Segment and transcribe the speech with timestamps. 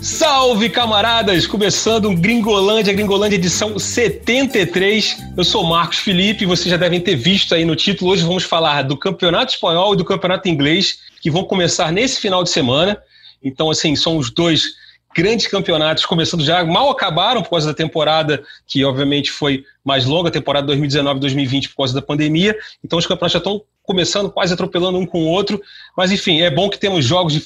[0.00, 1.46] Salve camaradas!
[1.46, 5.16] Começando um Gringolândia, Gringolândia edição 73.
[5.36, 8.10] Eu sou Marcos Felipe, vocês já devem ter visto aí no título.
[8.10, 12.44] Hoje vamos falar do Campeonato Espanhol e do Campeonato Inglês, que vão começar nesse final
[12.44, 12.96] de semana.
[13.42, 14.74] Então, assim, são os dois
[15.14, 20.28] grandes campeonatos começando já, mal acabaram por causa da temporada, que obviamente foi mais longa,
[20.28, 22.56] a temporada 2019-2020 por causa da pandemia.
[22.84, 25.60] Então, os campeonatos já estão começando quase atropelando um com o outro.
[25.96, 27.42] Mas, enfim, é bom que temos jogos de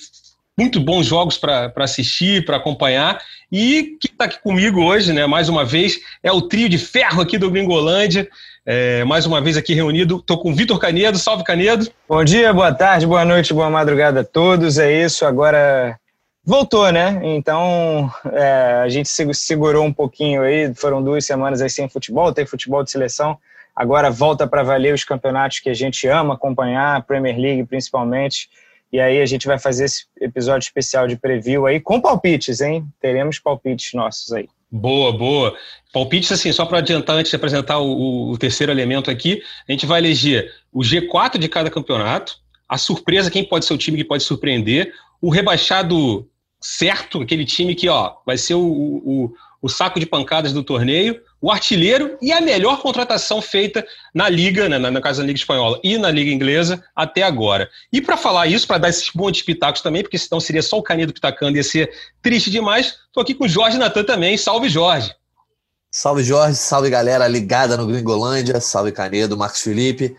[0.57, 3.21] muito bons jogos para assistir, para acompanhar.
[3.51, 7.21] E que está aqui comigo hoje, né, mais uma vez, é o trio de ferro
[7.21, 8.29] aqui do Gringolândia.
[8.67, 10.17] É, mais uma vez aqui reunido.
[10.17, 11.17] Estou com o Vitor Canedo.
[11.17, 11.89] Salve, Canedo.
[12.09, 14.79] Bom dia, boa tarde, boa noite, boa madrugada a todos.
[14.79, 15.99] É isso, agora
[16.49, 17.21] voltou, né?
[17.23, 20.75] Então é, a gente segurou um pouquinho aí.
[20.75, 23.39] Foram duas semanas aí sem futebol, tem futebol de seleção.
[23.77, 28.49] Agora volta para valer os campeonatos que a gente ama acompanhar, Premier League principalmente.
[28.91, 32.87] E aí a gente vai fazer esse episódio especial de preview aí com palpites, hein?
[32.99, 34.49] Teremos palpites nossos aí.
[34.71, 35.55] Boa, boa.
[35.93, 39.85] Palpites, assim, só para adiantar, antes de apresentar o, o, terceiro elemento aqui, a gente
[39.85, 42.37] vai eleger o G4 de cada campeonato,
[42.67, 46.27] a surpresa, quem pode ser o time que pode surpreender, o rebaixado
[46.61, 51.21] certo, aquele time que ó, vai ser o, o, o saco de pancadas do torneio,
[51.41, 55.39] o artilheiro e a melhor contratação feita na Liga, né, na, na casa da Liga
[55.39, 57.69] Espanhola e na Liga Inglesa até agora.
[57.93, 60.83] E para falar isso, para dar esses bons pitacos também, porque senão seria só o
[60.83, 64.37] Canedo pitacando, ia ser triste demais, estou aqui com o Jorge Natan também.
[64.37, 65.15] Salve, Jorge!
[65.91, 70.15] Salve, Jorge, salve galera ligada no Gringolândia, salve Canedo, Marcos Felipe.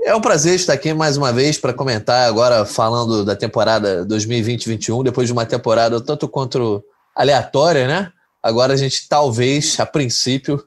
[0.00, 5.02] É um prazer estar aqui mais uma vez para comentar agora falando da temporada 2020-21,
[5.02, 6.82] depois de uma temporada tanto quanto
[7.14, 8.12] aleatória, né?
[8.40, 10.64] Agora a gente talvez, a princípio,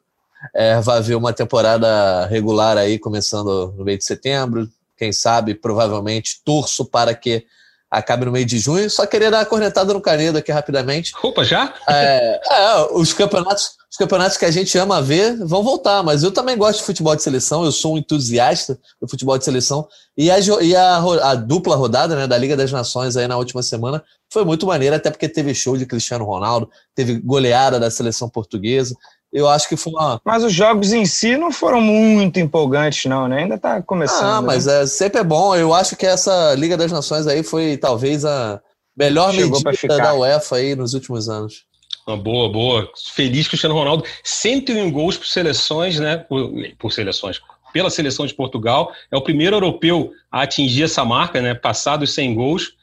[0.53, 4.69] é, vai ver uma temporada regular aí começando no meio de setembro.
[4.97, 7.45] Quem sabe, provavelmente, torço para que
[7.91, 8.89] acabe no meio de junho.
[8.89, 11.11] Só queria dar uma cornetada no Canedo aqui rapidamente.
[11.21, 11.73] Opa, já?
[11.89, 16.31] É, é, os campeonatos, os campeonatos que a gente ama ver vão voltar, mas eu
[16.31, 19.85] também gosto de futebol de seleção, eu sou um entusiasta do futebol de seleção.
[20.17, 23.61] E a, e a, a dupla rodada né, da Liga das Nações aí na última
[23.61, 24.01] semana
[24.31, 28.95] foi muito maneira, até porque teve show de Cristiano Ronaldo, teve goleada da seleção portuguesa.
[29.31, 30.19] Eu acho que foi uma.
[30.25, 33.43] Mas os jogos em si não foram muito empolgantes, não, né?
[33.43, 34.25] Ainda tá começando.
[34.25, 34.83] Ah, mas né?
[34.83, 35.55] é, sempre é bom.
[35.55, 38.59] Eu acho que essa Liga das Nações aí foi talvez a
[38.95, 41.63] melhor Chegou medida da UEFA aí nos últimos anos.
[42.05, 42.91] Uma boa, boa.
[43.13, 44.03] Feliz Cristiano Ronaldo.
[44.23, 46.17] 101 gols por seleções, né?
[46.17, 47.39] Por, por seleções.
[47.71, 48.91] Pela seleção de Portugal.
[49.09, 51.53] É o primeiro europeu a atingir essa marca, né?
[51.53, 52.73] Passados 100 gols.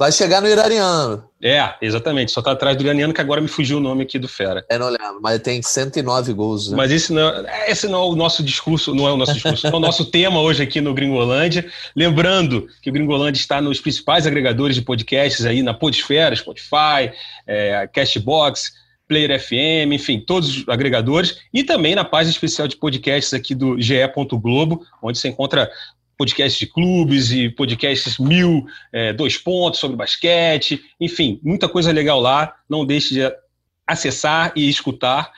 [0.00, 1.22] Vai chegar no iraniano.
[1.42, 2.32] É, exatamente.
[2.32, 4.64] Só tá atrás do iraniano, que agora me fugiu o nome aqui do Fera.
[4.66, 6.70] É, não lembro, mas tem 109 gols.
[6.70, 6.76] Né?
[6.78, 9.66] Mas esse não, é, esse não é o nosso discurso, não é o nosso discurso,
[9.66, 11.70] é o nosso tema hoje aqui no Gringolândia.
[11.94, 17.12] Lembrando que o Gringolândia está nos principais agregadores de podcasts aí na Podesfera, Spotify,
[17.46, 18.72] é, Castbox,
[19.06, 23.78] Player FM, enfim, todos os agregadores, e também na página especial de podcasts aqui do
[23.78, 23.96] GE.
[24.40, 25.70] Globo, onde você encontra
[26.20, 32.20] podcasts de clubes e podcasts mil, é, dois pontos sobre basquete, enfim, muita coisa legal
[32.20, 32.56] lá.
[32.68, 33.34] Não deixe de
[33.86, 35.32] acessar e escutar.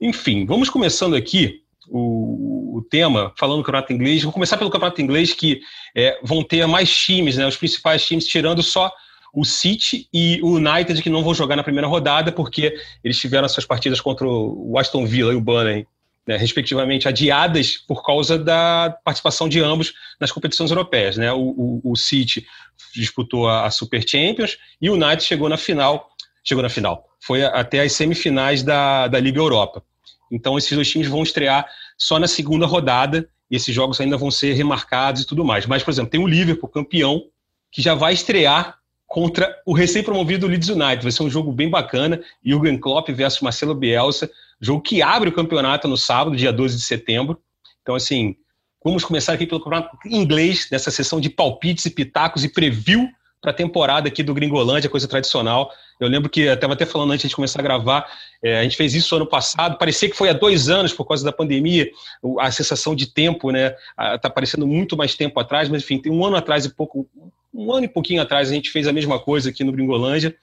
[0.00, 4.22] Enfim, vamos começando aqui o, o tema, falando do campeonato inglês.
[4.22, 5.60] Vou começar pelo campeonato inglês, que
[5.94, 8.90] é, vão ter mais times, né, os principais times, tirando só
[9.34, 13.46] o City e o United, que não vão jogar na primeira rodada, porque eles tiveram
[13.50, 15.86] suas partidas contra o Aston Villa e o Burnley
[16.26, 21.16] né, respectivamente, adiadas por causa da participação de ambos nas competições europeias.
[21.16, 21.32] Né?
[21.32, 21.40] O,
[21.84, 22.46] o, o City
[22.94, 26.10] disputou a, a, Super Champions e o United chegou na final,
[26.44, 29.82] chegou na final, foi até as semifinais da, da Liga Europa.
[30.30, 31.66] Então esses dois times vão estrear
[31.98, 35.66] só na segunda rodada e esses jogos ainda vão ser remarcados e tudo mais.
[35.66, 37.24] Mas, por exemplo, tem o Liverpool campeão
[37.70, 41.02] que já vai estrear contra o recém-promovido Leeds United.
[41.02, 42.18] Vai ser um jogo bem bacana.
[42.42, 44.30] Jürgen Klopp versus Marcelo Bielsa.
[44.62, 47.36] Jogo que abre o campeonato no sábado, dia 12 de setembro.
[47.82, 48.36] Então, assim,
[48.84, 53.08] vamos começar aqui pelo campeonato inglês, nessa sessão de palpites e pitacos e preview
[53.40, 55.68] para a temporada aqui do Gringolândia, coisa tradicional.
[55.98, 58.06] Eu lembro que, estava até falando antes de começar a gravar,
[58.40, 61.24] é, a gente fez isso ano passado, parecia que foi há dois anos por causa
[61.24, 61.90] da pandemia,
[62.38, 63.74] a sensação de tempo, né?
[64.14, 67.08] Está parecendo muito mais tempo atrás, mas enfim, tem um ano atrás e pouco,
[67.52, 70.34] um ano e pouquinho atrás a gente fez a mesma coisa aqui no Gringolândia.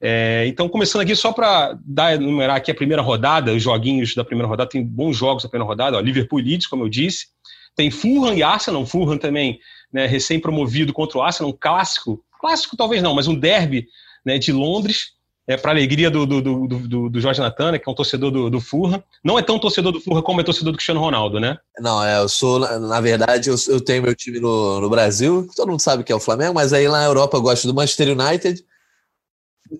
[0.00, 4.24] É, então, começando aqui, só para dar numerar aqui a primeira rodada, os joguinhos da
[4.24, 7.28] primeira rodada, tem bons jogos da primeira rodada, ó, Liverpool Leeds, como eu disse,
[7.74, 9.58] tem Fulham e Arsenal, Fulham também
[9.92, 13.86] né, recém-promovido contra o Arsenal, um clássico, clássico talvez não, mas um derby
[14.24, 15.15] né, de Londres,
[15.46, 18.50] é, para alegria do, do, do, do, do Jorge Natana, que é um torcedor do,
[18.50, 19.02] do Furra.
[19.22, 21.56] Não é tão torcedor do Furra como é torcedor do Cristiano Ronaldo, né?
[21.78, 25.70] Não, é, eu sou, na verdade, eu, eu tenho meu time no, no Brasil, todo
[25.70, 28.18] mundo sabe que é o Flamengo, mas aí lá na Europa eu gosto do Manchester
[28.18, 28.64] United.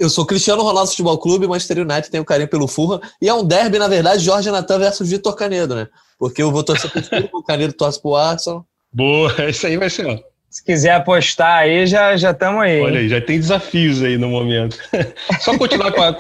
[0.01, 3.01] Eu sou Cristiano Ronaldo Futebol Clube, Manchester United tem um carinho pelo Furra.
[3.21, 5.89] E é um derby, na verdade, Jorge Natan versus Vitor Canedo, né?
[6.19, 8.65] Porque eu vou torcer pro Furra, o Canedo torce pro Arsenal.
[8.93, 10.19] Boa, isso aí vai ser, ó.
[10.51, 12.81] Se quiser apostar aí, já estamos aí.
[12.81, 14.79] Olha aí, já tem desafios aí no momento.
[15.41, 16.17] Só continuar com a.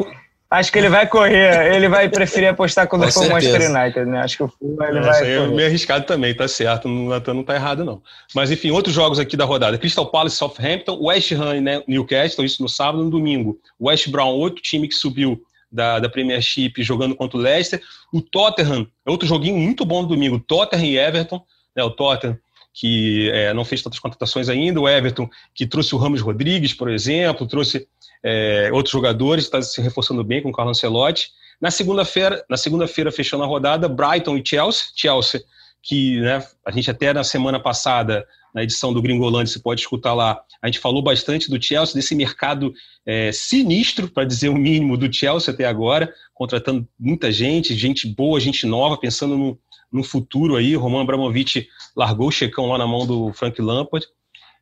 [0.48, 4.20] Acho que ele vai correr, ele vai preferir apostar quando for o Manchester United, né?
[4.20, 5.10] Acho que o Fulham ele é, vai.
[5.10, 6.86] Isso aí é meio arriscado também, tá certo.
[6.86, 8.00] O Natan não tá errado, não.
[8.32, 12.62] Mas enfim, outros jogos aqui da rodada: Crystal Palace, Southampton, West Ham né, Newcastle, isso
[12.62, 13.58] no sábado e no domingo.
[13.80, 17.82] West Brown, outro time que subiu da, da Premiership jogando contra o Leicester.
[18.12, 20.38] O Tottenham, outro joguinho muito bom no domingo.
[20.38, 21.42] Tottenham e Everton.
[21.74, 22.38] Né, o Tottenham
[22.78, 26.90] que é, não fez tantas contratações ainda, o Everton, que trouxe o Ramos Rodrigues, por
[26.90, 27.88] exemplo, trouxe
[28.22, 31.30] é, outros jogadores, está se reforçando bem com o Carlos Ancelotti.
[31.58, 34.88] Na segunda-feira, na segunda-feira fechando a rodada, Brighton e Chelsea.
[34.94, 35.42] Chelsea,
[35.82, 40.12] que né, a gente até na semana passada, na edição do Gringolândia, você pode escutar
[40.12, 42.74] lá, a gente falou bastante do Chelsea, desse mercado
[43.06, 48.38] é, sinistro, para dizer o mínimo, do Chelsea até agora, contratando muita gente, gente boa,
[48.38, 49.58] gente nova, pensando no,
[49.92, 50.74] no futuro aí.
[50.74, 54.06] Roman Abramovich largou o checão lá na mão do Frank Lampard.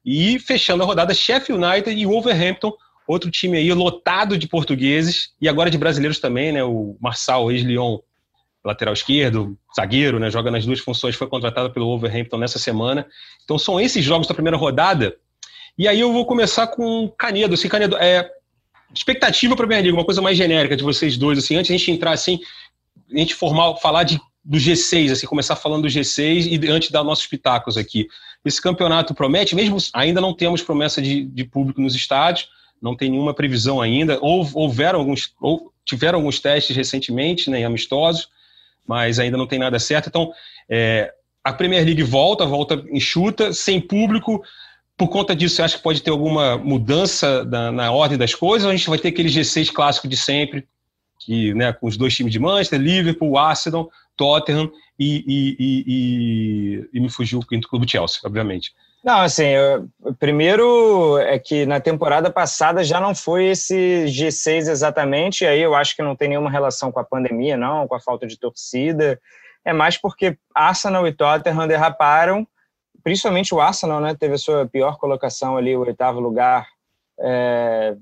[0.04, 2.72] E fechando a rodada, Sheffield United e Wolverhampton,
[3.06, 6.62] outro time aí lotado de portugueses e agora de brasileiros também, né?
[6.62, 7.98] O Marçal, ex-Lyon,
[8.64, 10.30] lateral esquerdo, zagueiro, né?
[10.30, 13.06] Joga nas duas funções, foi contratado pelo Wolverhampton nessa semana.
[13.44, 15.16] Então são esses jogos da primeira rodada.
[15.76, 17.54] E aí eu vou começar com Canedo.
[17.54, 18.30] Assim, Canedo, é
[18.94, 21.76] expectativa para a Premier League, uma coisa mais genérica de vocês dois, assim, antes a
[21.76, 22.38] gente entrar assim,
[23.12, 27.02] a gente formar, falar de do G6, assim, começar falando do G6 e antes dar
[27.02, 28.06] nossos pitacos aqui.
[28.44, 32.48] Esse campeonato promete, mesmo ainda não temos promessa de, de público nos estádios,
[32.80, 34.18] não tem nenhuma previsão ainda.
[34.20, 38.28] Ou, houveram alguns, ou tiveram alguns testes recentemente, né, amistosos,
[38.86, 40.08] mas ainda não tem nada certo.
[40.08, 40.30] Então,
[40.68, 41.10] é,
[41.42, 44.44] a Premier League volta, volta enxuta, sem público.
[44.96, 48.66] Por conta disso, você acha que pode ter alguma mudança na, na ordem das coisas?
[48.66, 50.66] Ou a gente vai ter aquele G6 clássico de sempre,
[51.18, 57.00] que, né, com os dois times de Manchester, Liverpool, Arsenal, Tottenham e, e, e, e
[57.00, 58.72] me fugiu o quinto clube Chelsea, obviamente.
[59.04, 59.86] Não, assim, eu,
[60.18, 65.94] primeiro é que na temporada passada já não foi esse G6 exatamente, aí eu acho
[65.94, 69.20] que não tem nenhuma relação com a pandemia, não, com a falta de torcida,
[69.62, 72.48] é mais porque Arsenal e Tottenham derraparam,
[73.02, 76.66] principalmente o Arsenal, né, teve a sua pior colocação ali, o oitavo lugar,
[77.20, 77.94] é,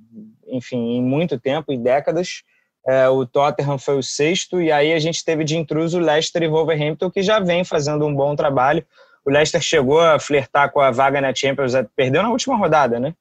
[0.47, 2.44] enfim, em muito tempo, em décadas,
[2.87, 6.49] é, o Tottenham foi o sexto, e aí a gente teve de intruso Leicester e
[6.49, 8.84] Wolverhampton, que já vem fazendo um bom trabalho.
[9.25, 13.14] O Leicester chegou a flertar com a vaga na Champions, perdeu na última rodada, né?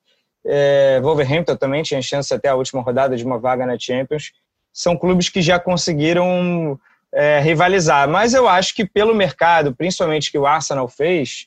[0.44, 4.32] É, Wolverhampton também tinha chance até a última rodada de uma vaga na Champions.
[4.74, 6.80] São clubes que já conseguiram
[7.14, 11.46] é, rivalizar, mas eu acho que pelo mercado, principalmente que o Arsenal fez,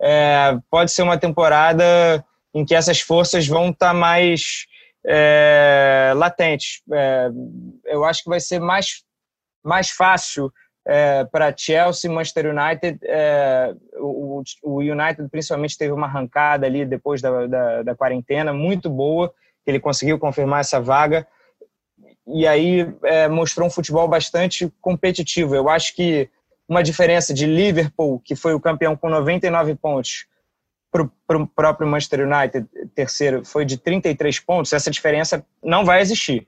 [0.00, 2.24] é, pode ser uma temporada
[2.54, 4.66] em que essas forças vão estar tá mais
[5.06, 6.82] é, latentes.
[6.92, 7.30] É,
[7.84, 9.04] eu acho que vai ser mais,
[9.64, 10.52] mais fácil
[10.84, 12.98] é, para Chelsea, Manchester United.
[13.04, 18.90] É, o, o, United principalmente teve uma arrancada ali depois da, da, da, quarentena muito
[18.90, 19.32] boa,
[19.64, 21.26] ele conseguiu confirmar essa vaga.
[22.26, 25.54] E aí é, mostrou um futebol bastante competitivo.
[25.54, 26.28] Eu acho que
[26.68, 30.26] uma diferença de Liverpool, que foi o campeão com 99 pontos,
[31.26, 36.46] para o próprio Manchester United, terceiro, foi de 33 pontos, essa diferença não vai existir.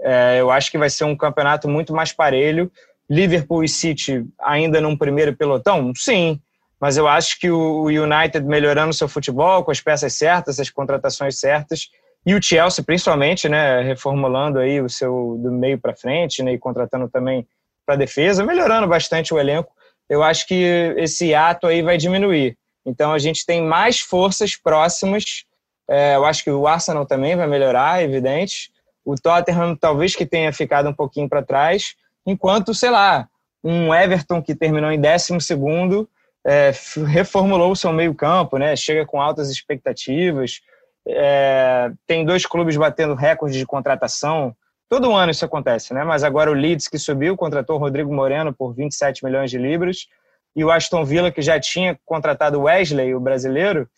[0.00, 2.70] É, eu acho que vai ser um campeonato muito mais parelho.
[3.08, 5.92] Liverpool e City ainda num primeiro pelotão?
[5.94, 6.40] Sim,
[6.80, 11.38] mas eu acho que o United melhorando seu futebol, com as peças certas, as contratações
[11.38, 11.88] certas,
[12.24, 16.58] e o Chelsea principalmente, né, reformulando aí o seu do meio para frente, né, e
[16.58, 17.46] contratando também
[17.86, 19.72] para defesa, melhorando bastante o elenco.
[20.08, 22.56] Eu acho que esse ato aí vai diminuir.
[22.84, 25.44] Então a gente tem mais forças próximas.
[25.88, 28.70] É, eu acho que o Arsenal também vai melhorar, é evidente.
[29.04, 31.94] O Tottenham talvez que tenha ficado um pouquinho para trás,
[32.26, 33.28] enquanto, sei lá,
[33.62, 36.08] um Everton que terminou em 12 segundo
[36.44, 36.72] é,
[37.06, 38.74] reformulou o seu meio campo, né?
[38.74, 40.60] chega com altas expectativas.
[41.06, 44.54] É, tem dois clubes batendo recordes de contratação.
[44.88, 46.04] Todo ano isso acontece, né?
[46.04, 50.06] Mas agora o Leeds, que subiu, contratou o Rodrigo Moreno por 27 milhões de libras
[50.54, 53.88] e o Aston Villa, que já tinha contratado o Wesley, o brasileiro,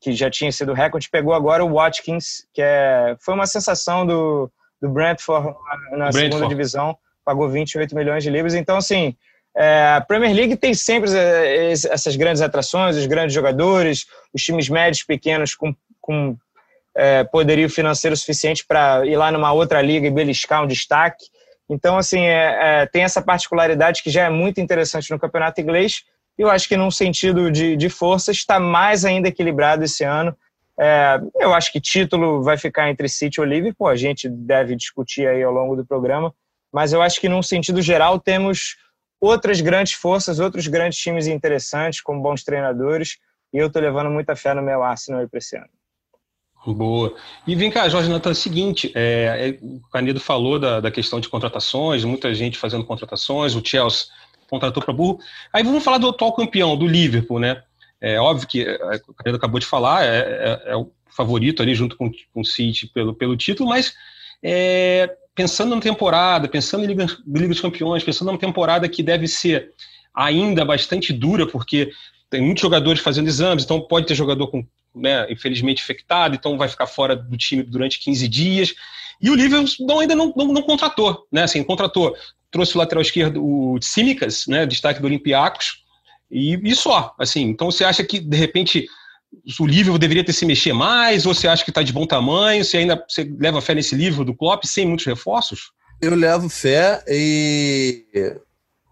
[0.00, 4.50] que já tinha sido recorde, pegou agora o Watkins, que é, foi uma sensação do,
[4.80, 5.54] do Brentford
[5.92, 6.18] na Brentford.
[6.18, 8.54] segunda divisão, pagou 28 milhões de libras.
[8.54, 9.16] Então, assim,
[9.56, 11.10] é, a Premier League tem sempre
[11.90, 16.36] essas grandes atrações, os grandes jogadores, os times médios, pequenos, com, com
[16.94, 21.24] é, poderio financeiro suficiente para ir lá numa outra liga e beliscar um destaque.
[21.74, 26.04] Então, assim, é, é, tem essa particularidade que já é muito interessante no campeonato inglês.
[26.38, 30.36] E eu acho que, num sentido de, de força, está mais ainda equilibrado esse ano.
[30.78, 35.26] É, eu acho que título vai ficar entre City e Liverpool, a gente deve discutir
[35.26, 36.34] aí ao longo do programa,
[36.72, 38.76] mas eu acho que, num sentido geral, temos
[39.20, 43.18] outras grandes forças, outros grandes times interessantes, com bons treinadores,
[43.52, 45.68] e eu estou levando muita fé no meu Arsenal para esse ano.
[46.66, 47.14] Boa.
[47.46, 50.90] E vem cá, Jorge Natan, é o seguinte, é, é, o Canedo falou da, da
[50.90, 54.06] questão de contratações, muita gente fazendo contratações, o Chelsea
[54.48, 55.18] contratou para burro.
[55.52, 57.62] Aí vamos falar do atual campeão, do Liverpool, né?
[58.00, 61.74] É óbvio que é, o Canedo acabou de falar, é, é, é, o favorito ali
[61.74, 63.94] junto com, com o City pelo, pelo título, mas
[64.42, 69.26] é, pensando na temporada, pensando em Liga, Liga dos Campeões, pensando numa temporada que deve
[69.26, 69.72] ser
[70.14, 71.90] ainda bastante dura, porque
[72.30, 76.68] tem muitos jogadores fazendo exames, então pode ter jogador com né, infelizmente infectado, então vai
[76.68, 78.74] ficar fora do time durante 15 dias.
[79.20, 81.42] E o Liverpool ainda não, não, não, contratou, né?
[81.42, 82.14] Assim, contratou,
[82.50, 85.84] trouxe o lateral esquerdo, o Tsimikas, né, destaque do Olympiacos,
[86.30, 87.42] e, e só, assim.
[87.42, 88.86] Então você acha que, de repente,
[89.58, 92.64] o Liverpool deveria ter se mexer mais, ou você acha que está de bom tamanho,
[92.64, 95.72] você ainda você leva fé nesse livro do Klopp sem muitos reforços?
[96.00, 98.04] Eu levo fé e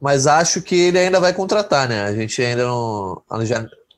[0.03, 2.03] mas acho que ele ainda vai contratar, né?
[2.03, 3.23] A gente ainda não.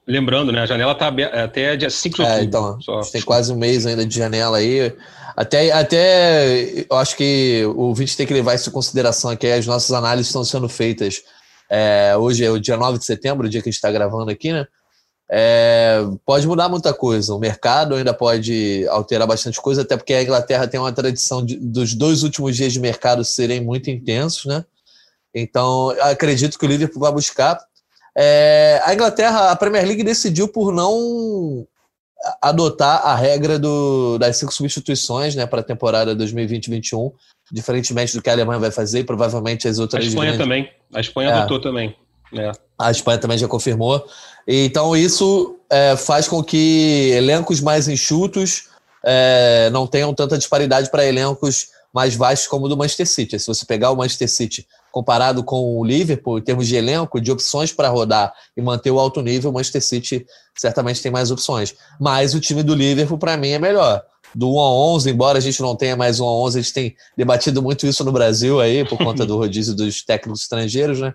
[0.06, 0.60] Lembrando, né?
[0.60, 1.08] A janela está
[1.42, 2.44] até dia 5 de é, outubro.
[2.44, 3.00] Então, só.
[3.10, 4.94] tem quase um mês ainda de janela aí.
[5.34, 9.46] Até, até eu acho que o ouvinte tem que levar isso em consideração aqui.
[9.46, 11.22] As nossas análises estão sendo feitas.
[11.70, 14.30] É, hoje é o dia 9 de setembro, o dia que a gente está gravando
[14.30, 14.66] aqui, né?
[15.30, 17.34] É, pode mudar muita coisa.
[17.34, 21.56] O mercado ainda pode alterar bastante coisa, até porque a Inglaterra tem uma tradição de,
[21.56, 24.66] dos dois últimos dias de mercado serem muito intensos, né?
[25.34, 27.58] Então, acredito que o Liverpool vai buscar.
[28.16, 31.66] É, a Inglaterra, a Premier League decidiu por não
[32.40, 37.12] adotar a regra do, das cinco substituições né, para a temporada 2020-21,
[37.52, 40.04] diferentemente do que a Alemanha vai fazer e provavelmente as outras.
[40.04, 40.44] A Espanha grandes...
[40.44, 40.70] também.
[40.94, 41.32] A Espanha é.
[41.32, 41.94] adotou também.
[42.32, 42.52] É.
[42.78, 44.06] A Espanha também já confirmou.
[44.46, 48.68] Então, isso é, faz com que elencos mais enxutos
[49.04, 53.38] é, não tenham tanta disparidade para elencos mais vastos como o do Manchester City.
[53.38, 57.32] Se você pegar o Manchester City comparado com o Liverpool, em termos de elenco, de
[57.32, 60.24] opções para rodar e manter o alto nível, o Manchester City
[60.56, 61.74] certamente tem mais opções.
[62.00, 64.04] Mas o time do Liverpool, para mim, é melhor.
[64.32, 66.72] Do 1 a 11, embora a gente não tenha mais 1 a 11, a gente
[66.72, 71.12] tem debatido muito isso no Brasil aí, por conta do rodízio dos técnicos estrangeiros, né?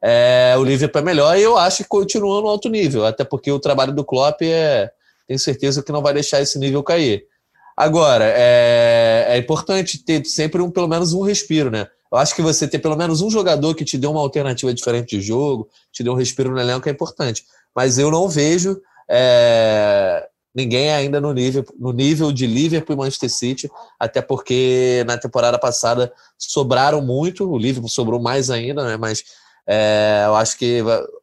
[0.00, 3.52] É, o Liverpool é melhor e eu acho que continua no alto nível, até porque
[3.52, 4.90] o trabalho do Klopp é,
[5.26, 7.24] tenho certeza que não vai deixar esse nível cair.
[7.76, 11.88] Agora, é, é importante ter sempre um, pelo menos um respiro, né?
[12.10, 15.16] Eu acho que você ter pelo menos um jogador que te dê uma alternativa diferente
[15.16, 17.44] de jogo, te dê um respiro no elenco é importante.
[17.74, 23.30] Mas eu não vejo é, ninguém ainda no nível, no nível de Liverpool e Manchester
[23.30, 28.96] City, até porque na temporada passada sobraram muito, o Liverpool sobrou mais ainda, né?
[28.96, 29.24] Mas
[29.66, 30.80] é, eu acho que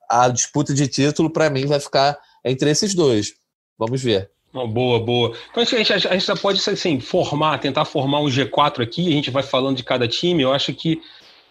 [0.07, 3.33] a disputa de título, para mim, vai ficar entre esses dois.
[3.77, 4.34] Vamos ver.
[4.55, 5.37] Oh, boa, boa.
[5.51, 9.11] Então a gente, a gente já pode assim, formar, tentar formar um G4 aqui, a
[9.11, 10.41] gente vai falando de cada time.
[10.41, 11.01] Eu acho que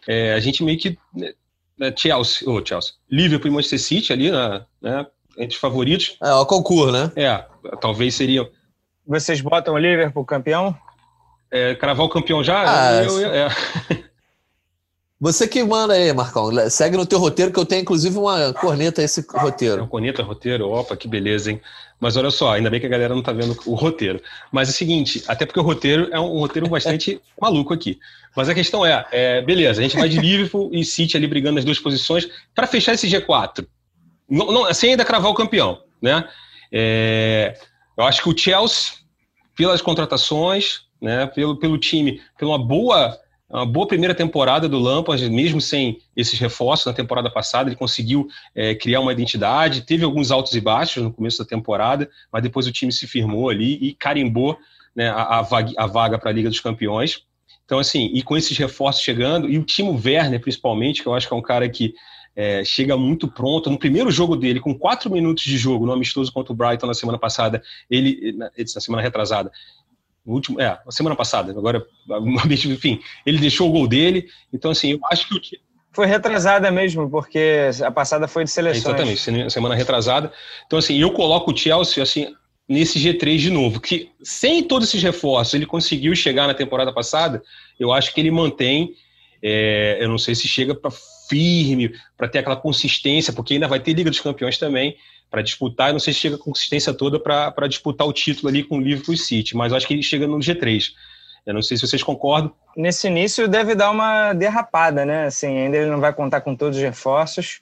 [0.08, 0.98] é, a gente meio que.
[1.14, 1.34] Né,
[1.78, 5.06] né Chelsea, oh, Chelsea, Liverpool e Manchester City ali, né, né,
[5.36, 6.16] entre os favoritos.
[6.22, 7.12] É, o concurso, né?
[7.14, 7.44] É,
[7.78, 8.48] talvez seriam.
[9.06, 10.74] Vocês botam o Liverpool campeão?
[11.50, 12.64] É, cravar o campeão já?
[12.66, 13.48] Ah, eu, eu, é.
[15.20, 16.50] Você que manda aí, Marcão.
[16.68, 19.78] Segue no teu roteiro, que eu tenho inclusive uma corneta esse roteiro.
[19.78, 21.60] É uma corneta, roteiro, opa, que beleza, hein?
[22.00, 24.20] Mas olha só, ainda bem que a galera não tá vendo o roteiro.
[24.52, 27.98] Mas é o seguinte, até porque o roteiro é um roteiro bastante maluco aqui.
[28.36, 31.56] Mas a questão é, é, beleza, a gente vai de Liverpool e City ali brigando
[31.56, 33.66] nas duas posições para fechar esse G4.
[34.28, 36.28] Não, não, sem ainda cravar o campeão, né?
[36.72, 37.56] É,
[37.96, 38.94] eu acho que o Chelsea,
[39.56, 43.18] pelas contratações, né, pelo, pelo time, pela uma boa
[43.58, 48.26] uma boa primeira temporada do Lampard, mesmo sem esses reforços na temporada passada, ele conseguiu
[48.54, 52.66] é, criar uma identidade, teve alguns altos e baixos no começo da temporada, mas depois
[52.66, 54.58] o time se firmou ali e carimbou
[54.94, 57.22] né, a, a, vaga, para a Liga dos Campeões.
[57.64, 61.28] Então, assim, e com esses reforços chegando, e o Timo Werner, principalmente, que eu acho
[61.28, 61.94] que é um cara que
[62.36, 63.70] é, chega muito pronto.
[63.70, 66.94] No primeiro jogo dele, com quatro minutos de jogo, no amistoso contra o Brighton na
[66.94, 69.50] semana passada, ele, na semana retrasada,
[70.24, 71.84] no último, é, a semana passada, agora,
[72.48, 75.40] enfim, ele deixou o gol dele, então assim, eu acho que o
[75.94, 78.84] foi retrasada mesmo, porque a passada foi de seleções.
[78.84, 80.32] exatamente, semana retrasada.
[80.66, 82.34] Então, assim, eu coloco o Chelsea, assim,
[82.68, 87.42] nesse G3 de novo, que sem todos esses reforços, ele conseguiu chegar na temporada passada,
[87.78, 88.94] eu acho que ele mantém,
[89.40, 90.90] é, eu não sei se chega para
[91.28, 94.96] firme, para ter aquela consistência, porque ainda vai ter Liga dos Campeões também
[95.30, 95.88] para disputar.
[95.88, 98.80] Eu não sei se chega com consistência toda para disputar o título ali com o
[98.80, 100.90] Liverpool City, mas acho que ele chega no G3.
[101.46, 102.52] Eu não sei se vocês concordam.
[102.76, 105.26] Nesse início deve dar uma derrapada, né?
[105.26, 107.60] Assim, ainda ele não vai contar com todos os reforços.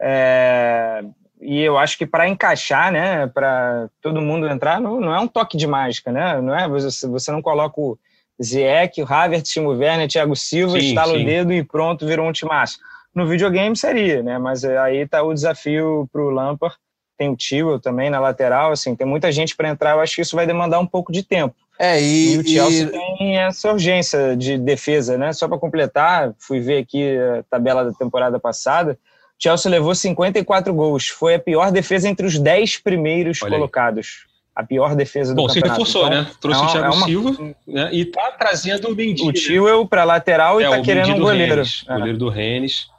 [0.00, 1.02] É...
[1.40, 5.26] E eu acho que para encaixar, né, para todo mundo entrar, não, não, é um
[5.26, 6.40] toque de mágica, né?
[6.40, 7.98] Não é você, você não coloca o
[8.40, 11.22] Zieck, o Havertz, Timo Werner, Thiago Silva, sim, estala sim.
[11.22, 12.78] o dedo e pronto, virou um timaço.
[13.14, 14.38] No videogame seria, né?
[14.38, 16.76] Mas aí está o desafio para o Lampard.
[17.18, 19.92] Tem o Tio também na lateral, assim, tem muita gente para entrar.
[19.92, 21.54] Eu acho que isso vai demandar um pouco de tempo.
[21.78, 22.90] É, e, e o Chelsea e...
[22.90, 25.32] tem essa urgência de defesa, né?
[25.32, 28.98] Só para completar, fui ver aqui a tabela da temporada passada.
[29.38, 31.08] O Chelsea levou 54 gols.
[31.08, 34.24] Foi a pior defesa entre os 10 primeiros Olha colocados.
[34.26, 34.32] Aí.
[34.54, 35.80] A pior defesa do Bom, campeonato.
[35.80, 36.30] Bom, se reforçou, então, né?
[36.40, 37.06] Trouxe é uma, o Thiago é uma...
[37.06, 37.90] Silva né?
[37.90, 39.26] e tá trazendo o Mendy.
[39.26, 39.86] O Tio né?
[39.88, 41.54] para lateral e é, tá querendo um goleiro.
[41.54, 41.94] Rennes, é.
[41.94, 42.91] Goleiro do Rennes.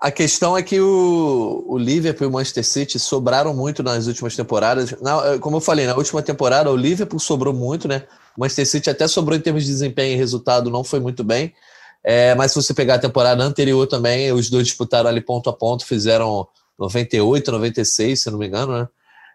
[0.00, 4.36] A questão é que o, o Liverpool e o Manchester City sobraram muito nas últimas
[4.36, 4.94] temporadas.
[5.00, 8.04] Na, como eu falei, na última temporada o Liverpool sobrou muito, né?
[8.36, 11.52] O Manchester City até sobrou em termos de desempenho e resultado, não foi muito bem.
[12.04, 15.52] É, mas se você pegar a temporada anterior também, os dois disputaram ali ponto a
[15.52, 16.46] ponto, fizeram
[16.78, 18.88] 98, 96, se não me engano, né?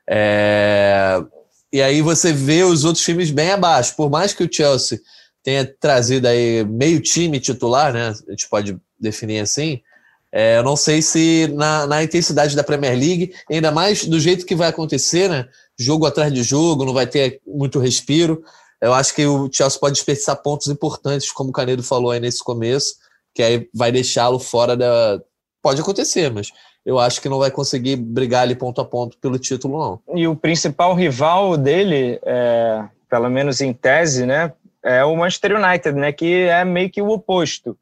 [0.07, 1.21] É,
[1.73, 3.97] e aí você vê os outros times bem abaixo.
[3.97, 5.01] Por mais que o Chelsea
[5.43, 8.13] tenha trazido aí meio time titular, né?
[8.27, 9.81] A gente pode definir assim
[10.35, 14.47] é, eu não sei se na, na, intensidade da Premier League, ainda mais do jeito
[14.47, 15.47] que vai acontecer, né?
[15.77, 18.43] Jogo atrás de jogo, não vai ter muito respiro.
[18.81, 22.43] Eu acho que o Chelsea pode desperdiçar pontos importantes, como o Canedo falou aí nesse
[22.43, 22.95] começo,
[23.31, 25.21] que aí vai deixá-lo fora da.
[25.61, 26.51] Pode acontecer, mas
[26.83, 30.17] eu acho que não vai conseguir brigar ali ponto a ponto pelo título, não.
[30.17, 34.51] E o principal rival dele, é, pelo menos em tese, né,
[34.83, 37.77] é o Manchester United, né, que é meio que o oposto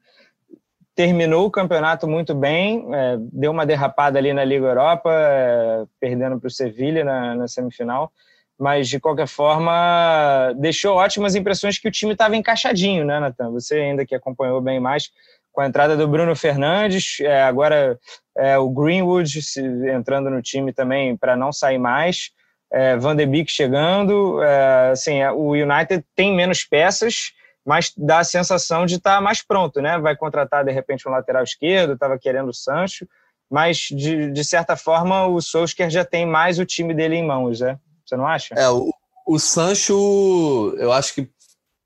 [0.94, 6.38] terminou o campeonato muito bem, é, deu uma derrapada ali na Liga Europa, é, perdendo
[6.38, 8.12] para o Sevilha na, na, semifinal,
[8.58, 13.50] mas de qualquer forma deixou ótimas impressões que o time estava encaixadinho, né, Natan?
[13.52, 15.10] Você ainda que acompanhou bem mais
[15.50, 17.98] com a entrada do Bruno Fernandes, é, agora
[18.36, 22.30] é, o Greenwood se, entrando no time também para não sair mais,
[22.72, 27.32] é, Van de Beek chegando, é, assim, o United tem menos peças
[27.64, 29.98] mas dá a sensação de estar tá mais pronto, né?
[29.98, 33.06] Vai contratar, de repente, um lateral esquerdo, estava querendo o Sancho,
[33.50, 37.60] mas, de, de certa forma, o Solskjaer já tem mais o time dele em mãos,
[37.60, 37.78] né?
[38.04, 38.54] Você não acha?
[38.54, 38.90] É, o,
[39.26, 41.30] o Sancho, eu acho que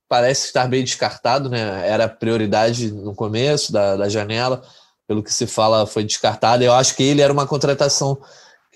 [0.09, 1.89] parece estar bem descartado, né?
[1.89, 4.63] Era prioridade no começo da, da janela,
[5.07, 6.63] pelo que se fala, foi descartado.
[6.63, 8.19] Eu acho que ele era uma contratação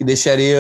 [0.01, 0.59] que deixaria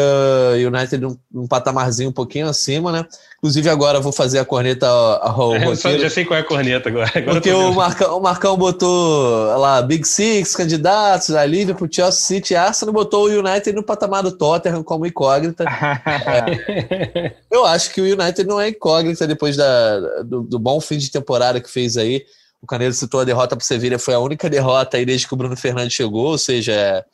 [0.52, 3.06] o United num, num, patamarzinho um pouquinho acima, né?
[3.38, 6.90] Inclusive agora vou fazer a corneta ao, é, Eu já sei qual é a corneta
[6.90, 7.10] agora.
[7.14, 12.54] agora porque o Marcão, o Marcão botou lá Big Six, candidatos, a Liverpool, Chelsea City,
[12.54, 15.64] Arsenal, botou o United no patamar do Tottenham como incógnita.
[15.64, 17.32] é.
[17.50, 21.10] Eu acho que o United não é incógnita depois da, do, do bom fim de
[21.10, 22.26] temporada que fez aí.
[22.60, 25.32] O Caneiro citou a derrota para o Sevilla, foi a única derrota aí desde que
[25.32, 27.04] o Bruno Fernandes chegou, ou seja, é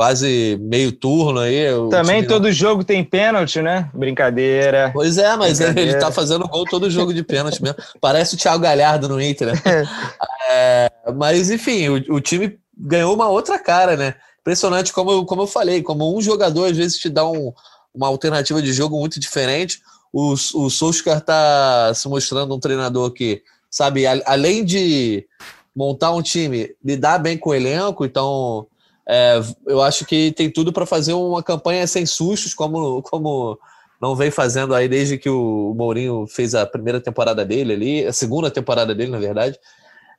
[0.00, 1.66] quase meio turno aí.
[1.90, 2.52] Também todo não...
[2.52, 3.90] jogo tem pênalti, né?
[3.92, 4.90] Brincadeira.
[4.94, 5.90] Pois é, mas Brincadeira.
[5.90, 7.76] ele tá fazendo gol todo jogo de pênalti mesmo.
[8.00, 9.60] Parece o Thiago Galhardo no Inter, né?
[10.50, 14.14] é, mas, enfim, o, o, time ganhou uma outra cara, né?
[14.40, 17.52] Impressionante, como eu, como eu falei, como um jogador às vezes te dá um,
[17.94, 19.82] uma alternativa de jogo muito diferente.
[20.10, 25.26] O, o Solskjaer tá se mostrando um treinador que, sabe, a, além de
[25.76, 28.66] montar um time, lidar bem com o elenco, então
[29.12, 33.58] é, eu acho que tem tudo para fazer uma campanha sem sustos, como, como
[34.00, 38.12] não vem fazendo aí desde que o Mourinho fez a primeira temporada dele ali, a
[38.12, 39.58] segunda temporada dele, na verdade.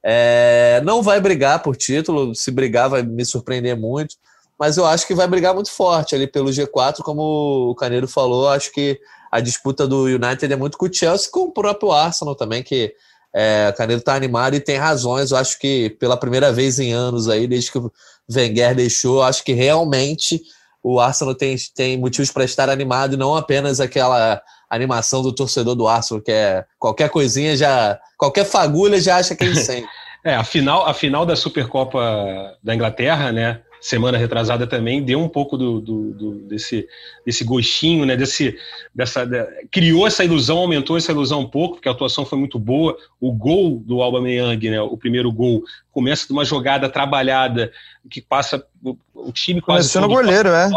[0.03, 4.17] É, não vai brigar por título, se brigar vai me surpreender muito,
[4.59, 8.49] mas eu acho que vai brigar muito forte ali pelo G4, como o Caneiro falou,
[8.49, 8.99] acho que
[9.31, 12.93] a disputa do United é muito com o Chelsea, com o próprio Arsenal também, que
[13.33, 16.91] é, o Caneiro está animado e tem razões, eu acho que pela primeira vez em
[16.91, 17.79] anos aí, desde que
[18.29, 20.41] Wenger deixou, acho que realmente
[20.83, 25.75] o Arsenal tem, tem motivos para estar animado e não apenas aquela animação do torcedor
[25.75, 29.89] do Arsenal, que é qualquer coisinha já, qualquer fagulha já acha que é incêndio.
[30.23, 33.61] é, a final, a final da Supercopa da Inglaterra, né?
[33.81, 36.87] Semana retrasada também deu um pouco do, do, do, desse,
[37.25, 38.15] desse gostinho, né?
[38.15, 38.55] Desse,
[38.93, 39.27] dessa,
[39.71, 42.95] criou essa ilusão, aumentou essa ilusão um pouco, porque a atuação foi muito boa.
[43.19, 44.79] O gol do Alba Meyang, né?
[44.79, 47.71] O primeiro gol começa de uma jogada trabalhada
[48.09, 50.69] que passa o, o time quase começou no goleiro, é.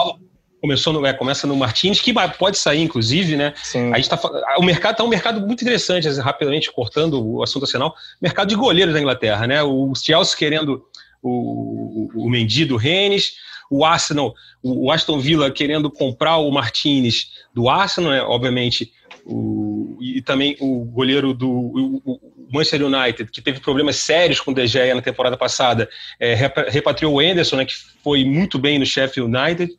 [0.63, 3.53] Começou no, é, começa no Martins, que pode sair, inclusive, né?
[3.63, 3.93] Sim.
[3.93, 4.19] A gente tá,
[4.57, 7.95] o mercado está um mercado muito interessante, rapidamente cortando o assunto nacional.
[8.19, 9.63] Mercado de goleiros da Inglaterra, né?
[9.63, 10.83] O Chelsea querendo
[11.29, 13.35] o, o, Mendy do Rennes,
[13.71, 18.23] o Arsenal, o, o Aston Villa querendo comprar o Martinez do Arsenal, né?
[18.23, 18.93] obviamente,
[19.25, 22.21] o, e também o goleiro do o,
[22.53, 25.89] Manchester United, que teve problemas sérios com o De Gea na temporada passada,
[26.21, 26.35] é,
[26.69, 29.73] repatriou o Anderson, né, que foi muito bem no Sheffield United.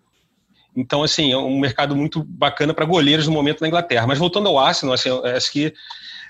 [0.75, 4.05] Então, assim, é um mercado muito bacana para goleiros no momento na Inglaterra.
[4.05, 5.73] Mas voltando ao Arsenal, assim, acho que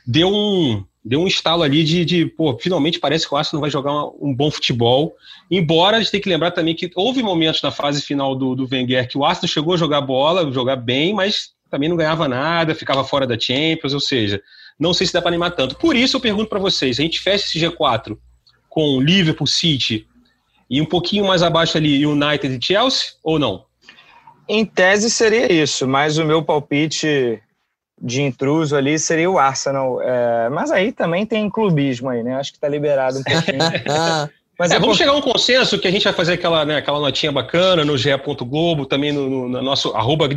[0.06, 3.70] deu um, deu um estalo ali de, de, pô, finalmente parece que o Arsenal vai
[3.70, 5.16] jogar um, bom futebol.
[5.52, 8.68] Embora a gente tenha que lembrar também que houve momentos na fase final do, do
[8.70, 12.74] Wenger que o Arsenal chegou a jogar bola, jogar bem, mas também não ganhava nada,
[12.74, 14.42] ficava fora da Champions, ou seja,
[14.80, 15.76] não sei se dá para animar tanto.
[15.76, 18.18] Por isso eu pergunto para vocês, a gente fecha esse G4
[18.68, 20.08] com Liverpool, City
[20.68, 23.66] e um pouquinho mais abaixo ali United e Chelsea ou não?
[24.50, 27.42] Em tese seria isso, mas o meu palpite
[28.02, 30.02] de intruso ali seria o Arsenal.
[30.02, 32.36] É, mas aí também tem clubismo aí, né?
[32.36, 33.60] Acho que está liberado um pouquinho.
[34.58, 37.00] Mas é, vamos chegar a um consenso que a gente vai fazer aquela, né, aquela
[37.00, 38.10] notinha bacana no GE.
[38.46, 40.30] Globo, também no, no, no nosso arroba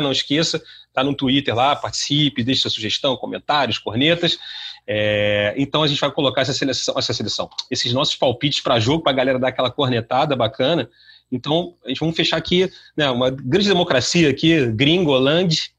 [0.00, 4.38] não esqueça, tá no Twitter lá, participe, deixe sua sugestão, comentários, cornetas.
[4.86, 9.02] É, então a gente vai colocar essa seleção, essa seleção, esses nossos palpites para jogo,
[9.02, 10.88] para a galera dar aquela cornetada bacana.
[11.30, 15.72] Então, a gente vamos fechar aqui, né, uma grande democracia aqui, Gringoland,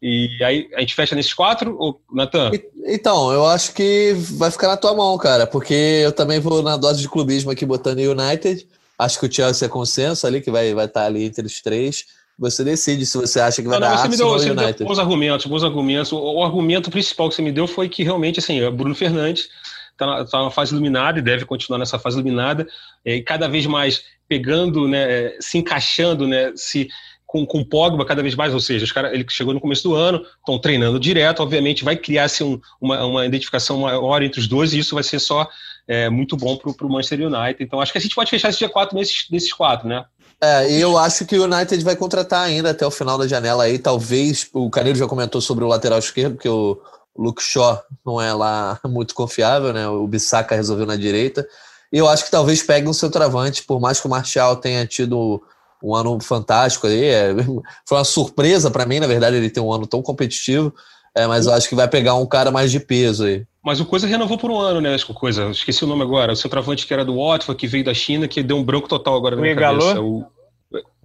[0.00, 2.52] e aí a gente fecha nesses quatro, ou Natan?
[2.86, 6.76] Então, eu acho que vai ficar na tua mão, cara, porque eu também vou na
[6.76, 8.66] dose de clubismo aqui botando United.
[8.98, 12.04] Acho que o Chelsea é consenso ali, que vai, vai estar ali entre os três.
[12.38, 14.66] Você decide se você acha que vai não, dar não, você me deu, você United.
[14.66, 16.12] Me deu bons argumentos, bons argumentos.
[16.12, 19.48] O, o, argumento principal que você me deu foi que realmente, assim, o Bruno Fernandes
[19.92, 22.66] está na, tá na fase iluminada e deve continuar nessa fase iluminada,
[23.04, 26.88] e cada vez mais pegando, né, se encaixando, né, se
[27.28, 29.94] com, com Pogba cada vez mais, ou seja, os cara, ele chegou no começo do
[29.94, 34.72] ano, estão treinando direto, obviamente vai criar-se um, uma, uma identificação maior entre os dois
[34.72, 35.46] e isso vai ser só
[35.86, 37.62] é, muito bom para o Manchester United.
[37.62, 40.06] Então acho que a gente pode fechar esse dia 4 nesses, nesses quatro, né?
[40.40, 43.64] É, e eu acho que o United vai contratar ainda até o final da janela
[43.64, 43.78] aí.
[43.78, 46.80] Talvez, o Caneiro já comentou sobre o lateral esquerdo, porque o
[47.14, 49.86] Luke Shaw não é lá muito confiável, né?
[49.86, 51.46] O Bissaka resolveu na direita.
[51.92, 55.42] E eu acho que talvez pegue um centroavante, por mais que o Martial tenha tido
[55.82, 57.04] um ano fantástico aí.
[57.04, 57.34] É,
[57.86, 60.74] foi uma surpresa para mim, na verdade, ele ter um ano tão competitivo.
[61.14, 63.44] É, mas eu acho que vai pegar um cara mais de peso aí.
[63.64, 64.96] Mas o Coisa renovou por um ano, né?
[65.14, 66.32] Coisa, esqueci o nome agora.
[66.32, 69.16] O centroavante que era do Watford, que veio da China, que deu um branco total
[69.16, 70.00] agora na minha cabeça.
[70.00, 70.24] O...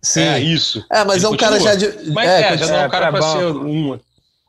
[0.01, 0.21] Sim.
[0.21, 0.85] É, isso.
[0.91, 1.59] É, mas ele é um continua.
[1.59, 2.11] cara já de.
[2.11, 3.99] Mas é, é já não é um cara para ser um.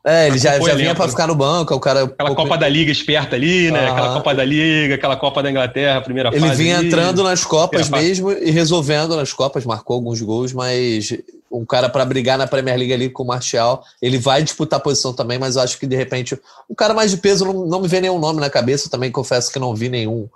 [0.07, 2.03] É, ele já, já vinha para ficar no banco, o cara...
[2.03, 2.43] Aquela pouco...
[2.43, 3.89] Copa da Liga esperta ali, né?
[3.89, 6.53] Aquela Copa da Liga, aquela Copa da Inglaterra, primeira ele fase.
[6.53, 8.45] Ele vinha ali, entrando nas Copas mesmo fase.
[8.45, 11.11] e resolvendo nas Copas, marcou alguns gols, mas
[11.51, 14.83] um cara para brigar na Premier League ali com o Martial, ele vai disputar a
[14.83, 16.39] posição também, mas eu acho que de repente,
[16.69, 19.51] um cara mais de peso, não, não me vê nenhum nome na cabeça, também confesso
[19.51, 20.29] que não vi nenhum,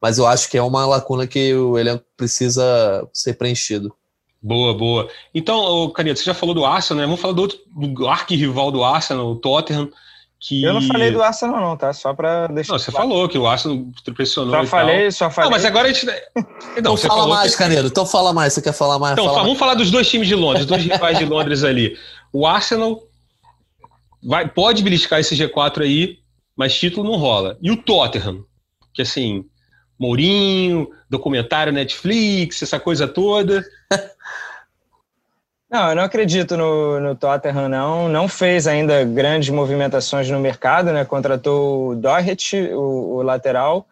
[0.00, 3.92] mas eu acho que é uma lacuna que o elenco precisa ser preenchido.
[4.42, 5.08] Boa, boa.
[5.34, 7.06] Então, Caneta, você já falou do Arsenal, né?
[7.06, 9.90] Vamos falar do outro do arquirrival do Arsenal, o Tottenham.
[10.38, 10.62] Que...
[10.62, 11.92] Eu não falei do Arsenal, não, tá?
[11.92, 12.72] Só para deixar.
[12.72, 13.08] Não, você claro.
[13.08, 14.54] falou que o Arsenal pressionou.
[14.54, 15.12] Só falei, tal.
[15.12, 15.50] só falei.
[15.50, 16.06] Não, mas agora a gente.
[16.36, 16.44] Não,
[16.76, 17.58] então fala mais, que...
[17.58, 17.88] Canedo.
[17.88, 18.52] Então fala mais.
[18.52, 19.14] Você quer falar mais?
[19.14, 19.58] Então, fala vamos mais.
[19.58, 21.96] falar dos dois times de Londres, dois rivais de Londres ali.
[22.32, 23.02] O Arsenal
[24.22, 26.18] vai, pode beliscar esse G4 aí,
[26.54, 27.56] mas título não rola.
[27.62, 28.44] E o Tottenham,
[28.92, 29.44] que assim,
[29.98, 33.64] Mourinho, documentário Netflix, essa coisa toda.
[35.68, 38.08] Não, eu não acredito no, no Tottenham, não.
[38.08, 41.04] Não fez ainda grandes movimentações no mercado, né?
[41.04, 43.86] Contratou o Doherty, o, o lateral,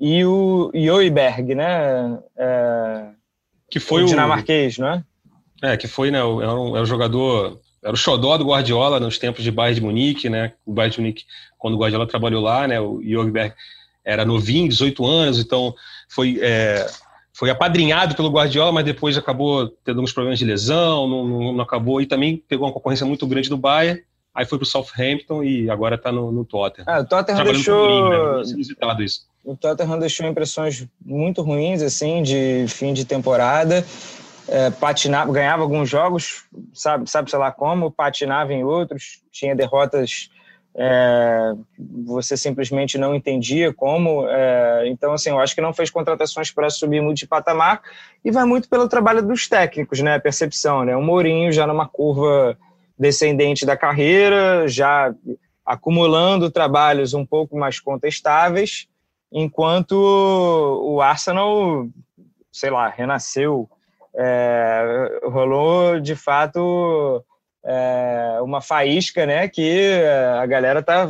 [0.00, 2.18] e o Joiberg, né?
[2.36, 3.04] É,
[3.70, 5.04] que foi o dinamarquês, o, não é?
[5.62, 6.18] É, que foi, né?
[6.18, 9.86] Era um, era um jogador, era o xodó do Guardiola nos tempos de Bayern de
[9.86, 10.54] Munique, né?
[10.64, 11.24] O Bayern de Munique,
[11.58, 12.80] quando o Guardiola trabalhou lá, né?
[12.80, 13.54] O Joiberg
[14.10, 15.74] era novinho, 18 anos, então
[16.08, 16.38] foi...
[16.40, 16.86] É,
[17.32, 21.60] foi apadrinhado pelo Guardiola, mas depois acabou tendo uns problemas de lesão, não, não, não
[21.62, 24.02] acabou, e também pegou uma concorrência muito grande do Bayern,
[24.34, 26.84] aí foi para o Southampton e agora está no, no Tottenham.
[26.86, 28.10] Ah, o Tottenham deixou...
[28.10, 28.42] Né?
[29.00, 29.26] isso.
[29.42, 33.86] O Tottenham deixou impressões muito ruins, assim, de fim de temporada,
[34.46, 36.44] é, patinava, ganhava alguns jogos,
[36.74, 40.28] sabe, sabe sei lá como, patinava em outros, tinha derrotas
[40.74, 41.52] é,
[42.06, 44.26] você simplesmente não entendia como.
[44.28, 47.82] É, então, assim, eu acho que não fez contratações para subir muito de patamar
[48.24, 50.14] e vai muito pelo trabalho dos técnicos, né?
[50.14, 50.96] A percepção, né?
[50.96, 52.56] O Mourinho já numa curva
[52.98, 55.12] descendente da carreira, já
[55.64, 58.86] acumulando trabalhos um pouco mais contestáveis,
[59.32, 61.88] enquanto o Arsenal,
[62.52, 63.68] sei lá, renasceu.
[64.12, 67.24] É, rolou de fato
[67.64, 69.48] é, uma faísca, né?
[69.48, 70.02] Que
[70.40, 71.06] a galera tá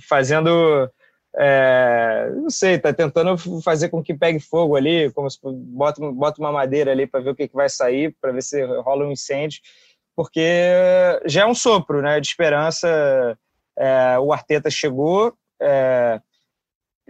[0.00, 0.90] fazendo
[1.38, 6.40] É, não sei, tá tentando fazer com que pegue fogo ali, como se bota, bota
[6.40, 9.12] uma madeira ali para ver o que, que vai sair, para ver se rola um
[9.12, 9.60] incêndio,
[10.16, 10.40] porque
[11.26, 13.38] já é um sopro né, de esperança.
[13.78, 16.22] É, o Arteta chegou, é,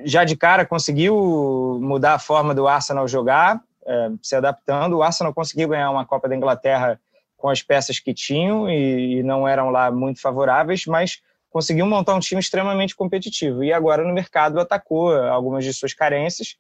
[0.05, 4.97] já de cara conseguiu mudar a forma do Arsenal jogar, é, se adaptando.
[4.97, 7.01] O Arsenal conseguiu ganhar uma Copa da Inglaterra
[7.47, 12.17] com as peças que tinham e, e não eram lá muito favoráveis, mas conseguiu montar
[12.17, 13.63] um time extremamente competitivo.
[13.63, 16.57] E agora no mercado atacou algumas de suas carências,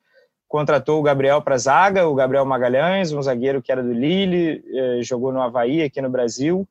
[0.46, 5.02] contratou o Gabriel para zaga, o Gabriel Magalhães, um zagueiro que era do Lille, eh,
[5.02, 6.64] jogou no Havaí aqui no Brasil.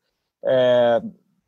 [0.45, 1.01] Eh,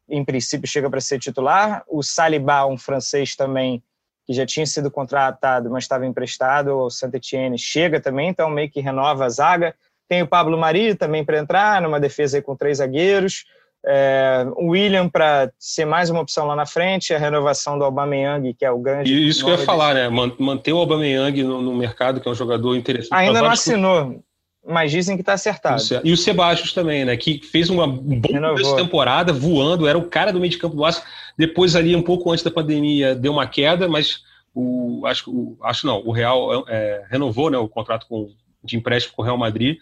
[0.09, 1.85] em princípio chega para ser titular.
[1.87, 3.81] O Saliba, um francês também
[4.25, 8.81] que já tinha sido contratado, mas estava emprestado ao Saint-Etienne, chega também, então meio que
[8.81, 9.73] renova a zaga.
[10.07, 13.45] Tem o Pablo Mari também para entrar, numa defesa com três zagueiros.
[13.85, 18.53] É, o William para ser mais uma opção lá na frente, a renovação do Aubameyang,
[18.53, 19.13] que é o grande.
[19.13, 20.09] E isso que eu ia falar, desse...
[20.09, 20.33] né?
[20.39, 23.13] Manter o Aubameyang no, no mercado, que é um jogador interessante.
[23.13, 24.21] Ainda não assinou,
[24.65, 25.81] mas dizem que está acertado.
[26.03, 27.15] E o Sebastião também, né?
[27.15, 31.01] Que fez uma boa temporada voando, era o cara do meio de campo do Aço.
[31.37, 34.21] Depois, ali, um pouco antes da pandemia, deu uma queda, mas
[34.53, 38.27] o, acho, o, acho não, o Real é, renovou né, o contrato com,
[38.67, 39.77] de empréstimo com o Real Madrid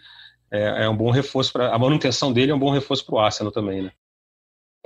[0.52, 3.20] é, é um bom reforço para a manutenção dele é um bom reforço para o
[3.20, 3.92] Arsenal também, né?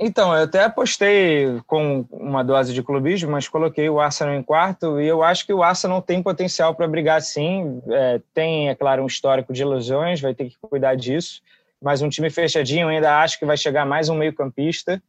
[0.01, 4.99] Então, eu até apostei com uma dose de clubismo, mas coloquei o Arsenal em quarto
[5.01, 7.81] e eu acho que o Arsenal tem potencial para brigar sim.
[7.89, 11.41] É, tem, é claro, um histórico de ilusões, vai ter que cuidar disso,
[11.81, 15.03] mas um time fechadinho ainda acho que vai chegar mais um meio-campista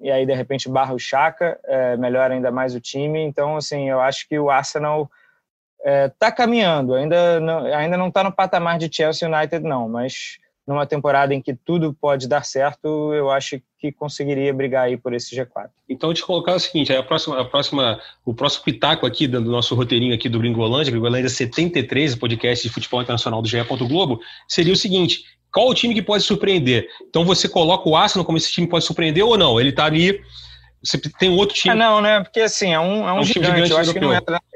[0.00, 3.20] e aí de repente barra o Chaka, é, melhora ainda mais o time.
[3.20, 5.10] Então, assim, eu acho que o Arsenal
[5.86, 9.88] está é, tá caminhando, ainda não, ainda não está no patamar de Chelsea United, não,
[9.88, 14.96] mas numa temporada em que tudo pode dar certo, eu acho que conseguiria brigar aí
[14.96, 15.68] por esse G4.
[15.88, 19.76] Então, te colocar o seguinte, a próxima, a próxima, o próximo pitaco aqui do nosso
[19.76, 23.62] roteirinho aqui do Gringolândia, Gringolândia 73, o podcast de futebol internacional do GE.
[23.62, 24.18] Globo,
[24.48, 25.22] seria o seguinte,
[25.52, 26.88] qual o time que pode surpreender?
[27.08, 29.60] Então você coloca o Arsenal como esse time pode surpreender ou não?
[29.60, 30.20] Ele está ali,
[30.82, 31.72] você tem outro time...
[31.72, 32.24] Ah, não, né?
[32.24, 34.00] Porque assim, é um, é um, é um gigante, gigante, eu acho europeu.
[34.00, 34.40] que não entra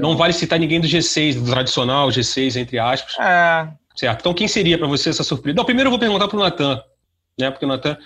[0.00, 3.16] Não, não vale citar ninguém do G6, do tradicional G6, entre aspas.
[3.18, 3.68] É.
[3.94, 4.20] Certo.
[4.20, 5.56] Então, quem seria para você essa surpresa?
[5.56, 6.80] Não, primeiro eu vou perguntar para o Natan,
[7.38, 7.50] né?
[7.50, 7.96] Porque o Natan.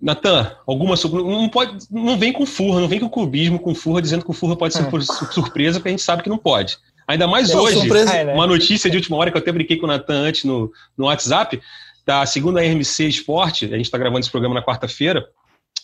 [0.00, 1.26] Natan, alguma surpresa.
[1.28, 4.34] Não, pode, não vem com furra, não vem com cubismo, com furra, dizendo que o
[4.34, 6.78] furra pode ser por surpresa, porque a gente sabe que não pode.
[7.06, 8.14] Ainda mais é, hoje, surpresa.
[8.14, 8.34] É, né?
[8.34, 11.06] uma notícia de última hora que eu até brinquei com o Natan antes no, no
[11.06, 11.60] WhatsApp,
[12.06, 15.26] da segunda RMC Esporte, a gente está gravando esse programa na quarta-feira,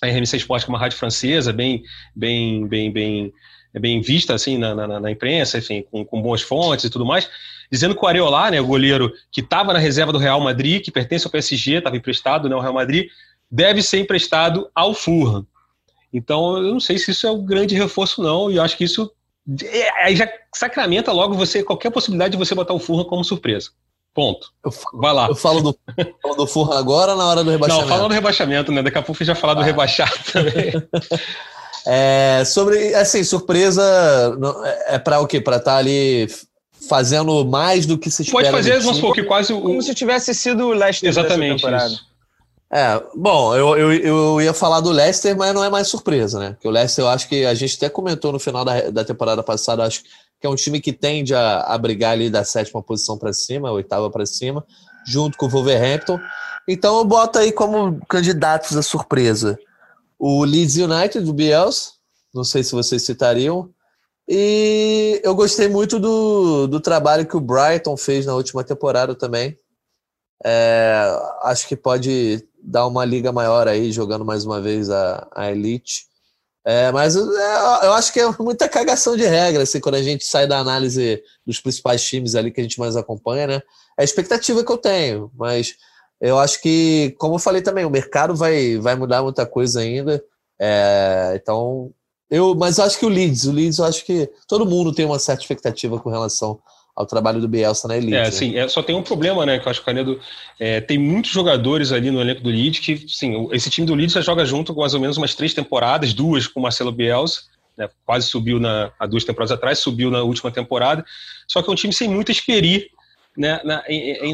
[0.00, 1.82] a RMC Esporte é uma rádio francesa, bem,
[2.14, 3.32] bem, bem, bem
[3.72, 7.04] é bem vista assim na, na, na imprensa, enfim, com, com, boas fontes e tudo
[7.04, 7.28] mais,
[7.70, 10.90] dizendo que o Areola, né, o goleiro que estava na reserva do Real Madrid, que
[10.90, 13.08] pertence ao PSG, estava emprestado né, ao Real Madrid,
[13.50, 15.46] deve ser emprestado ao Fulham.
[16.12, 18.84] Então, eu não sei se isso é um grande reforço, não, e eu acho que
[18.84, 19.10] isso
[19.64, 23.70] é, aí já sacramenta logo você qualquer possibilidade de você botar o Fulham como surpresa.
[24.12, 24.52] Ponto.
[24.64, 25.28] Eu, Vai lá.
[25.28, 25.78] Eu falo do,
[26.20, 27.86] falo do Fulham agora na hora do rebaixamento?
[27.86, 28.82] Não, falando do rebaixamento, né?
[28.82, 29.56] Daqui a pouco eu já falar ah.
[29.56, 30.72] do rebaixado também.
[31.90, 33.82] É, sobre, assim, surpresa
[34.62, 35.40] é, é para o quê?
[35.40, 36.28] Para estar tá ali
[36.86, 38.50] fazendo mais do que se espera.
[38.50, 39.62] Pode fazer, vamos supor, que quase o...
[39.62, 42.06] Como se tivesse sido o Leicester Exatamente isso.
[42.70, 46.50] É, bom, eu, eu, eu ia falar do Leicester, mas não é mais surpresa, né?
[46.50, 49.42] Porque o Leicester, eu acho que a gente até comentou no final da, da temporada
[49.42, 50.02] passada, acho
[50.38, 53.72] que é um time que tende a, a brigar ali da sétima posição para cima,
[53.72, 54.62] oitava para cima,
[55.06, 56.20] junto com o Wolverhampton.
[56.68, 59.58] Então eu boto aí como candidatos à surpresa
[60.18, 61.92] o Leeds United, do Bielsa,
[62.34, 63.72] não sei se vocês citariam,
[64.28, 69.58] e eu gostei muito do, do trabalho que o Brighton fez na última temporada também.
[70.44, 75.50] É, acho que pode dar uma liga maior aí, jogando mais uma vez a, a
[75.50, 76.06] Elite.
[76.64, 80.26] É, mas é, eu acho que é muita cagação de regra, assim, quando a gente
[80.26, 83.62] sai da análise dos principais times ali que a gente mais acompanha, né?
[83.98, 85.74] É a expectativa que eu tenho, mas
[86.20, 90.22] eu acho que, como eu falei também, o mercado vai, vai mudar muita coisa ainda.
[90.60, 91.90] É, então,
[92.30, 95.06] eu, mas eu acho que o Leeds, o Leeds, eu acho que todo mundo tem
[95.06, 96.58] uma certa expectativa com relação
[96.94, 98.16] ao trabalho do Bielsa na Elite.
[98.16, 98.30] É, né?
[98.32, 99.60] sim, é, só tem um problema, né?
[99.60, 100.20] Que eu acho que o Canedo
[100.58, 104.14] é, tem muitos jogadores ali no elenco do Leeds que, sim, esse time do Leeds
[104.14, 107.42] já joga junto com mais ou menos umas três temporadas, duas com o Marcelo Bielsa,
[107.76, 111.04] né, quase subiu na, há duas temporadas atrás, subiu na última temporada,
[111.46, 112.88] só que é um time sem muita experiência
[113.36, 113.84] né, na,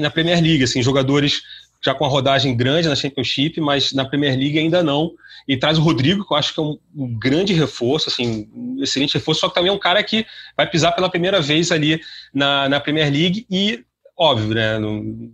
[0.00, 1.42] na Premier League, assim, jogadores
[1.84, 5.12] já com a rodagem grande na Championship, mas na Premier League ainda não.
[5.46, 8.82] E traz o Rodrigo, que eu acho que é um, um, grande reforço, assim, um
[8.82, 10.24] excelente reforço, só que também é um cara que
[10.56, 12.00] vai pisar pela primeira vez ali
[12.32, 13.84] na, na Premier League e,
[14.16, 15.30] óbvio, né, não,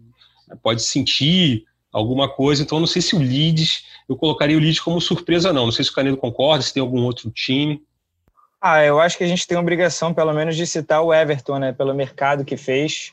[0.60, 5.00] pode sentir alguma coisa, então não sei se o Leeds, eu colocaria o Leeds como
[5.00, 7.80] surpresa não, não sei se o Canedo concorda, se tem algum outro time.
[8.60, 11.72] Ah, eu acho que a gente tem obrigação, pelo menos, de citar o Everton, né?
[11.72, 13.12] Pelo mercado que fez.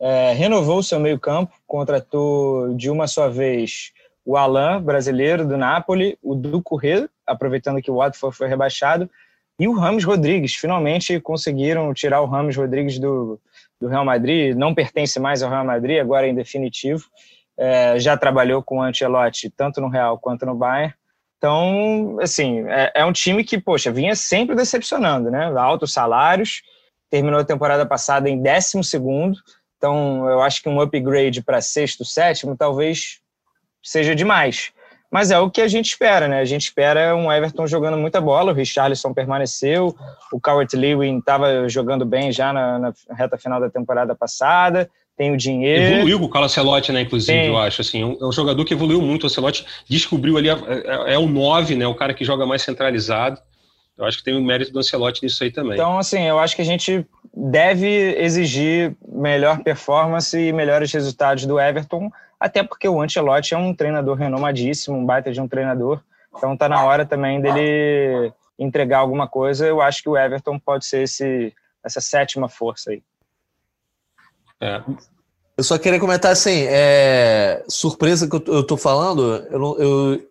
[0.00, 3.92] É, renovou seu meio-campo, contratou de uma só vez
[4.24, 9.10] o Alain, brasileiro do Napoli, o Ducouré, aproveitando que o Watford foi rebaixado,
[9.58, 10.54] e o Ramos Rodrigues.
[10.54, 13.40] Finalmente conseguiram tirar o Ramos Rodrigues do,
[13.80, 17.04] do Real Madrid, não pertence mais ao Real Madrid, agora em definitivo.
[17.56, 20.94] É, já trabalhou com o Ancelotti tanto no Real quanto no Bayern.
[21.38, 25.52] Então, assim, é, é, um time que, poxa, vinha sempre decepcionando, né?
[25.56, 26.62] Altos salários,
[27.10, 29.38] terminou a temporada passada em 12 segundo,
[29.78, 33.20] então eu acho que um upgrade para sexto, sétimo, talvez
[33.82, 34.72] seja demais.
[35.10, 36.40] Mas é o que a gente espera, né?
[36.40, 38.52] A gente espera um Everton jogando muita bola.
[38.52, 39.96] O Richarlison permaneceu,
[40.30, 44.90] o Cowart Lewin estava jogando bem já na, na, reta final da temporada passada.
[45.16, 45.94] Tem o dinheiro.
[45.94, 47.00] Evoluiu com o Carlos Ancelotti, né?
[47.00, 47.48] Inclusive, tem.
[47.48, 47.80] eu acho.
[47.80, 49.24] Assim, é um, é jogador que evoluiu muito.
[49.24, 51.86] O Ancelotti descobriu ali, é, é o 9, né?
[51.86, 53.40] O cara que joga mais centralizado.
[53.98, 55.74] Eu acho que tem o mérito do Ancelotti nisso aí também.
[55.74, 61.58] Então, assim, eu acho que a gente deve exigir melhor performance e melhores resultados do
[61.58, 66.00] Everton até porque o Ancelotti é um treinador renomadíssimo, um baita de um treinador,
[66.36, 69.66] então tá na hora também dele entregar alguma coisa.
[69.66, 71.52] Eu acho que o Everton pode ser esse,
[71.84, 73.02] essa sétima força aí.
[74.60, 74.82] É.
[75.56, 80.27] Eu só queria comentar assim, é, surpresa que eu, eu tô falando, eu, eu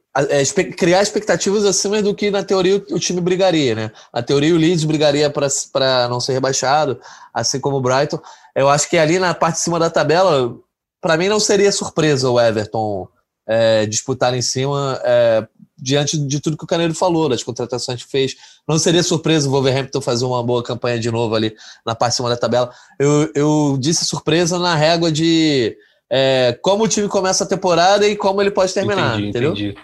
[0.77, 3.91] criar expectativas acima do que na teoria o, time brigaria, né?
[4.11, 6.99] A teoria o Leeds brigaria para não ser rebaixado,
[7.33, 8.19] assim como o Brighton.
[8.55, 10.55] Eu acho que ali na parte de cima da tabela
[11.01, 13.07] para mim não seria surpresa o Everton
[13.47, 18.11] é, disputar em cima é, diante de tudo que o Caneiro falou, das contratações que
[18.11, 18.35] fez.
[18.67, 22.15] Não seria surpresa o Wolverhampton fazer uma boa campanha de novo ali na parte de
[22.17, 22.71] cima da tabela.
[22.99, 25.77] Eu, eu disse surpresa na régua de
[26.09, 29.51] é, como o time começa a temporada e como ele pode terminar, entendi, entendeu?
[29.51, 29.77] Entendi.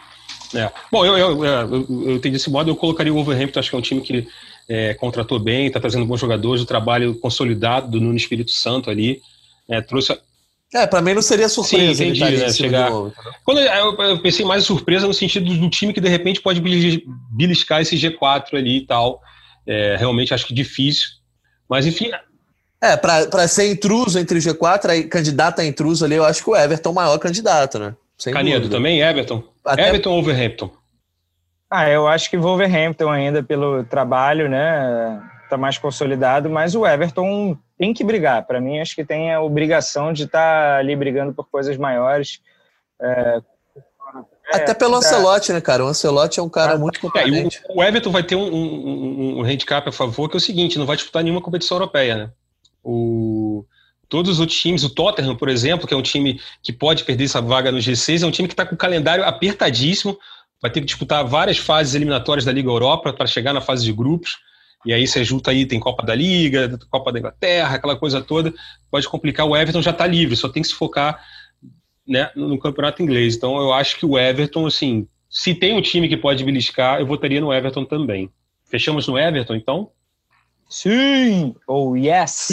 [0.53, 0.71] É.
[0.91, 3.79] Bom, eu, eu, eu, eu, entendi desse modo, eu colocaria o Wolverhampton, acho que é
[3.79, 4.27] um time que
[4.69, 9.21] é, contratou bem, está trazendo bons jogadores, o trabalho consolidado do Nuno Espírito Santo ali.
[9.69, 10.17] É, trouxe
[10.73, 11.93] é, pra mim não seria surpresa.
[11.93, 12.51] Sim, entendi, né?
[12.51, 12.89] Chegar...
[13.45, 16.59] Quando eu pensei mais em surpresa no sentido do time que de repente pode
[17.31, 19.21] beliscar esse G4 ali e tal.
[19.67, 21.09] É, realmente acho que difícil.
[21.69, 22.09] Mas enfim.
[22.81, 26.43] É, pra, pra ser intruso entre o G4, aí, candidato a intruso ali, eu acho
[26.43, 27.95] que o Everton é o maior candidato, né?
[28.23, 28.77] Sem Canedo dúvida.
[28.77, 29.43] também, Everton?
[29.65, 29.89] Até...
[29.89, 30.71] Everton ou Overhampton?
[31.69, 35.21] Ah, eu acho que Wolverhampton ainda pelo trabalho, né?
[35.49, 38.45] Tá mais consolidado, mas o Everton tem que brigar.
[38.45, 42.39] Para mim, acho que tem a obrigação de estar tá ali brigando por coisas maiores.
[43.01, 43.41] É,
[44.53, 45.83] até pelo é, Ancelotti, né, cara?
[45.83, 47.61] O Ancelotti é um cara muito competente.
[47.67, 50.41] É, o, o, Everton vai ter um, um, um, handicap a favor, que é o
[50.41, 52.29] seguinte, não vai disputar nenhuma competição europeia, né?
[52.81, 53.42] O,
[54.13, 57.41] todos os times, o Tottenham, por exemplo, que é um time que pode perder essa
[57.41, 60.19] vaga no G6, é um time que está com o calendário apertadíssimo,
[60.61, 63.91] vai ter que disputar várias fases eliminatórias da Liga Europa para chegar na fase de
[63.91, 64.37] grupos.
[64.85, 68.53] E aí você junta aí, tem Copa da Liga, Copa da Inglaterra, aquela coisa toda,
[68.91, 69.47] pode complicar.
[69.47, 71.19] O Everton já está livre, só tem que se focar
[72.07, 73.35] né, no campeonato inglês.
[73.35, 77.07] Então eu acho que o Everton, assim, se tem um time que pode beliscar, eu
[77.07, 78.29] votaria no Everton também.
[78.65, 79.89] Fechamos no Everton, então?
[80.69, 81.55] Sim!
[81.65, 82.49] Oh, yes!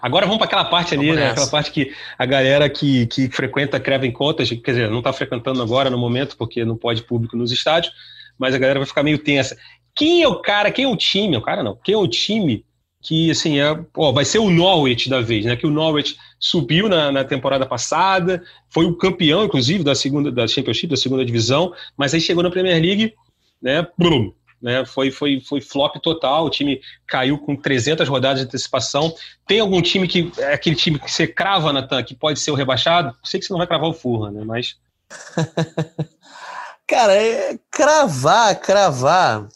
[0.00, 1.30] Agora vamos para aquela parte ali, né?
[1.30, 5.62] Aquela parte que a galera que, que frequenta Craven Contas, quer dizer, não está frequentando
[5.62, 7.92] agora no momento, porque não pode público nos estádios,
[8.38, 9.56] mas a galera vai ficar meio tensa.
[9.94, 11.36] Quem é o cara, quem é o time?
[11.36, 12.64] O cara não, quem é o time
[13.00, 15.56] que assim é, ó, vai ser o Norwich da vez, né?
[15.56, 20.46] Que o Norwich subiu na, na, temporada passada, foi o campeão, inclusive, da segunda da
[20.46, 23.14] Championship, da segunda divisão, mas aí chegou na Premier League,
[23.62, 23.86] né?
[23.96, 24.84] Brum, né?
[24.84, 26.46] Foi, foi, foi flop total.
[26.46, 29.14] O time caiu com 300 rodadas de antecipação.
[29.46, 32.54] Tem algum time que é aquele time que você crava, Natan, que pode ser o
[32.54, 33.16] rebaixado?
[33.24, 34.42] Sei que você não vai cravar o Furra, né?
[34.44, 34.76] Mas
[36.86, 39.48] Cara, é, cravar, cravar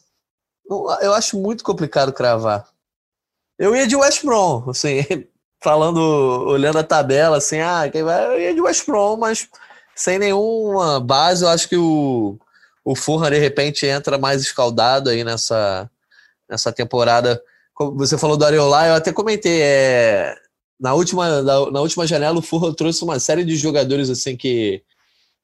[1.00, 2.66] eu acho muito complicado cravar.
[3.58, 5.04] Eu ia de West Brom, assim,
[5.62, 8.26] falando, olhando a tabela, assim, ah, quem vai?
[8.26, 9.48] Eu ia de West Brom, mas
[9.94, 12.38] sem nenhuma base, eu acho que o,
[12.84, 15.88] o Fulham, de repente, entra mais escaldado aí nessa,
[16.48, 17.40] nessa temporada.
[17.74, 20.34] Como você falou do Areola, eu até comentei, é,
[20.80, 24.82] na, última, na, na última janela o Fulham trouxe uma série de jogadores, assim, que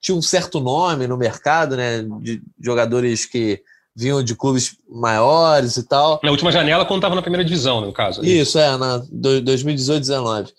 [0.01, 3.63] tinha um certo nome no mercado, né, de jogadores que
[3.95, 6.21] vinham de clubes maiores e tal.
[6.23, 8.25] Na última janela, quando estava na primeira divisão, no caso.
[8.25, 10.53] Isso, é, na 2018-19.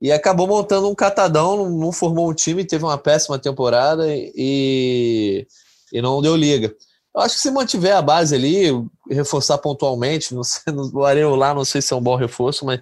[0.00, 5.46] E acabou montando um catadão, não formou um time, teve uma péssima temporada e,
[5.96, 6.74] e não deu liga.
[7.14, 8.66] Eu acho que se mantiver a base ali,
[9.10, 10.60] reforçar pontualmente, não sei,
[10.92, 12.80] o Areu lá, não sei se é um bom reforço, mas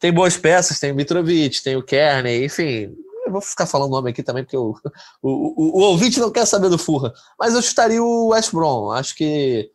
[0.00, 2.92] tem boas peças, tem o Mitrovic, tem o Kerney, enfim,
[3.26, 4.74] eu vou ficar falando nome aqui também, porque o,
[5.22, 7.12] o, o, o, ouvinte não quer saber do Furra.
[7.38, 8.92] Mas eu chutaria o West Brom.
[8.92, 9.68] Acho que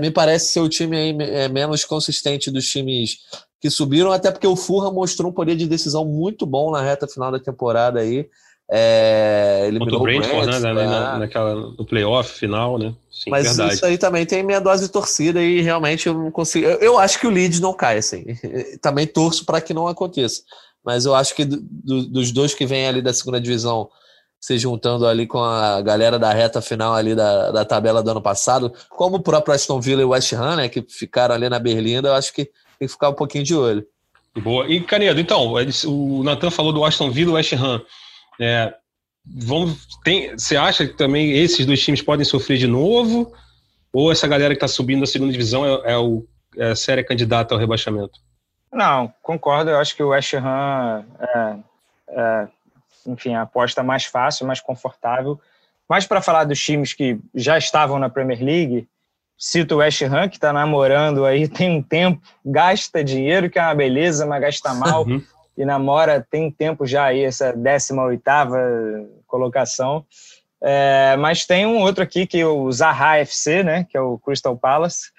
[0.00, 3.18] me parece ser o time aí, é, menos consistente dos times
[3.58, 7.08] que subiram, até porque o Furra mostrou um poder de decisão muito bom na reta
[7.08, 8.28] final da temporada aí.
[8.74, 10.58] É, Contra o Brentford, né?
[10.60, 12.94] Na, na, naquela, no playoff final, né?
[13.10, 13.74] Sim, Mas verdade.
[13.74, 16.66] isso aí também tem minha dose de torcida e realmente eu não consigo.
[16.66, 18.24] Eu, eu acho que o Leeds não cai, assim.
[18.80, 20.40] também torço para que não aconteça.
[20.82, 23.90] Mas eu acho que do, do, dos dois que vêm ali da segunda divisão
[24.40, 28.22] se juntando ali com a galera da reta final ali da, da tabela do ano
[28.22, 32.08] passado, como o próprio Aston Villa e West Ham, né, que ficaram ali na Berlinda,
[32.08, 33.86] eu acho que tem que ficar um pouquinho de olho.
[34.42, 34.66] Boa.
[34.66, 35.52] E, Canedo, então,
[35.86, 37.82] o Nathan falou do Aston Villa e West Ham.
[38.42, 38.74] É,
[39.24, 43.32] vamos, tem, você acha que também esses dois times podem sofrer de novo?
[43.92, 46.26] Ou essa galera que está subindo da segunda divisão é, é, o,
[46.56, 48.20] é a séria candidata ao rebaixamento?
[48.72, 49.70] Não, concordo.
[49.70, 51.56] Eu acho que o West Ham é,
[52.08, 52.48] é
[53.06, 55.40] enfim, a aposta mais fácil, mais confortável.
[55.88, 58.88] Mas para falar dos times que já estavam na Premier League,
[59.36, 63.62] cito o West Ham, que está namorando aí tem um tempo, gasta dinheiro, que é
[63.62, 65.04] uma beleza, mas gasta mal.
[65.56, 68.22] E namora tem tempo já aí, essa 18
[69.26, 70.04] colocação.
[70.62, 74.18] É, mas tem um outro aqui, que é o Zaha FC, né, que é o
[74.18, 75.10] Crystal Palace.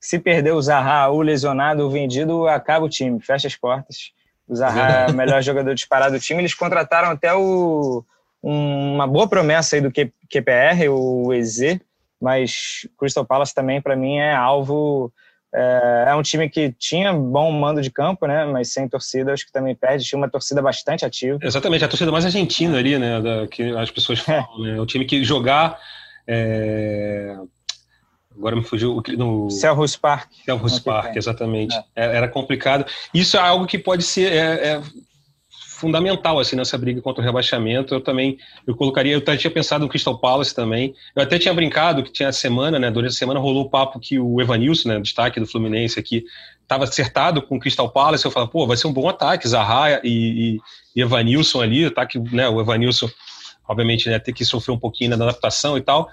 [0.00, 4.12] Se perder o Zaha, o lesionado, o vendido, acaba o time, fecha as portas.
[4.48, 6.40] O Zaha é o melhor jogador disparado do time.
[6.40, 8.04] Eles contrataram até o,
[8.42, 11.78] uma boa promessa aí do QPR, o EZ,
[12.20, 15.12] mas Crystal Palace também, para mim, é alvo.
[15.58, 18.44] É, é, um time que tinha bom mando de campo, né?
[18.44, 20.04] Mas sem torcida, acho que também perde.
[20.04, 21.38] Tinha uma torcida bastante ativa.
[21.42, 23.22] Exatamente, a torcida mais argentina ali, né?
[23.22, 24.72] Da, que as pessoas falam, é.
[24.72, 24.76] né?
[24.76, 25.78] É um time que jogar.
[26.28, 27.36] É,
[28.36, 30.30] Agora me fugiu no Selhurst Park.
[30.44, 31.74] Selhurst Park, exatamente.
[31.74, 32.04] É.
[32.04, 32.16] é.
[32.16, 32.84] Era complicado.
[33.14, 34.82] Isso é algo que pode ser é
[35.76, 37.94] fundamental assim nessa briga contra o rebaixamento.
[37.94, 40.94] Eu também eu colocaria, eu até tinha pensado no Crystal Palace também.
[41.14, 42.90] Eu até tinha brincado que tinha a semana, né?
[42.90, 46.24] Durante a semana rolou o papo que o Evanilson, né, destaque do Fluminense aqui,
[46.62, 48.24] estava acertado com o Crystal Palace.
[48.24, 50.58] Eu falava, pô, vai ser um bom ataque, Zaha e,
[50.94, 52.48] e, Evanilson ali, ataque, né?
[52.48, 53.10] O Evanilson,
[53.68, 56.08] obviamente, né, ter que sofrer um pouquinho na adaptação e tal.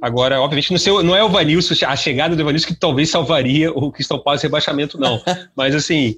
[0.00, 3.72] Agora, obviamente, não, sei, não é o Vanilson, a chegada do Vanilson que talvez salvaria
[3.72, 5.20] o Crystal Palace rebaixamento, não.
[5.56, 6.16] Mas, assim,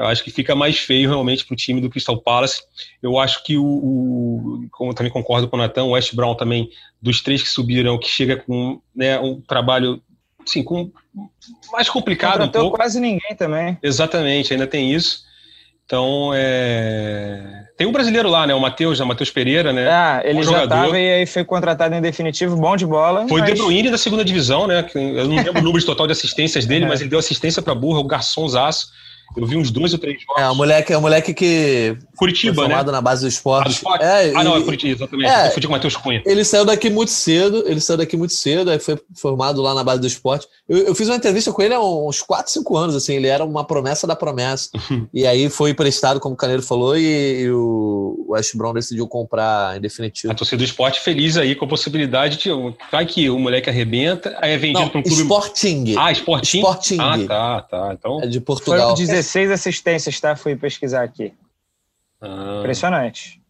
[0.00, 2.62] eu acho que fica mais feio realmente para o time do Crystal Palace.
[3.02, 6.70] Eu acho que o, o como também concordo com o Natan, o West Brown também,
[7.02, 10.00] dos três que subiram, que chega com né, um trabalho
[10.42, 10.90] assim, com,
[11.70, 12.78] mais complicado um pouco.
[12.78, 13.76] quase ninguém também.
[13.82, 15.28] Exatamente, ainda tem isso.
[15.84, 17.64] Então, é...
[17.76, 18.54] tem um brasileiro lá, né?
[18.54, 19.86] O Matheus, o Matheus Pereira, né?
[19.90, 23.28] Ah, ele um já estava e aí foi contratado em definitivo, bom de bola.
[23.28, 23.52] Foi mas...
[23.52, 24.88] De Bruyne da segunda divisão, né?
[24.94, 26.88] Eu não lembro o número total de assistências dele, é.
[26.88, 28.88] mas ele deu assistência para burra, o garçomzaço.
[29.36, 30.42] Eu vi uns dois ou três jogos.
[30.42, 31.96] É, o moleque, é o moleque que.
[32.16, 32.92] Curitiba, formado né?
[32.92, 33.66] na base do esporte.
[33.66, 34.04] Ah, do esporte?
[34.04, 35.30] É, ah, não, é Curitiba, exatamente.
[35.30, 36.22] É, eu com o Matheus Cunha.
[36.26, 39.84] Ele saiu daqui muito cedo, ele saiu daqui muito cedo, aí foi formado lá na
[39.84, 40.46] base do esporte.
[40.68, 43.44] Eu, eu fiz uma entrevista com ele há uns 4, 5 anos, assim, ele era
[43.44, 44.68] uma promessa da promessa.
[45.14, 49.76] e aí foi emprestado, como o Caneiro falou, e, e o West Brown decidiu comprar
[49.76, 50.32] em definitivo.
[50.32, 52.50] A torcida do esporte feliz aí com a possibilidade de.
[52.90, 55.22] Vai que o moleque arrebenta, aí é vendido para um clube.
[55.22, 55.94] Sporting.
[55.96, 56.58] Ah, Sporting?
[56.58, 56.98] Sporting.
[57.00, 57.94] Ah, tá, tá.
[57.98, 58.20] Então...
[58.22, 58.80] É de Portugal.
[58.80, 60.34] Foram 16 assistências tá?
[60.34, 61.32] Fui pesquisar aqui.
[62.20, 62.58] Ah.
[62.60, 63.40] Impressionante.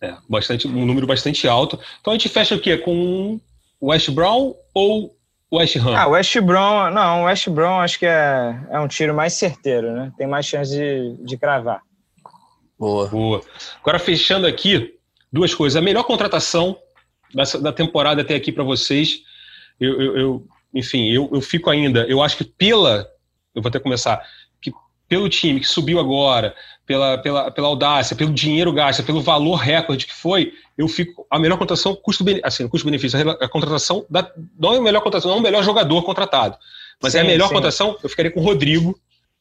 [0.00, 1.78] É, bastante, um número bastante alto.
[2.00, 2.76] Então a gente fecha o quê?
[2.76, 3.40] Com
[3.80, 5.16] o West Brown ou
[5.48, 5.96] o West Ham?
[5.96, 9.34] Ah, o West Brown, não, o West Brown acho que é, é um tiro mais
[9.34, 10.12] certeiro, né?
[10.18, 11.82] Tem mais chance de, de cravar.
[12.78, 13.06] Boa.
[13.06, 13.42] Boa.
[13.80, 14.98] Agora fechando aqui,
[15.32, 15.76] duas coisas.
[15.76, 16.76] A melhor contratação
[17.32, 19.22] dessa, da temporada até aqui para vocês,
[19.78, 23.08] eu, eu, eu, enfim, eu, eu fico ainda, eu acho que pela,
[23.54, 24.20] eu vou até começar,
[25.12, 26.54] pelo time que subiu agora,
[26.86, 31.26] pela, pela, pela audácia, pelo dinheiro gasto, pelo valor recorde que foi, eu fico.
[31.30, 35.36] A melhor contratação, custo assim, custo-benefício, a, contratação da, não é a melhor contratação, não
[35.36, 36.56] é o melhor jogador contratado.
[36.98, 37.54] Mas sim, é a melhor sim.
[37.54, 38.98] contratação, eu ficaria com o Rodrigo,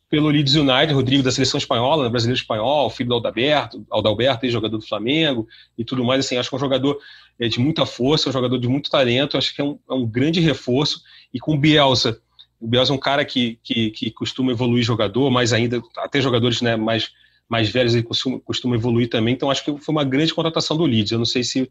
[0.09, 4.85] pelo Leeds United, Rodrigo da seleção espanhola, brasileiro espanhol, filho do Aldalberto, Aldalberto, jogador do
[4.85, 5.47] Flamengo
[5.77, 6.25] e tudo mais.
[6.25, 6.99] Assim, acho que é um jogador
[7.39, 10.05] é, de muita força, um jogador de muito talento, acho que é um, é um
[10.05, 11.01] grande reforço.
[11.33, 12.19] E com o Bielsa
[12.61, 16.61] o Bielsa é um cara que, que, que, costuma evoluir jogador, mas ainda, até jogadores
[16.61, 17.09] né, mais,
[17.49, 19.33] mais velhos ele costuma, costuma evoluir também.
[19.33, 21.11] Então acho que foi uma grande contratação do Leeds.
[21.11, 21.69] Eu não sei se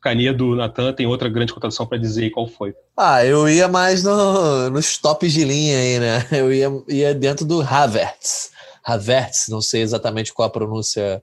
[0.00, 2.74] Canedo, Natan, tem outra grande contratação para dizer qual foi.
[2.96, 6.26] Ah, eu ia mais no, nos tops de linha aí, né?
[6.32, 8.50] Eu ia, ia dentro do Havertz.
[8.82, 11.22] Havertz, não sei exatamente qual a pronúncia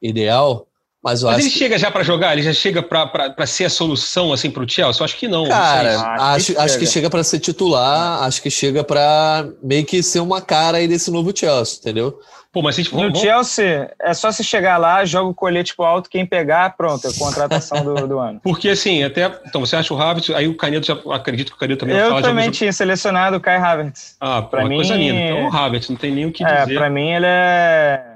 [0.00, 0.66] ideal,
[1.04, 1.58] Mas, Mas ele que...
[1.58, 2.32] chega já para jogar?
[2.32, 5.02] Ele já chega para ser a solução assim para o Chelsea?
[5.02, 5.46] Eu acho que não.
[5.46, 10.02] Cara, não acho, acho que chega para ser titular, acho que chega para meio que
[10.02, 12.18] ser uma cara aí desse novo Chelsea, entendeu?
[12.50, 16.08] Pô, mas se No Chelsea, é só se chegar lá, joga o colete pro alto,
[16.08, 18.40] quem pegar, pronto, é contratação do, do ano.
[18.44, 19.30] Porque assim, até.
[19.46, 22.22] Então, você acha o Havertz, aí o Canedo já acredito que o Canedo também Eu
[22.22, 24.16] também tinha selecionado o Kai Havertz.
[24.20, 25.20] Ah, pra mim, coisa linda.
[25.20, 26.76] Então o Havertz, não tem nem o que é, dizer.
[26.76, 28.13] Pra mim, ele é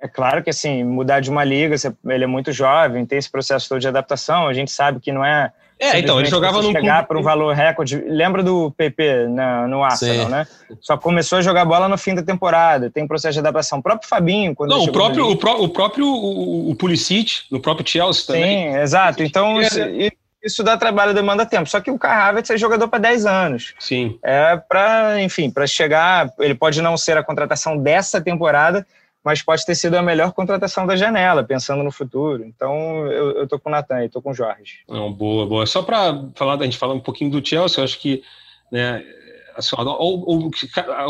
[0.00, 1.74] é claro que, assim, mudar de uma liga,
[2.06, 5.24] ele é muito jovem, tem esse processo todo de adaptação, a gente sabe que não
[5.24, 5.52] é...
[5.80, 8.02] É, então, ele jogava no chegar para um valor recorde.
[8.04, 10.30] Lembra do PP na, no Arsenal, Sim.
[10.32, 10.46] né?
[10.80, 12.90] Só começou a jogar bola no fim da temporada.
[12.90, 13.78] Tem um processo de adaptação.
[13.78, 17.60] O próprio Fabinho, quando Não, o próprio, o, pró o, próprio o, o Pulisic, no
[17.60, 18.72] próprio Chelsea também.
[18.72, 19.22] Sim, exato.
[19.22, 19.78] Então, isso,
[20.42, 21.68] isso dá trabalho, demanda tempo.
[21.68, 23.74] Só que o Kai Havertz é jogador para 10 anos.
[23.78, 24.18] Sim.
[24.22, 26.32] É para, enfim, para chegar.
[26.38, 28.86] Ele pode não ser a contratação dessa temporada,
[29.28, 32.42] mas pode ter sido a melhor contratação da janela, pensando no futuro.
[32.46, 34.78] Então, eu, eu tô com o Natan e tô com o Jorge.
[34.88, 35.66] Não, boa, boa.
[35.66, 38.22] Só para falar, a gente falar um pouquinho do Chelsea, eu acho que
[38.72, 39.04] né,
[39.54, 40.50] assim, ou, ou,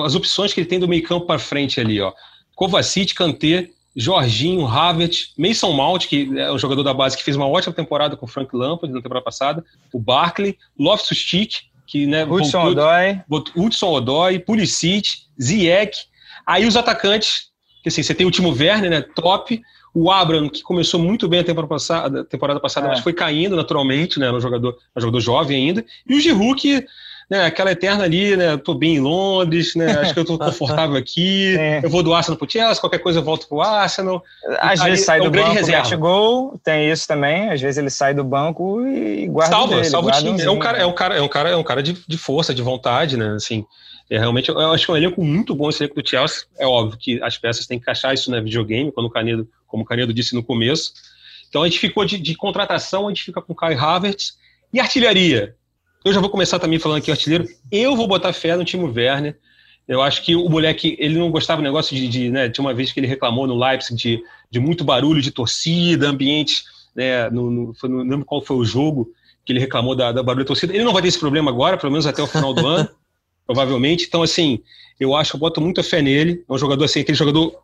[0.05, 2.13] as opções que ele tem do meio campo para frente ali, ó.
[2.57, 7.47] Kovacic, Kanté, Jorginho, Havertz, Mason Mount, que é um jogador da base que fez uma
[7.47, 12.65] ótima temporada com o Frank Lampard na temporada passada, o Barkley, Loftus-Cheek, que né, Hudson
[12.65, 13.21] Odoi,
[13.55, 15.09] Hudson Odoi, Pulisic,
[15.41, 16.09] Ziyech,
[16.45, 17.48] aí os atacantes
[17.89, 19.61] assim, você tem o Timo Werner, né, top,
[19.95, 22.91] o Abram, que começou muito bem a temporada passada, temporada passada é.
[22.91, 26.87] mas foi caindo naturalmente, né, no jogador, no jogador jovem ainda, e o Giroud, que
[27.31, 30.97] né, aquela eterna ali, né, tô bem em Londres, né, acho que eu tô confortável
[30.97, 31.81] aqui, é.
[31.83, 34.23] eu vou do Arsenal pro Chelsea, qualquer coisa eu volto pro Arsenal.
[34.61, 35.97] Às vezes sai é do banco, reserva.
[35.97, 40.09] gol, tem isso também, às vezes ele sai do banco e guarda salva, dele, salva
[40.09, 41.97] o time, é um cara, é um cara, é um cara, é um cara de,
[42.07, 43.67] de força, de vontade, né, assim,
[44.11, 46.45] é, realmente, eu acho que é um elenco muito bom esse elenco do Chelsea.
[46.59, 49.83] É óbvio que as peças têm que encaixar isso na videogame, quando o Canedo, como
[49.83, 50.93] o Canedo disse no começo.
[51.49, 54.39] Então a gente ficou de, de contratação, a gente fica com o Kai Havertz.
[54.73, 55.55] E artilharia?
[56.05, 57.47] Eu já vou começar também falando aqui artilheiro.
[57.71, 59.37] Eu vou botar fé no Timo Werner.
[59.87, 62.75] Eu acho que o moleque, ele não gostava do negócio de, de né, tinha uma
[62.75, 67.51] vez que ele reclamou no Leipzig de, de muito barulho de torcida, ambiente, né, no,
[67.51, 69.11] no, não lembro qual foi o jogo
[69.47, 70.75] que ele reclamou da, da barulho de torcida.
[70.75, 72.89] Ele não vai ter esse problema agora, pelo menos até o final do ano
[73.49, 74.05] provavelmente.
[74.07, 74.61] Então, assim,
[75.01, 76.45] eu acho que eu boto muita fé nele.
[76.47, 77.59] É um jogador, assim, aquele jogador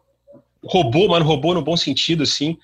[0.64, 2.56] robô, mas robô no bom sentido, assim.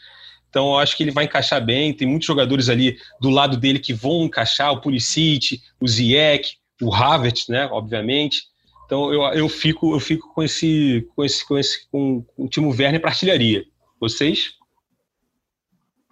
[0.48, 1.92] Então, eu acho que ele vai encaixar bem.
[1.92, 6.92] Tem muitos jogadores ali do lado dele que vão encaixar, o Pulisic, o Ziyech, o
[6.92, 8.44] Havertz, né, obviamente.
[8.86, 12.48] Então, eu, eu fico eu fico com esse com esse com esse com, com o
[12.48, 13.64] Timo Werner para artilharia.
[14.00, 14.54] Vocês?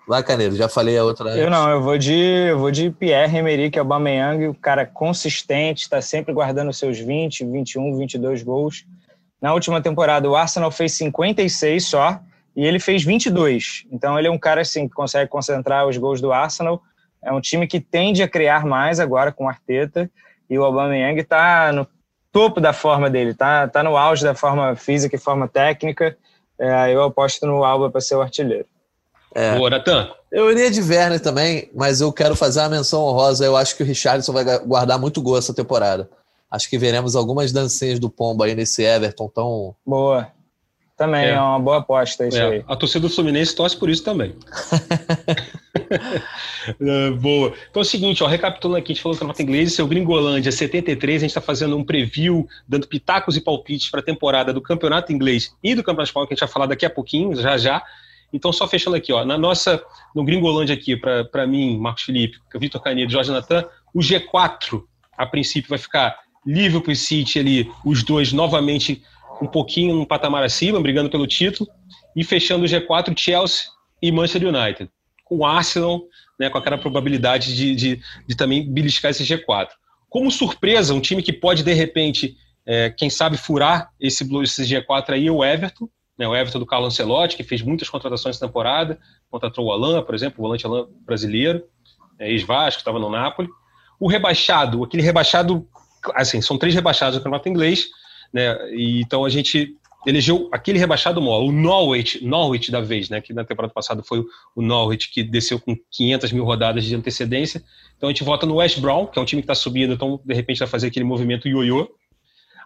[0.08, 1.36] Vai, Canedo, já falei a outra.
[1.36, 6.00] Eu não, eu vou de, eu vou de Pierre Emerick Aubameyang, o cara consistente, está
[6.00, 8.86] sempre guardando seus 20, 21, 22 gols.
[9.38, 12.20] Na última temporada, o Arsenal fez 56 só
[12.56, 13.84] e ele fez 22.
[13.92, 16.80] Então, ele é um cara assim que consegue concentrar os gols do Arsenal.
[17.22, 20.10] É um time que tende a criar mais agora com o Arteta
[20.48, 21.86] e o Aubameyang está no
[22.32, 26.16] topo da forma dele, tá, tá no auge da forma física e forma técnica.
[26.58, 28.66] É, eu aposto no Alba para ser o artilheiro.
[29.38, 29.56] É.
[29.56, 30.10] Boa, Natan.
[30.32, 33.44] Eu iria de Werner também, mas eu quero fazer uma menção honrosa.
[33.44, 36.10] Eu acho que o Richardson vai guardar muito gol essa temporada.
[36.50, 39.76] Acho que veremos algumas dancinhas do Pombo aí nesse Everton tão.
[39.86, 40.26] Boa.
[40.96, 42.48] Também é, é uma boa aposta isso é.
[42.48, 42.64] aí.
[42.66, 44.34] A torcida do Fluminense torce por isso também.
[46.80, 47.54] É, boa.
[47.70, 49.86] Então é o seguinte, ó, recapitulando aqui, a gente falou que a nota inglesa, seu
[49.86, 54.52] Gringolândia 73, a gente está fazendo um preview, dando pitacos e palpites para a temporada
[54.52, 57.34] do Campeonato Inglês e do Campeonato Espanhol, que a gente vai falar daqui a pouquinho,
[57.36, 57.82] já já.
[58.32, 59.82] Então, só fechando aqui, ó, na nossa,
[60.14, 63.64] no Gringolândia aqui, para mim, Marcos Felipe, Vitor Canedo, Jorge Natan,
[63.94, 64.82] o G4,
[65.16, 69.02] a princípio, vai ficar Liverpool e City ali, os dois novamente
[69.40, 71.68] um pouquinho um patamar acima, brigando pelo título,
[72.14, 73.66] e fechando o G4, Chelsea
[74.02, 74.90] e Manchester United,
[75.24, 76.02] com o Arsenal,
[76.38, 79.68] né, com aquela probabilidade de, de, de também beliscar esse G4.
[80.08, 85.10] Como surpresa, um time que pode, de repente, é, quem sabe, furar esse, esse G4
[85.10, 85.88] aí o Everton,
[86.18, 88.98] né, o Everton do Carlo Ancelotti, que fez muitas contratações essa temporada,
[89.30, 91.64] contratou o Alain, por exemplo, o volante Alain brasileiro,
[92.18, 93.48] é, ex-Vasco, estava no Napoli.
[94.00, 95.66] O rebaixado, aquele rebaixado,
[96.14, 97.86] assim, são três rebaixados no campeonato inglês,
[98.32, 103.20] né, e então a gente elegeu aquele rebaixado maior, o Norwich, Norwich da vez, né,
[103.20, 107.62] que na temporada passada foi o Norwich que desceu com 500 mil rodadas de antecedência.
[107.96, 110.20] Então a gente vota no West Brown, que é um time que está subindo, então
[110.24, 111.88] de repente vai fazer aquele movimento ioiô.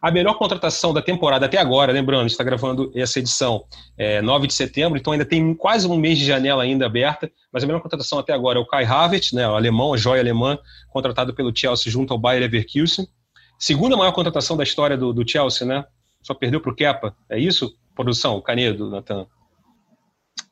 [0.03, 3.65] A melhor contratação da temporada até agora, lembrando, está gravando essa edição
[3.97, 7.63] é, 9 de setembro, então ainda tem quase um mês de janela ainda aberta, mas
[7.63, 10.59] a melhor contratação até agora é o Kai Havertz, né, o alemão, a joia alemã,
[10.91, 13.07] contratado pelo Chelsea junto ao Bayer Leverkusen.
[13.57, 15.85] Segunda maior contratação da história do, do Chelsea, né?
[16.21, 17.15] Só perdeu para o Kepa.
[17.31, 17.73] É isso?
[17.95, 19.25] Produção, Canedo, Natan.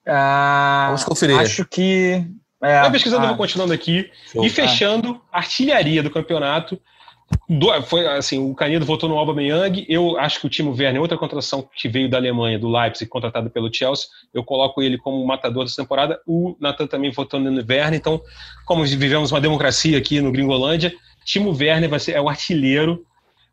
[0.06, 1.36] Ah, Vamos conferir.
[1.36, 2.24] Acho que.
[2.62, 4.08] É, Vai pesquisando, ah, vou continuando aqui.
[4.30, 4.44] Show.
[4.44, 6.80] E fechando, artilharia do campeonato.
[7.48, 9.84] Do, foi assim, o Canedo votou no Aubameyang.
[9.88, 13.50] Eu acho que o Timo Werner, outra contratação que veio da Alemanha, do Leipzig, contratado
[13.50, 16.20] pelo Chelsea, eu coloco ele como matador dessa temporada.
[16.26, 17.94] O Nathan também votou no Werner.
[17.94, 18.20] Então,
[18.64, 23.04] como vivemos uma democracia aqui no Gringolândia, Timo Werner vai ser é o artilheiro.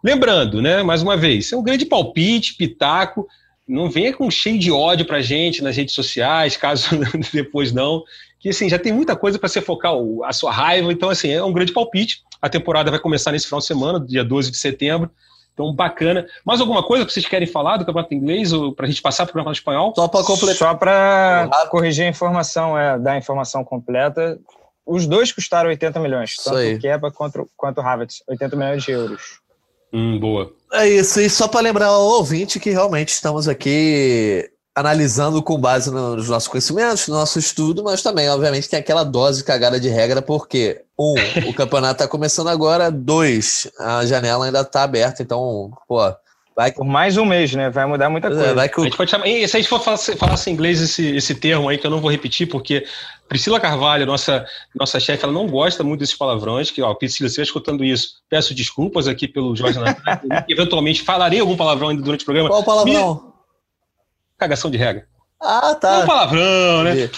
[0.03, 3.27] Lembrando, né, mais uma vez, é um grande palpite, pitaco.
[3.67, 6.89] Não venha com cheio de ódio pra gente nas redes sociais, caso
[7.33, 8.03] depois não.
[8.39, 10.91] Que assim, já tem muita coisa para você focar a sua raiva.
[10.91, 12.23] Então, assim, é um grande palpite.
[12.41, 15.09] A temporada vai começar nesse final de semana, dia 12 de setembro.
[15.53, 16.27] Então, bacana.
[16.45, 19.25] Mais alguma coisa que vocês querem falar do campeonato inglês ou para a gente passar
[19.25, 19.93] para o campeonato espanhol?
[19.95, 20.55] Só para completar.
[20.55, 24.39] Só para corrigir a informação, é, dar a informação completa.
[24.85, 28.91] Os dois custaram 80 milhões, tanto o Kepa quanto, quanto o Havertz, 80 milhões de
[28.91, 29.39] euros.
[29.91, 30.53] Hum, boa.
[30.71, 35.89] É isso, e só para lembrar ao ouvinte que realmente estamos aqui analisando com base
[35.89, 40.21] nos nossos conhecimentos, no nosso estudo, mas também, obviamente, tem aquela dose cagada de regra,
[40.21, 41.15] porque, um,
[41.49, 45.97] o campeonato está começando agora, dois, a janela ainda está aberta, então, pô.
[46.55, 46.71] Vai...
[46.71, 47.71] Por mais um mês, né?
[47.71, 48.45] Vai mudar muita é, coisa.
[48.45, 48.81] É, vai que o...
[48.81, 49.27] a gente pode chamar...
[49.27, 51.91] E se a gente for falar, falar em inglês esse, esse termo aí, que eu
[51.91, 52.85] não vou repetir, porque
[53.27, 57.33] Priscila Carvalho, nossa, nossa chefe, ela não gosta muito desses palavrões, que, ó, Priscila, se
[57.33, 62.21] estiver escutando isso, peço desculpas aqui pelo Jorge Natan, eventualmente falarei algum palavrão ainda durante
[62.21, 62.49] o programa.
[62.49, 63.26] Qual palavrão?
[64.37, 65.05] Cagação de regra.
[65.41, 65.95] Ah, tá.
[65.95, 67.09] É um palavrão, né?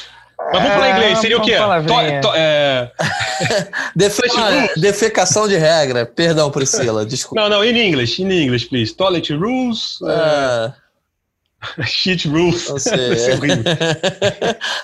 [0.52, 1.56] Mas vamos falar inglês, seria o quê?
[1.58, 2.92] To, to, é...
[4.78, 6.06] defecação de regra.
[6.06, 7.42] Perdão, Priscila, desculpa.
[7.42, 8.96] Não, não, in English, in English, please.
[8.96, 10.00] Toilet rules.
[10.02, 10.74] Uh...
[11.86, 12.70] Shit rules.
[12.70, 12.96] Não sei.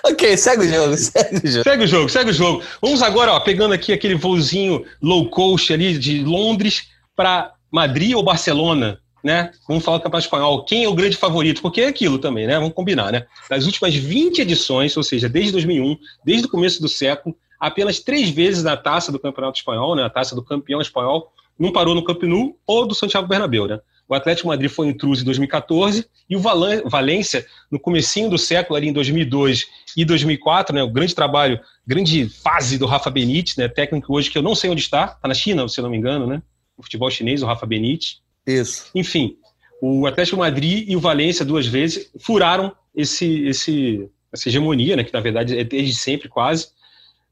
[0.04, 1.64] ok, segue o jogo, segue o jogo.
[1.64, 2.62] Segue o jogo, segue o jogo.
[2.82, 6.84] Vamos agora, ó, pegando aqui aquele voozinho low cost ali de Londres
[7.16, 9.50] para Madrid ou Barcelona né?
[9.66, 10.64] Vamos falar do Campeonato Espanhol.
[10.64, 11.60] Quem é o grande favorito?
[11.60, 12.54] Porque é aquilo também, né?
[12.54, 13.26] Vamos combinar, né?
[13.50, 18.30] Das últimas 20 edições, ou seja, desde 2001, desde o começo do século, apenas três
[18.30, 20.04] vezes na taça do Campeonato Espanhol, né?
[20.04, 23.80] A taça do campeão espanhol, não parou no Camp Nou ou do Santiago Bernabéu, né?
[24.08, 28.88] O Atlético Madrid foi intruso em 2014 e o Valência, no comecinho do século, ali
[28.88, 29.66] em 2002
[29.96, 34.38] e 2004, né, o grande trabalho, grande fase do Rafa Benítez, né, técnico hoje que
[34.38, 36.40] eu não sei onde está, está na China, se eu não me engano, né,
[36.76, 38.20] o futebol chinês, o Rafa Benítez.
[38.46, 38.90] Isso.
[38.94, 39.36] Enfim,
[39.80, 45.12] o Atlético Madrid e o Valência duas vezes furaram esse, esse, essa hegemonia, né, que
[45.12, 46.68] na verdade é desde sempre quase.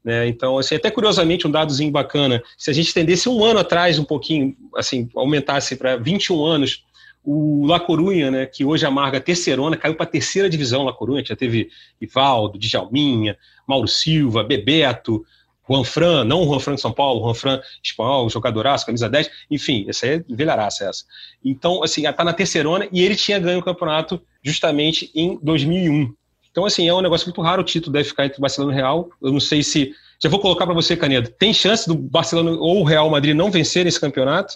[0.03, 0.27] Né?
[0.27, 4.03] Então, assim, até curiosamente, um dadozinho bacana, se a gente estendesse um ano atrás um
[4.03, 6.83] pouquinho, assim, aumentasse para 21 anos,
[7.23, 10.93] o La Corunha, né, que hoje amarga a terceirona, caiu para a terceira divisão La
[10.93, 13.35] Corunha, já teve Ivaldo, Djalminha,
[13.67, 15.25] Mauro Silva, Bebeto,
[15.69, 19.09] Juan Fran, não o Juan Fran de São Paulo, o Juan Fran espanhol, jogadoraço, camisa
[19.09, 21.03] 10, enfim, essa é velharaça essa.
[21.43, 26.13] Então, assim, tá na terceirona e ele tinha ganho o campeonato justamente em 2001.
[26.51, 29.09] Então, assim, é um negócio muito raro, o título deve ficar entre Barcelona e Real,
[29.21, 29.93] eu não sei se...
[30.23, 33.51] Já vou colocar para você, Canedo, tem chance do Barcelona ou o Real Madrid não
[33.51, 34.55] vencer esse campeonato?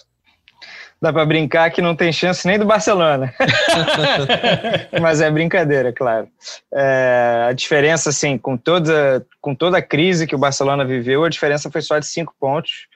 [1.02, 3.32] Dá para brincar que não tem chance nem do Barcelona.
[5.00, 6.28] Mas é brincadeira, claro.
[6.72, 11.30] É, a diferença, assim, com toda, com toda a crise que o Barcelona viveu, a
[11.30, 12.86] diferença foi só de cinco pontos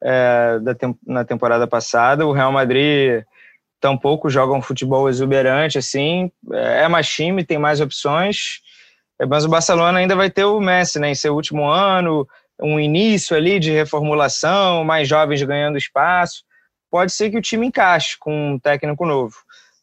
[0.00, 2.24] é, da, na temporada passada.
[2.24, 3.24] O Real Madrid
[3.80, 6.30] tampouco joga um futebol exuberante, assim.
[6.52, 8.60] É mais time, tem mais opções.
[9.28, 12.24] Mas o Barcelona ainda vai ter o Messi, né, em seu último ano,
[12.62, 16.46] um início ali de reformulação, mais jovens ganhando espaço
[16.90, 19.36] pode ser que o time encaixe com um técnico novo.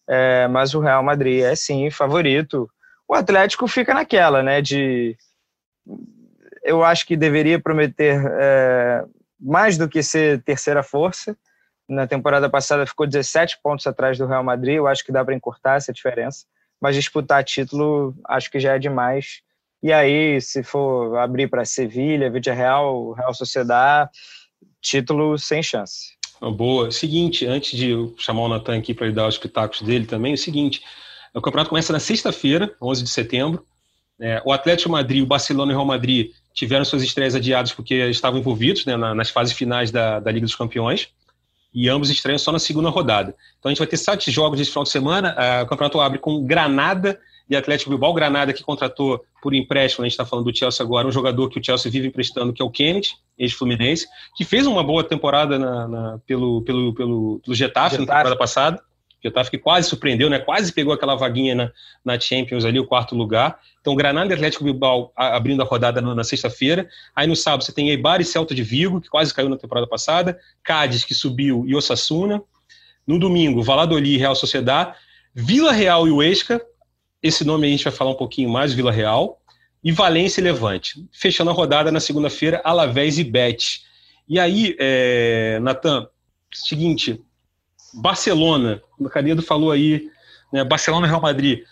[0.07, 2.69] É, mas o Real Madrid é sim favorito.
[3.07, 4.61] O Atlético fica naquela, né?
[4.61, 5.17] De
[6.63, 9.05] eu acho que deveria prometer é,
[9.39, 11.37] mais do que ser terceira força.
[11.87, 14.75] Na temporada passada ficou 17 pontos atrás do Real Madrid.
[14.75, 16.45] Eu acho que dá para encurtar essa diferença.
[16.81, 19.41] Mas disputar título, acho que já é demais.
[19.83, 24.09] E aí, se for abrir para Sevilha, Vídea Real, Real Sociedade,
[24.81, 26.14] título sem chance.
[26.41, 26.91] Boa.
[26.91, 30.36] Seguinte, antes de chamar o Natan aqui para ele dar os pitacos dele também, é
[30.36, 30.81] o seguinte:
[31.33, 33.65] o campeonato começa na sexta-feira, 11 de setembro.
[34.19, 37.95] É, o Atlético Madrid, o Barcelona e o Real Madrid tiveram suas estreias adiadas porque
[38.09, 41.09] estavam envolvidos né, nas fases finais da, da Liga dos Campeões
[41.73, 43.36] e ambos estreiam só na segunda rodada.
[43.59, 45.36] Então a gente vai ter sete jogos esse final de semana.
[45.63, 47.19] o campeonato abre com Granada
[47.49, 48.13] e Atlético Bilbao.
[48.13, 51.59] Granada que contratou por empréstimo, a gente está falando do Chelsea agora, um jogador que
[51.59, 55.87] o Chelsea vive emprestando, que é o Kennedy, ex-Fluminense, que fez uma boa temporada na,
[55.87, 58.81] na, pelo, pelo, pelo, pelo Getafe, Getafe, na temporada passada.
[59.23, 60.37] Getafe que quase surpreendeu, né?
[60.37, 61.71] quase pegou aquela vaguinha na,
[62.03, 63.59] na Champions ali, o quarto lugar.
[63.81, 66.87] Então, Granada e Atlético Bilbao abrindo a rodada na, na sexta-feira.
[67.15, 69.87] Aí no sábado você tem Eibar e Celta de Vigo, que quase caiu na temporada
[69.87, 70.39] passada.
[70.63, 72.41] Cádiz, que subiu, e Osasuna.
[73.05, 74.95] No domingo, Valladolid e Real Sociedade.
[75.33, 76.61] Vila Real e o Esca,
[77.26, 79.41] esse nome a gente vai falar um pouquinho mais, Vila Real,
[79.84, 81.03] e Valência e Levante.
[81.11, 83.82] Fechando a rodada na segunda-feira, Alavés e Bet.
[84.30, 86.07] E aí, é, Natan,
[86.53, 87.19] seguinte,
[87.95, 90.07] Barcelona, o Canedo falou aí,
[90.53, 91.63] né, Barcelona e Real Madrid.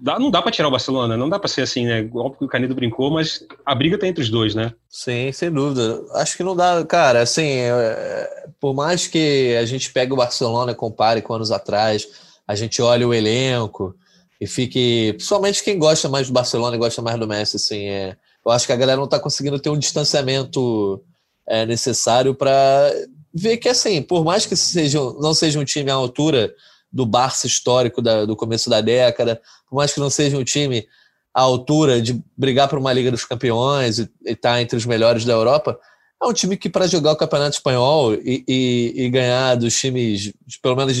[0.00, 2.08] Dá, não dá para tirar o Barcelona, não dá para ser assim, né?
[2.14, 4.72] Óbvio que o Canedo brincou, mas a briga tá entre os dois, né?
[4.88, 6.02] Sim, sem dúvida.
[6.14, 10.72] Acho que não dá, cara, assim, é, por mais que a gente pegue o Barcelona
[10.72, 13.94] e compare com anos atrás, a gente olha o elenco
[14.40, 18.16] e fique, principalmente quem gosta mais do Barcelona e gosta mais do Messi, assim, é,
[18.44, 21.02] eu acho que a galera não está conseguindo ter um distanciamento
[21.46, 22.92] é, necessário para
[23.34, 26.54] ver que, assim, por mais que seja, não seja um time à altura
[26.92, 30.86] do Barça histórico da, do começo da década, por mais que não seja um time
[31.34, 35.24] à altura de brigar por uma Liga dos Campeões e estar tá entre os melhores
[35.24, 35.78] da Europa,
[36.22, 40.32] é um time que, para jogar o Campeonato Espanhol e, e, e, ganhar dos times,
[40.62, 40.96] pelo menos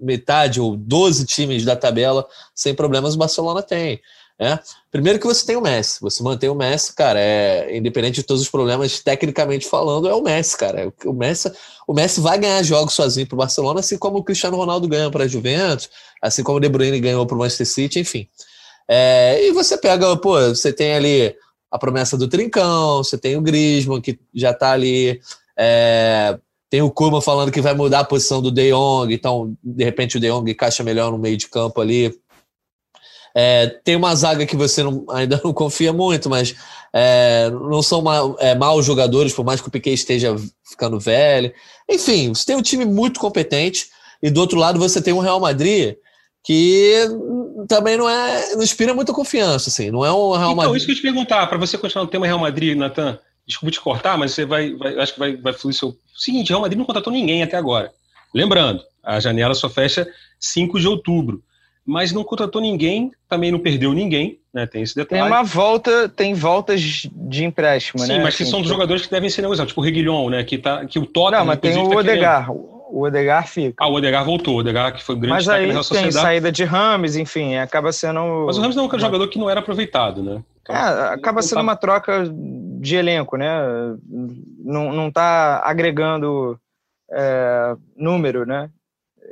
[0.00, 4.00] metade ou 12 times da tabela, sem problemas, o Barcelona tem.
[4.38, 4.58] Né?
[4.90, 8.40] Primeiro que você tem o Messi, você mantém o Messi, cara, é independente de todos
[8.40, 10.92] os problemas, tecnicamente falando, é o Messi, cara.
[11.04, 11.50] O Messi,
[11.88, 15.10] o Messi vai ganhar jogos sozinho para o Barcelona, assim como o Cristiano Ronaldo ganha
[15.10, 15.90] para a Juventus,
[16.22, 18.28] assim como o De Bruyne ganhou para o Manchester City, enfim.
[18.86, 21.34] É, e você pega, pô, você tem ali
[21.70, 25.20] a promessa do Trincão, você tem o Griezmann que já está ali,
[25.56, 26.38] é,
[26.70, 30.16] tem o Kurma falando que vai mudar a posição do De Jong, então de repente
[30.16, 32.14] o De Jong encaixa melhor no meio de campo ali
[33.34, 36.56] é, tem uma zaga que você não, ainda não confia muito, mas
[36.92, 40.34] é, não são mal, é, maus jogadores, por mais que o Piquet esteja
[40.68, 41.52] ficando velho.
[41.88, 43.86] Enfim, você tem um time muito competente
[44.20, 45.96] e do outro lado você tem um Real Madrid
[46.44, 46.94] que
[47.68, 49.90] também não é não inspira muita confiança, assim.
[49.90, 50.64] Não é um Real então, Madrid.
[50.64, 53.18] Então, isso que eu te perguntar, para você continuar no tema Real Madrid, Natan,
[53.48, 55.96] desculpa te cortar, mas você vai, vai acho que vai, vai fluir seu.
[56.14, 57.90] Seguinte, Real Madrid não contratou ninguém até agora.
[58.32, 60.06] Lembrando, a janela só fecha
[60.38, 61.42] 5 de outubro
[61.88, 64.66] mas não contratou ninguém, também não perdeu ninguém, né?
[64.66, 65.22] Tem esse detalhe.
[65.22, 68.14] Tem uma volta, tem voltas de empréstimo, Sim, né?
[68.16, 70.44] Sim, mas que assim, são dos jogadores que devem ser negociados, tipo o Reguilhon, né?
[70.44, 71.40] Que, tá, que o Tottenham...
[71.40, 72.46] Não, mas tem o tá Odegar.
[72.46, 72.78] Querendo.
[72.90, 73.82] O Odegar fica.
[73.82, 74.56] Ah, o Odegar voltou.
[74.56, 76.12] O Odegar que foi um grande Mas aí tem Sociedade.
[76.12, 78.44] saída de Rames, enfim, acaba sendo...
[78.46, 80.42] Mas o Rames não é um jogador que não era aproveitado, né?
[80.60, 81.62] Então, é, acaba sendo tá...
[81.62, 82.30] uma troca
[82.78, 83.48] de elenco, né?
[84.58, 86.58] Não, não tá agregando
[87.10, 88.70] é, número, né?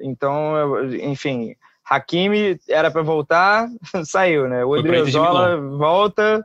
[0.03, 0.55] Então,
[0.95, 1.55] enfim,
[1.89, 3.69] Hakimi era para voltar,
[4.05, 4.65] saiu, né?
[4.65, 6.45] O Odriozola volta,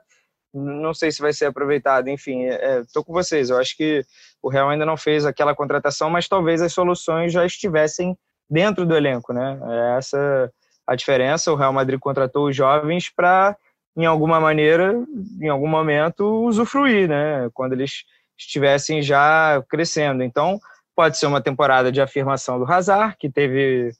[0.53, 2.07] não sei se vai ser aproveitado.
[2.07, 3.49] Enfim, estou é, com vocês.
[3.49, 4.05] Eu acho que
[4.41, 8.17] o Real ainda não fez aquela contratação, mas talvez as soluções já estivessem
[8.49, 9.59] dentro do elenco, né?
[9.63, 10.51] É essa
[10.85, 11.51] a diferença.
[11.51, 13.55] O Real Madrid contratou os jovens para,
[13.95, 14.95] em alguma maneira,
[15.39, 17.49] em algum momento, usufruir, né?
[17.53, 18.03] Quando eles
[18.37, 20.23] estivessem já crescendo.
[20.23, 20.59] Então,
[20.95, 23.91] pode ser uma temporada de afirmação do Hazard, que teve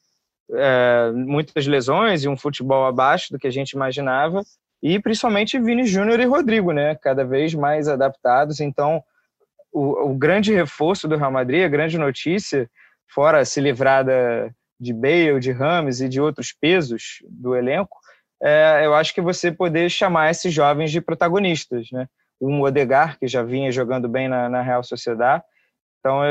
[0.54, 4.42] é, muitas lesões e um futebol abaixo do que a gente imaginava,
[4.82, 8.60] e principalmente Vini Júnior e Rodrigo, né, cada vez mais adaptados.
[8.60, 9.04] Então,
[9.72, 12.70] o, o, grande reforço do Real Madrid, a grande notícia,
[13.08, 18.01] fora se livrar da, de Bale, de Rames e de outros pesos do elenco,
[18.42, 22.08] é, eu acho que você poder chamar esses jovens de protagonistas, né?
[22.42, 25.44] Um Odegar, que já vinha jogando bem na, na Real Sociedade.
[26.00, 26.22] Então,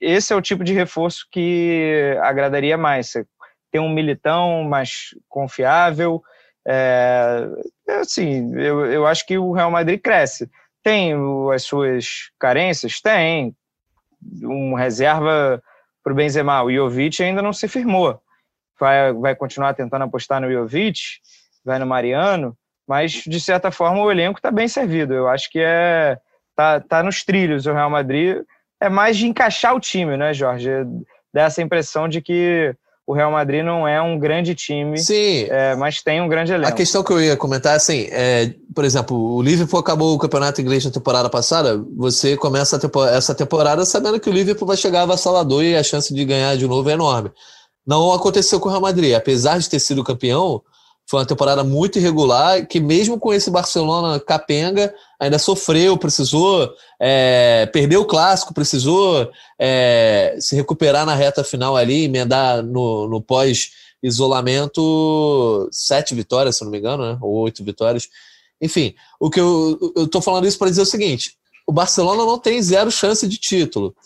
[0.00, 3.08] esse é o tipo de reforço que agradaria mais.
[3.08, 3.26] Você
[3.72, 6.22] tem um militão mais confiável.
[6.66, 7.48] É,
[7.88, 10.48] é, assim, eu, eu acho que o Real Madrid cresce.
[10.84, 11.12] Tem
[11.52, 13.00] as suas carências?
[13.00, 13.52] Tem.
[14.42, 15.60] Um reserva
[16.04, 16.62] para o Benzema.
[16.62, 18.20] O Jovic ainda não se firmou.
[18.78, 21.00] Vai, vai continuar tentando apostar no Jovic,
[21.68, 22.56] vai no Mariano,
[22.88, 25.14] mas de certa forma o elenco está bem servido.
[25.14, 26.18] Eu acho que é
[26.56, 28.38] tá, tá nos trilhos o Real Madrid.
[28.80, 30.70] É mais de encaixar o time, né, Jorge?
[31.32, 32.74] Dá essa impressão de que
[33.06, 35.46] o Real Madrid não é um grande time, Sim.
[35.48, 36.70] É, mas tem um grande elenco.
[36.70, 40.60] A questão que eu ia comentar, assim, é, por exemplo, o Liverpool acabou o campeonato
[40.60, 45.02] inglês na temporada passada, você começa temporada, essa temporada sabendo que o Liverpool vai chegar
[45.02, 47.30] avassalador e a chance de ganhar de novo é enorme.
[47.86, 50.62] Não aconteceu com o Real Madrid, apesar de ter sido campeão,
[51.08, 57.64] foi uma temporada muito irregular, que mesmo com esse Barcelona capenga, ainda sofreu, precisou é,
[57.72, 65.66] perder o clássico, precisou é, se recuperar na reta final ali, emendar no, no pós-isolamento
[65.72, 67.16] sete vitórias, se não me engano, né?
[67.22, 68.10] ou oito vitórias.
[68.60, 72.60] Enfim, o que eu estou falando isso para dizer o seguinte: o Barcelona não tem
[72.60, 73.96] zero chance de título.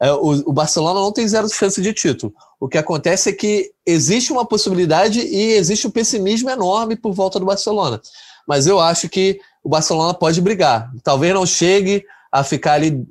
[0.00, 2.34] É, o, o Barcelona não tem zero chance de título.
[2.62, 7.40] O que acontece é que existe uma possibilidade e existe um pessimismo enorme por volta
[7.40, 8.00] do Barcelona.
[8.46, 10.88] Mas eu acho que o Barcelona pode brigar.
[11.02, 13.04] Talvez não chegue a ficar ali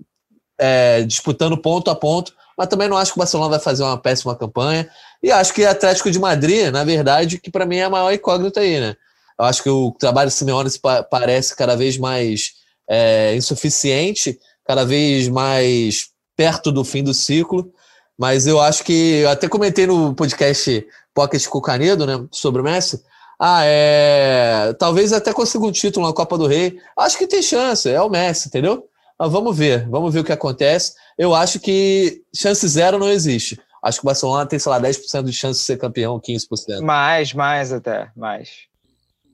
[0.58, 3.98] é, disputando ponto a ponto, mas também não acho que o Barcelona vai fazer uma
[3.98, 4.90] péssima campanha.
[5.22, 8.62] E acho que Atlético de Madrid, na verdade, que para mim é a maior incógnita
[8.62, 8.96] aí, né?
[9.38, 10.70] Eu acho que o trabalho do Simeone
[11.10, 12.54] parece cada vez mais
[12.90, 17.70] é, insuficiente, cada vez mais perto do fim do ciclo.
[18.18, 19.22] Mas eu acho que.
[19.22, 22.26] Eu até comentei no podcast Pocket com o Canedo, né?
[22.32, 23.04] Sobre o Messi.
[23.40, 24.74] Ah, é.
[24.78, 26.78] Talvez até consiga um título na Copa do Rei.
[26.98, 28.88] Acho que tem chance, é o Messi, entendeu?
[29.18, 30.94] Mas vamos ver, vamos ver o que acontece.
[31.18, 33.60] Eu acho que chance zero não existe.
[33.82, 36.82] Acho que o Barcelona tem, sei lá, 10% de chance de ser campeão, 15%.
[36.82, 38.50] Mais, mais até, mais.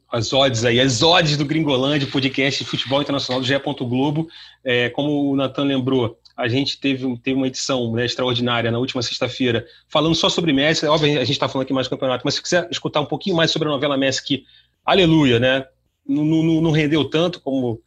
[0.09, 3.59] As odds aí, as odds do Gringolândia, podcast de futebol internacional do GE.
[3.59, 4.27] Globo.
[4.63, 9.01] É, como o Natan lembrou, a gente teve, teve uma edição né, extraordinária na última
[9.01, 10.85] sexta-feira, falando só sobre Messi.
[10.85, 13.35] Óbvio, a gente está falando aqui mais do campeonato, mas se quiser escutar um pouquinho
[13.35, 14.45] mais sobre a novela Messi, que,
[14.85, 15.65] aleluia, né?
[16.07, 17.81] Não, não, não rendeu tanto como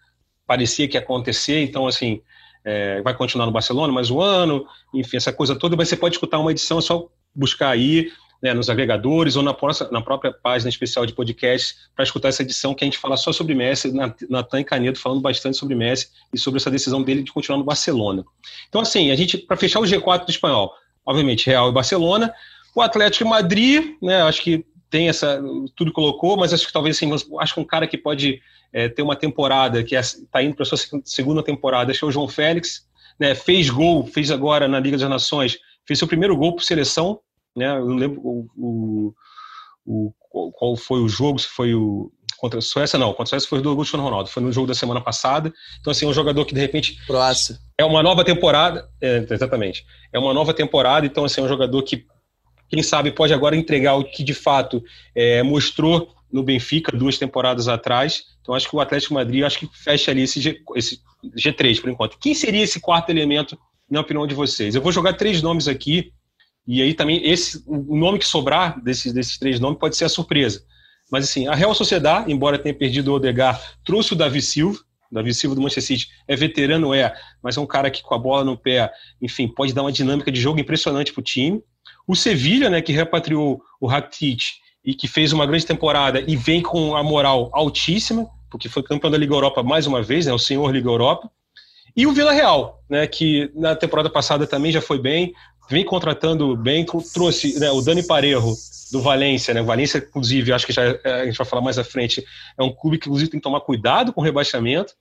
[0.45, 2.21] parecia que ia acontecer, então, assim,
[2.65, 6.17] é, vai continuar no Barcelona mais um ano, enfim, essa coisa toda, mas você pode
[6.17, 8.11] escutar uma edição, é só buscar aí
[8.43, 9.55] né, nos agregadores ou na,
[9.91, 13.33] na, própria página especial de podcast para escutar essa edição que a gente fala só
[13.33, 13.93] sobre Messi,
[14.29, 17.65] Natan e Canedo falando bastante sobre Messi e sobre essa decisão dele de continuar no
[17.65, 18.25] Barcelona.
[18.69, 20.73] Então, assim, a gente, para fechar o G4 do espanhol,
[21.05, 22.33] obviamente, Real e Barcelona,
[22.75, 25.41] o Atlético e Madrid, né, acho que tem essa,
[25.77, 28.41] tudo colocou, mas acho que talvez, assim, acho que um cara que pode
[28.73, 32.05] é, ter uma temporada, que está é, indo para a sua segunda temporada, acho que
[32.05, 32.87] é o João Félix,
[33.19, 37.21] né, fez gol, fez agora na Liga das Nações, fez seu primeiro gol por seleção,
[37.57, 37.77] né?
[37.77, 39.15] Eu não lembro o,
[39.85, 43.27] o, o, qual foi o jogo, se foi o contra a Suécia, não, contra a
[43.27, 45.53] Suécia foi do Cristiano Ronaldo, foi no jogo da semana passada.
[45.79, 46.99] Então, assim, é um jogador que de repente.
[47.07, 47.59] Croácia.
[47.77, 49.85] É uma nova temporada, é, exatamente.
[50.11, 52.07] É uma nova temporada, então, assim, é um jogador que,
[52.71, 54.83] quem sabe, pode agora entregar o que de fato
[55.15, 58.25] é, mostrou no Benfica duas temporadas atrás.
[58.41, 60.99] Então, acho que o Atlético Madrid, acho que fecha ali esse, G, esse
[61.37, 62.19] G3 por enquanto.
[62.19, 63.59] Quem seria esse quarto elemento,
[63.91, 64.75] na opinião de vocês?
[64.75, 66.11] Eu vou jogar três nomes aqui
[66.67, 70.09] e aí também esse o nome que sobrar desses, desses três nomes pode ser a
[70.09, 70.63] surpresa.
[71.11, 74.79] Mas assim, a Real Sociedade, embora tenha perdido o Odegar, trouxe o Davi Silva.
[75.11, 78.15] O Davi Silva do Manchester City é veterano, é, mas é um cara que com
[78.15, 81.61] a bola no pé, enfim, pode dar uma dinâmica de jogo impressionante para o time.
[82.07, 84.43] O Sevilha, né, que repatriou o Rakitic
[84.85, 89.11] e que fez uma grande temporada e vem com a moral altíssima, porque foi campeão
[89.11, 91.29] da Liga Europa mais uma vez, né, o senhor Liga Europa.
[91.97, 95.33] E o Vila Real, né, que na temporada passada também já foi bem,
[95.71, 98.55] vem contratando bem, trouxe né, o Dani Parejo
[98.91, 99.63] do Valência, né?
[99.63, 102.25] O Valência, inclusive, acho que já é, a gente vai falar mais à frente,
[102.59, 104.95] é um clube que inclusive tem que tomar cuidado com o rebaixamento.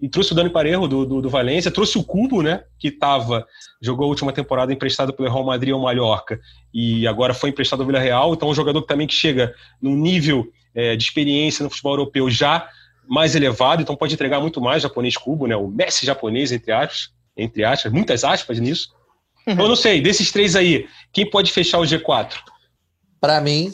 [0.00, 2.64] E trouxe o Dani Parejo do, do, do Valência, trouxe o Cubo, né?
[2.80, 3.46] Que tava,
[3.80, 6.40] jogou a última temporada emprestado pelo Real Madrid ao Mallorca
[6.72, 8.34] e agora foi emprestado ao Villarreal.
[8.34, 12.68] Então, um jogador também que chega num nível é, de experiência no futebol europeu já
[13.06, 15.54] mais elevado, então pode entregar muito mais japonês Cubo, né?
[15.54, 18.92] O Messi japonês, entre aspas, entre aspas, muitas aspas nisso.
[19.46, 19.60] Uhum.
[19.60, 22.32] Eu não sei, desses três aí, quem pode fechar o G4?
[23.20, 23.72] Para mim,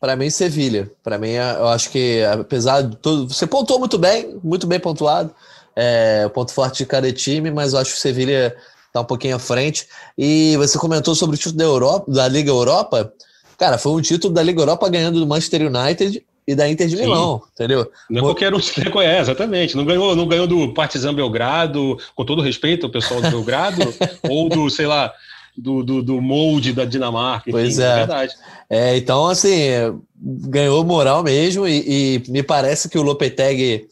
[0.00, 0.90] para mim, Sevilha.
[1.02, 3.32] Para mim, eu acho que, apesar de tudo.
[3.32, 5.34] Você pontuou muito bem, muito bem pontuado.
[5.74, 8.54] É, o ponto forte de cada time, mas eu acho que o Sevilha
[8.86, 9.88] está um pouquinho à frente.
[10.16, 13.12] E você comentou sobre o título da, Europa, da Liga Europa.
[13.56, 16.96] Cara, foi um título da Liga Europa ganhando do Manchester United e da Inter de
[16.96, 17.50] Milão, Sim.
[17.54, 17.90] entendeu?
[18.10, 19.76] Não é qualquer um que reconhece, exatamente.
[19.76, 23.80] Não ganhou, não ganhou do Partizan Belgrado, com todo respeito ao pessoal do Belgrado,
[24.28, 25.12] ou do, sei lá,
[25.56, 27.48] do, do, do molde da Dinamarca.
[27.48, 27.90] Enfim, pois é.
[27.90, 28.34] é verdade.
[28.68, 29.70] É, então, assim,
[30.16, 33.86] ganhou moral mesmo e, e, me parece que o Lopetegui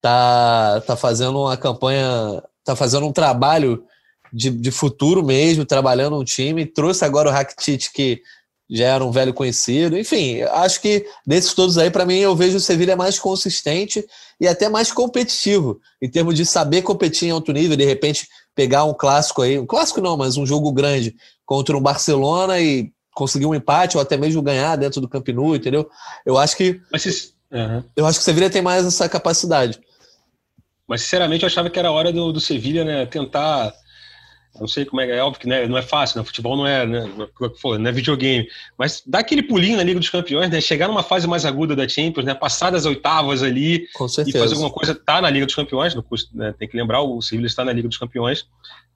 [0.00, 3.84] tá, tá fazendo uma campanha, tá fazendo um trabalho
[4.32, 8.22] de, de futuro mesmo, trabalhando um time, trouxe agora o Rakitic que
[8.70, 9.98] já era um velho conhecido.
[9.98, 14.06] Enfim, acho que desses todos aí, para mim, eu vejo o Sevilha mais consistente
[14.40, 18.84] e até mais competitivo, em termos de saber competir em alto nível, de repente pegar
[18.84, 23.46] um clássico aí, um clássico não, mas um jogo grande contra um Barcelona e conseguir
[23.46, 25.90] um empate ou até mesmo ganhar dentro do Camp Nou, entendeu?
[26.24, 26.80] Eu acho que
[27.50, 27.82] uhum.
[27.96, 29.80] eu acho que o Sevilha tem mais essa capacidade.
[30.86, 33.72] Mas sinceramente eu achava que era hora do, do Sevilha, né, tentar
[34.58, 36.24] não sei como é, é óbvio que né, não é fácil, né?
[36.24, 38.48] Futebol não é, né, é não é videogame.
[38.76, 40.60] Mas dá aquele pulinho na Liga dos Campeões, né?
[40.60, 42.34] Chegar numa fase mais aguda da Champions, né?
[42.34, 43.86] Passar das oitavas ali
[44.26, 45.94] e fazer alguma coisa, tá na Liga dos Campeões,
[46.34, 46.54] né?
[46.58, 48.46] tem que lembrar, o Sevilha está na Liga dos Campeões.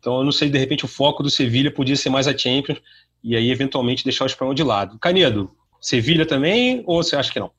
[0.00, 2.78] Então eu não sei, de repente o foco do Sevilha podia ser mais a Champions
[3.22, 4.98] e aí eventualmente deixar o espanhol de lado.
[4.98, 5.50] Canedo,
[5.80, 7.50] Sevilha também ou você acha que não?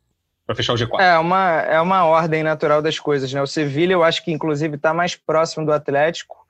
[0.45, 0.99] Para fechar o G4.
[0.99, 3.41] É uma, é uma ordem natural das coisas, né?
[3.41, 6.44] O Sevilha eu acho que inclusive está mais próximo do Atlético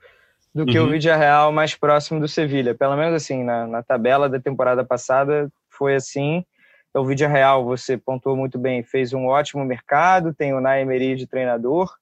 [0.56, 0.88] do que uhum.
[0.88, 2.74] o Vídeo Real mais próximo do Sevilha.
[2.74, 6.46] Pelo menos assim, na, na tabela da temporada passada foi assim.
[6.90, 11.18] Então, o Vídeo Real, você pontuou muito bem, fez um ótimo mercado, tem o Naemeri
[11.18, 11.94] de treinador,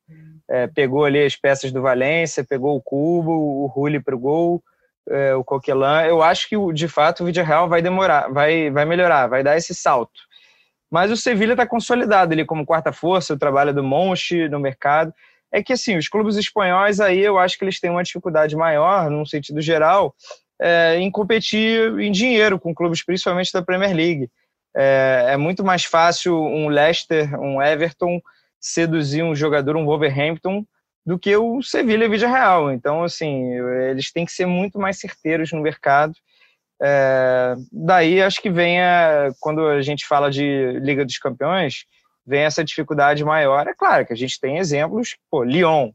[0.48, 4.64] é, pegou ali as peças do Valência, pegou o Cubo, o Rulli para o gol,
[5.10, 8.86] é, o Coquelin, eu acho que de fato o vídeo real vai demorar, vai, vai
[8.86, 10.22] melhorar, vai dar esse salto.
[10.92, 15.12] Mas o Sevilha está consolidado ali como quarta força, o trabalho do Monchi no mercado.
[15.54, 19.10] É que assim, os clubes espanhóis aí eu acho que eles têm uma dificuldade maior,
[19.12, 20.16] num sentido geral,
[20.60, 24.30] é, em competir em dinheiro com clubes, principalmente da Premier League.
[24.76, 28.20] É, é, muito mais fácil um Leicester, um Everton
[28.60, 30.66] seduzir um jogador, um Wolverhampton,
[31.06, 32.72] do que o Sevilha e Real.
[32.72, 33.54] Então, assim,
[33.90, 36.16] eles têm que ser muito mais certeiros no mercado.
[36.82, 41.86] É, daí, acho que vem, a, quando a gente fala de Liga dos Campeões,
[42.26, 43.68] vem essa dificuldade maior.
[43.68, 45.92] É claro que a gente tem exemplos, pô, Lyon.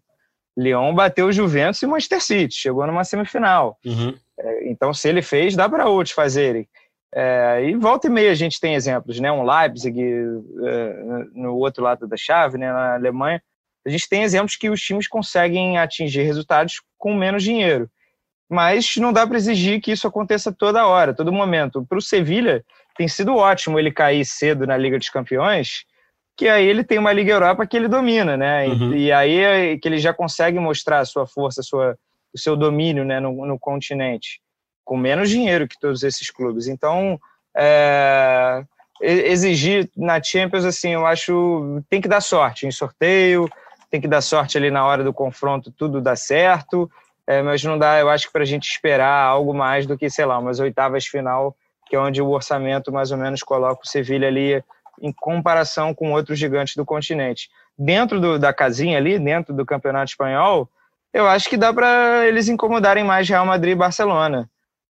[0.56, 3.78] Lyon bateu o Juventus e o Manchester City, chegou numa semifinal.
[3.84, 4.14] Uhum.
[4.38, 6.68] É, então, se ele fez, dá para outros fazerem.
[7.14, 9.32] É, e volta e meia a gente tem exemplos, né?
[9.32, 11.02] Um Leipzig é,
[11.32, 12.70] no outro lado da chave, né?
[12.70, 13.42] Na Alemanha,
[13.86, 17.90] a gente tem exemplos que os times conseguem atingir resultados com menos dinheiro.
[18.50, 21.84] Mas não dá para exigir que isso aconteça toda hora, todo momento.
[21.86, 22.64] Para o Sevilha,
[22.96, 25.84] tem sido ótimo ele cair cedo na Liga dos Campeões,
[26.38, 28.68] que aí ele tem uma Liga Europa que ele domina, né?
[28.68, 28.94] Uhum.
[28.94, 31.98] E, e, aí é que ele já consegue mostrar a sua força, a sua,
[32.32, 34.40] o seu domínio né, no, no continente,
[34.84, 36.68] com menos dinheiro que todos esses clubes.
[36.68, 37.18] Então,
[37.56, 38.62] é,
[39.02, 43.50] exigir na Champions, assim, eu acho tem que dar sorte em sorteio,
[43.90, 46.88] tem que dar sorte ali na hora do confronto, tudo dá certo,
[47.26, 50.08] é, mas não dá, eu acho que para a gente esperar algo mais do que,
[50.08, 51.56] sei lá, umas oitavas final,
[51.88, 54.62] que é onde o orçamento mais ou menos coloca o Sevilha ali
[55.00, 57.48] em comparação com outros gigantes do continente.
[57.78, 60.68] Dentro do, da casinha ali, dentro do Campeonato Espanhol,
[61.12, 64.48] eu acho que dá para eles incomodarem mais Real Madrid e Barcelona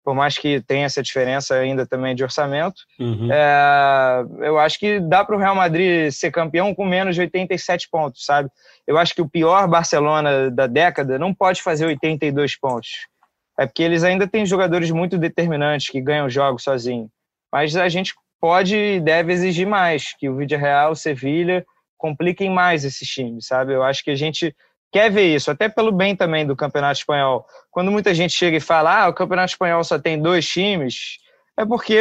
[0.06, 2.82] por mais que tenha essa diferença ainda também de orçamento.
[2.96, 3.28] Uhum.
[3.28, 7.88] É, eu acho que dá para o Real Madrid ser campeão com menos de 87
[7.90, 8.48] pontos, sabe?
[8.86, 13.08] Eu acho que o pior Barcelona da década não pode fazer 82 pontos.
[13.58, 17.08] É porque eles ainda têm jogadores muito determinantes que ganham jogos sozinhos.
[17.52, 18.14] Mas a gente
[18.46, 21.66] pode e deve exigir mais, que o Vídeo Real, o Sevilha,
[21.98, 23.72] compliquem mais esses times, sabe?
[23.72, 24.54] Eu acho que a gente
[24.92, 27.44] quer ver isso, até pelo bem também do Campeonato Espanhol.
[27.72, 31.18] Quando muita gente chega e fala, ah, o Campeonato Espanhol só tem dois times,
[31.58, 31.98] é porque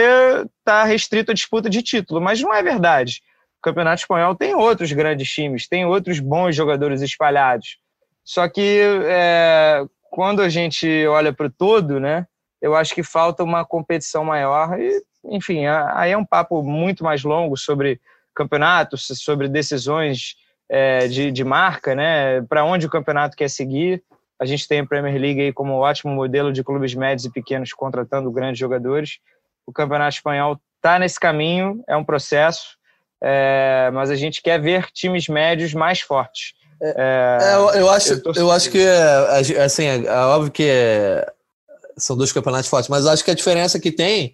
[0.60, 3.24] está restrito a disputa de título, mas não é verdade.
[3.58, 7.80] O Campeonato Espanhol tem outros grandes times, tem outros bons jogadores espalhados.
[8.24, 12.28] Só que é, quando a gente olha para o todo, né,
[12.62, 14.80] eu acho que falta uma competição maior.
[14.80, 18.00] E, enfim, aí é um papo muito mais longo sobre
[18.34, 20.36] campeonatos, sobre decisões
[20.70, 22.42] é, de, de marca, né?
[22.44, 24.04] Para onde o campeonato quer seguir.
[24.40, 27.32] A gente tem a Premier League aí como um ótimo modelo de clubes médios e
[27.32, 29.20] pequenos contratando grandes jogadores.
[29.66, 32.78] O campeonato espanhol está nesse caminho, é um processo,
[33.24, 36.54] é, mas a gente quer ver times médios mais fortes.
[36.82, 40.68] É, é, eu, eu, acho, eu, eu acho que é, assim, é, é óbvio que
[40.70, 41.26] é,
[41.98, 44.34] são dois campeonatos fortes, mas acho que a diferença que tem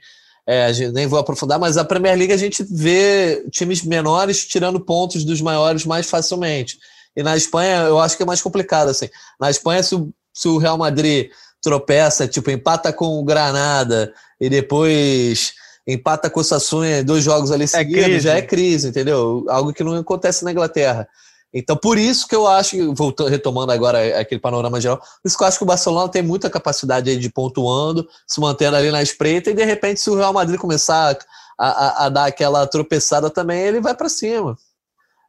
[0.52, 5.24] é, nem vou aprofundar, mas a Premier League a gente vê times menores tirando pontos
[5.24, 6.78] dos maiores mais facilmente.
[7.16, 8.90] E na Espanha eu acho que é mais complicado.
[8.90, 9.08] Assim.
[9.40, 11.30] Na Espanha, se o, se o Real Madrid
[11.62, 15.54] tropeça, tipo, empata com o Granada e depois
[15.88, 19.46] empata com o Sassuolo dois jogos ali é seguidos, é já é crise, entendeu?
[19.48, 21.08] Algo que não acontece na Inglaterra.
[21.54, 25.44] Então, por isso que eu acho, voltando, retomando agora aquele panorama geral, por isso que
[25.44, 29.50] eu acho que o Barcelona tem muita capacidade de pontuando, se mantendo ali na espreita,
[29.50, 31.18] e de repente, se o Real Madrid começar
[31.58, 34.58] a, a, a dar aquela tropeçada também, ele vai para cima.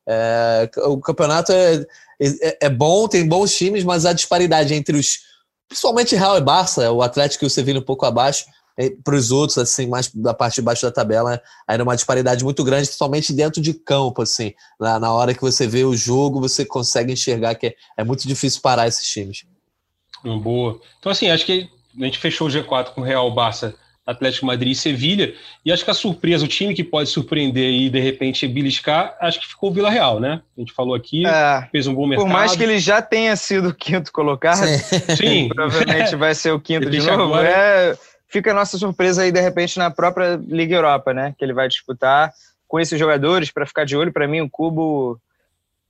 [0.08, 1.84] É, o campeonato é,
[2.20, 5.18] é, é, bom, tem bons times, mas a disparidade entre os,
[5.68, 8.46] principalmente Real e Barça, o Atlético e o Sevilla um pouco abaixo,
[9.04, 12.64] para os outros, assim, mais da parte de baixo da tabela, ainda uma disparidade muito
[12.64, 14.52] grande, principalmente dentro de campo, assim.
[14.80, 18.26] Na, na hora que você vê o jogo, você consegue enxergar que é, é muito
[18.26, 19.44] difícil parar esses times.
[20.24, 20.80] Boa.
[20.98, 21.68] Então, assim, acho que
[22.00, 25.90] a gente fechou o G4 com Real, Barça, Atlético Madrid e Sevilha, e acho que
[25.90, 29.72] a surpresa, o time que pode surpreender e de repente beliscar, acho que ficou o
[29.72, 30.42] Vila Real, né?
[30.56, 32.26] A gente falou aqui, é, fez um bom mercado.
[32.26, 34.66] Por mais que ele já tenha sido o quinto colocado,
[35.16, 35.48] Sim.
[35.54, 37.48] provavelmente vai ser o quinto de novo, agora...
[37.48, 37.98] é
[38.32, 41.34] fica a nossa surpresa aí, de repente, na própria Liga Europa, né?
[41.38, 42.32] Que ele vai disputar
[42.66, 44.12] com esses jogadores para ficar de olho.
[44.12, 45.20] Para mim, o Cubo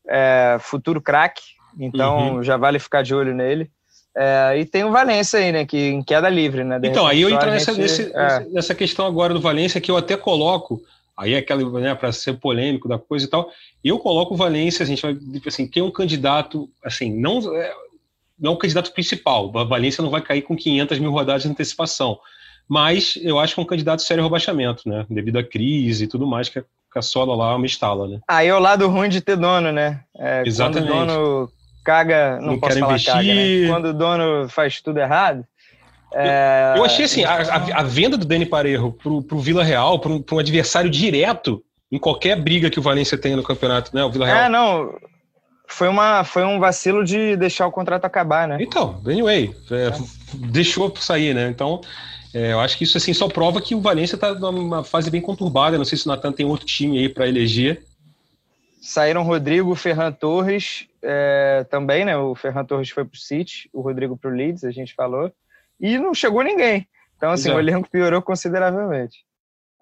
[0.07, 1.43] é futuro craque,
[1.79, 2.43] então uhum.
[2.43, 3.71] já vale ficar de olho nele.
[4.15, 5.65] É, e tem o Valência aí, né?
[5.65, 6.81] Que em queda livre, né?
[6.81, 8.45] De então, aí eu entro nessa, nesse, é.
[8.51, 10.83] nessa questão agora do Valência, que eu até coloco,
[11.17, 13.51] aí é aquela, né, para ser polêmico da coisa e tal,
[13.83, 15.17] eu coloco o Valência, a gente vai,
[15.47, 17.73] assim, quem é um candidato, assim, não é,
[18.43, 19.51] não é o candidato principal.
[19.57, 22.19] A Valência não vai cair com 500 mil rodadas de antecipação.
[22.69, 25.07] Mas eu acho que é um candidato sério ao rebaixamento, né?
[25.09, 26.63] Devido à crise e tudo mais que
[26.95, 28.19] a sola lá me instala, né?
[28.29, 30.01] Aí é o lado ruim de ter dono, né?
[30.19, 30.91] É, Exatamente.
[30.91, 31.53] Quando o dono
[31.85, 33.13] caga, não, não posso falar investir.
[33.13, 33.69] caga, né?
[33.69, 35.45] Quando o dono faz tudo errado,
[36.15, 36.73] É...
[36.73, 39.99] Eu, eu, achei assim, a, a, a, venda do Dani Parejo pro, pro Vila Real,
[39.99, 44.05] para um, um, adversário direto em qualquer briga que o Valência tenha no campeonato, né?
[44.05, 44.39] O Vila Real.
[44.39, 44.95] É, não.
[45.73, 48.59] Foi, uma, foi um vacilo de deixar o contrato acabar, né?
[48.61, 49.93] Então, anyway, é, é.
[50.35, 51.49] deixou sair, né?
[51.49, 51.81] Então,
[52.35, 55.21] é, eu acho que isso assim só prova que o Valência está numa fase bem
[55.21, 55.79] conturbada.
[55.79, 57.83] Não sei se o Natan tem outro time aí para eleger.
[58.83, 62.17] Saíram Rodrigo, Ferran Torres, é, também, né?
[62.17, 65.33] O Ferran Torres foi para o City, o Rodrigo para o Leeds, a gente falou
[65.81, 66.87] e não chegou ninguém.
[67.17, 67.57] Então, assim, Exato.
[67.57, 69.25] o elenco piorou consideravelmente.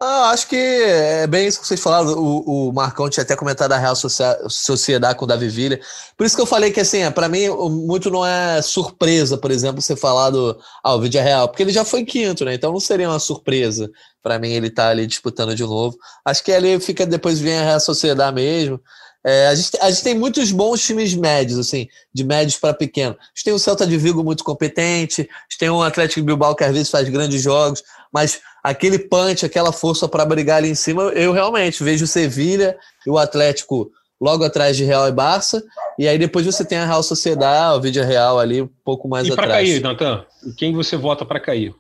[0.03, 2.15] Ah, acho que é bem isso que vocês falaram.
[2.15, 5.79] O, o Marcão tinha até comentado da Real Sociedade com o Davi Villa.
[6.17, 9.83] Por isso que eu falei que, assim, para mim, muito não é surpresa, por exemplo,
[9.83, 12.55] você falar do ah, o Vídeo Real, porque ele já foi quinto, né?
[12.55, 13.91] Então não seria uma surpresa
[14.23, 15.99] para mim ele estar tá ali disputando de novo.
[16.25, 18.81] Acho que ali fica depois vem a Real Sociedade mesmo.
[19.23, 23.15] É, a, gente, a gente tem muitos bons times médios, assim, de médios para pequeno.
[23.21, 26.57] A gente tem o Celta de Vigo muito competente, a gente tem o Atlético Bilbao
[26.57, 27.83] que às vezes faz grandes jogos,
[28.13, 32.77] mas aquele punch, aquela força para brigar ali em cima, eu realmente vejo o Sevilha
[33.07, 33.91] e o Atlético
[34.21, 35.63] logo atrás de Real e Barça,
[35.99, 39.27] e aí depois você tem a Real Sociedade, o Vídeo Real ali, um pouco mais
[39.27, 39.49] e atrás.
[39.49, 40.27] E para cair, Natan?
[40.59, 41.75] Quem você vota para cair?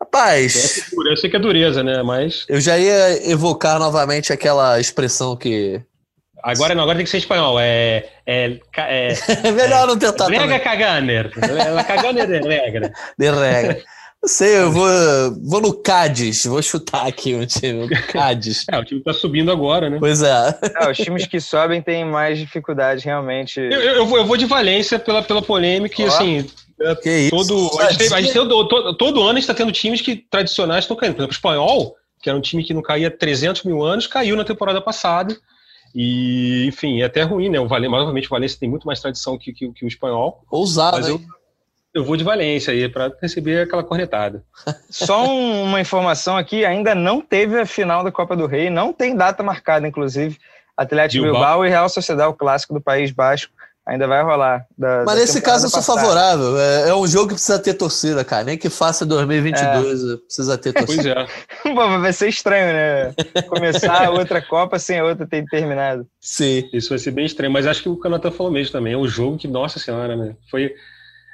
[0.00, 0.90] Rapaz.
[0.92, 2.02] Eu sei que é dureza, né?
[2.02, 2.46] Mas.
[2.48, 5.82] Eu já ia evocar novamente aquela expressão que
[6.42, 7.58] Agora não, agora tem que ser espanhol.
[7.60, 8.08] É.
[8.26, 9.12] É, é,
[9.44, 10.28] é melhor não tentar.
[10.28, 11.30] Regra caganer.
[11.86, 12.92] Caganer de regra.
[13.18, 13.82] De regra.
[14.22, 14.86] Não sei, eu vou,
[15.42, 18.66] vou no Cádiz, vou chutar aqui um time, o Cádiz.
[18.70, 19.96] É, o time tá subindo agora, né?
[19.98, 20.58] Pois é.
[20.78, 23.58] é os times que sobem têm mais dificuldade, realmente.
[23.58, 26.02] Eu, eu, vou, eu vou de Valência pela, pela polêmica oh.
[26.02, 26.46] e assim.
[27.02, 27.80] Que todo, isso?
[27.80, 30.84] A gente, a gente tem, todo, todo ano a gente tá tendo times que tradicionais
[30.84, 31.14] estão caindo.
[31.14, 34.06] Por exemplo, o Espanhol, que era um time que não caía há 300 mil anos,
[34.06, 35.36] caiu na temporada passada.
[35.94, 37.58] E, enfim, é até ruim, né?
[37.58, 40.44] O Valência, novamente, o Valência tem muito mais tradição que, que, que o espanhol.
[40.50, 41.20] Ousado, mas eu,
[41.94, 44.42] eu vou de Valência aí para receber aquela cornetada.
[44.90, 49.16] Só uma informação aqui: ainda não teve a final da Copa do Rei, não tem
[49.16, 50.38] data marcada, inclusive.
[50.76, 53.52] Atlético Bilbao, Bilbao e Real Sociedade, o clássico do País Basco
[53.90, 54.66] ainda vai rolar.
[54.78, 56.00] Da, Mas da nesse caso eu sou passada.
[56.00, 56.58] favorável.
[56.58, 58.44] É, é, um jogo que precisa ter torcida, cara.
[58.44, 60.16] Nem que faça 2022, é.
[60.16, 61.14] precisa ter torcida.
[61.62, 61.74] Pois é.
[61.74, 63.14] Pô, vai ser estranho, né?
[63.48, 66.06] Começar a outra Copa sem a outra ter terminado.
[66.20, 66.68] Sim.
[66.72, 67.52] Isso vai ser bem estranho.
[67.52, 68.92] Mas acho que o Canatan falou mesmo também.
[68.92, 70.34] É um jogo que, nossa senhora, né?
[70.50, 70.72] Foi.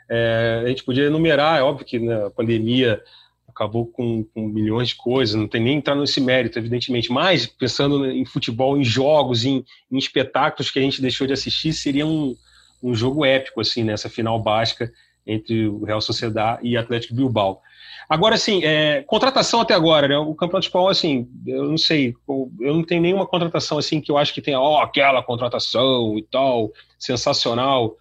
[0.09, 3.03] É, a gente podia enumerar, é óbvio que né, a pandemia
[3.49, 8.05] acabou com, com, milhões de coisas, não tem nem entrar nesse mérito, evidentemente, mas pensando
[8.11, 12.37] em futebol, em jogos, em, em espetáculos que a gente deixou de assistir, seria um,
[12.83, 14.93] um jogo épico, assim, nessa final básica
[15.27, 17.63] entre o Real Sociedade e Atlético Bilbao.
[18.09, 20.17] Agora, assim, é, contratação até agora, né?
[20.17, 22.15] O Campeonato Espanhol, assim, eu não sei,
[22.61, 26.17] eu não tenho nenhuma contratação, assim, que eu acho que tenha, ó, oh, aquela contratação
[26.17, 27.97] e tal, sensacional.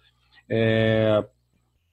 [0.48, 1.24] É,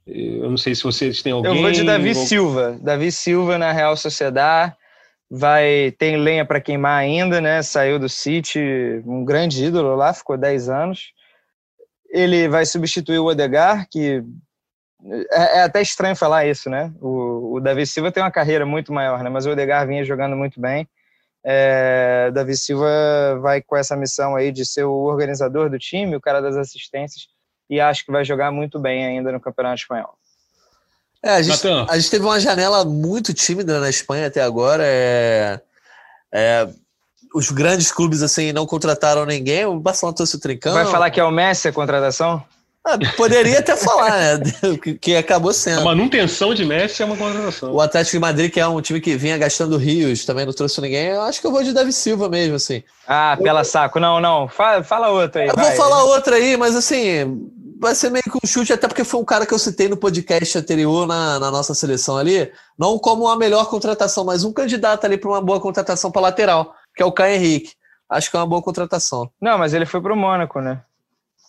[0.06, 1.56] eu não sei se vocês têm alguém...
[1.56, 2.78] Eu vou de Davi Silva.
[2.82, 4.76] Davi Silva na Real Sociedade.
[5.30, 7.62] Vai, tem lenha para queimar ainda, né?
[7.64, 8.60] Saiu do City,
[9.06, 11.14] um grande ídolo lá, ficou 10 anos
[12.14, 14.24] ele vai substituir o Odegar, que
[15.32, 16.94] é, é, até estranho falar isso, né?
[17.02, 19.32] O, o, Davi Silva tem uma carreira muito maior, né?
[19.32, 20.88] Mas o Odegar vinha jogando muito bem.
[21.44, 22.88] É, Davi Silva
[23.42, 27.28] vai com essa missão aí de ser o organizador do time, o cara das assistências,
[27.70, 30.16] e acho que vai jogar muito bem ainda no Campeonato Espanhol.
[31.22, 34.84] É, a, gente, a gente teve uma janela muito tímida na Espanha até agora.
[34.86, 35.62] É,
[36.34, 36.68] é,
[37.34, 40.74] os grandes clubes assim não contrataram ninguém, o Barcelona trouxe o Trincão.
[40.74, 42.44] Vai falar que é o Messi a contratação?
[42.86, 44.44] Ah, poderia até falar, né?
[45.00, 45.82] que, acabou sendo.
[45.82, 47.72] A manutenção de Messi é uma contratação.
[47.72, 50.82] O Atlético de Madrid, que é um time que vinha gastando rios, também não trouxe
[50.82, 51.08] ninguém.
[51.08, 52.84] Eu acho que eu vou de Davi Silva mesmo, assim.
[53.08, 54.00] Ah, pela saco.
[54.00, 54.50] Não, não.
[54.50, 55.48] Fala, fala outra aí.
[55.48, 55.66] Eu vai.
[55.66, 59.22] vou falar outra aí, mas assim, vai ser meio que um chute, até porque foi
[59.22, 62.52] um cara que eu citei no podcast anterior na, na nossa seleção ali.
[62.78, 66.76] Não como a melhor contratação, mas um candidato ali para uma boa contratação para lateral
[66.96, 67.74] que é o Caio Henrique.
[68.10, 69.32] Acho que é uma boa contratação.
[69.42, 70.82] Não, mas ele foi pro Mônaco, né?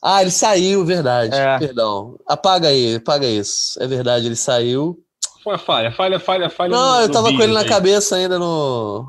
[0.06, 1.34] Ah, ele saiu, verdade.
[1.34, 1.58] É.
[1.58, 2.18] Perdão.
[2.28, 3.82] Apaga aí, apaga isso.
[3.82, 4.98] É verdade, ele saiu.
[5.42, 6.70] Foi uma falha, falha, falha, falha.
[6.70, 7.68] Não, no, eu tava com ele na aí.
[7.68, 9.06] cabeça ainda no.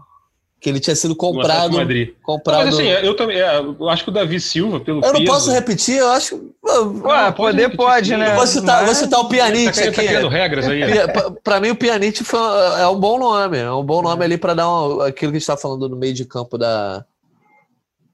[0.61, 1.75] Que ele tinha sido comprado.
[2.23, 2.59] comprado...
[2.59, 3.37] Não, mas assim, eu também.
[3.41, 5.03] É, eu acho que o Davi Silva, pelo.
[5.03, 5.25] Eu não peso...
[5.25, 6.49] posso repetir, eu acho.
[6.63, 8.33] Ué, poder repetir, pode, né?
[8.33, 8.85] Vou citar, mas...
[8.85, 10.07] vou citar o Pianite tá, aqui.
[10.07, 11.07] Tá regras aí.
[11.11, 12.39] Pra, pra mim, o Pianite foi,
[12.79, 13.57] é um bom nome.
[13.57, 15.97] É um bom nome ali para dar um, aquilo que a gente tá falando no
[15.97, 17.05] meio de campo da,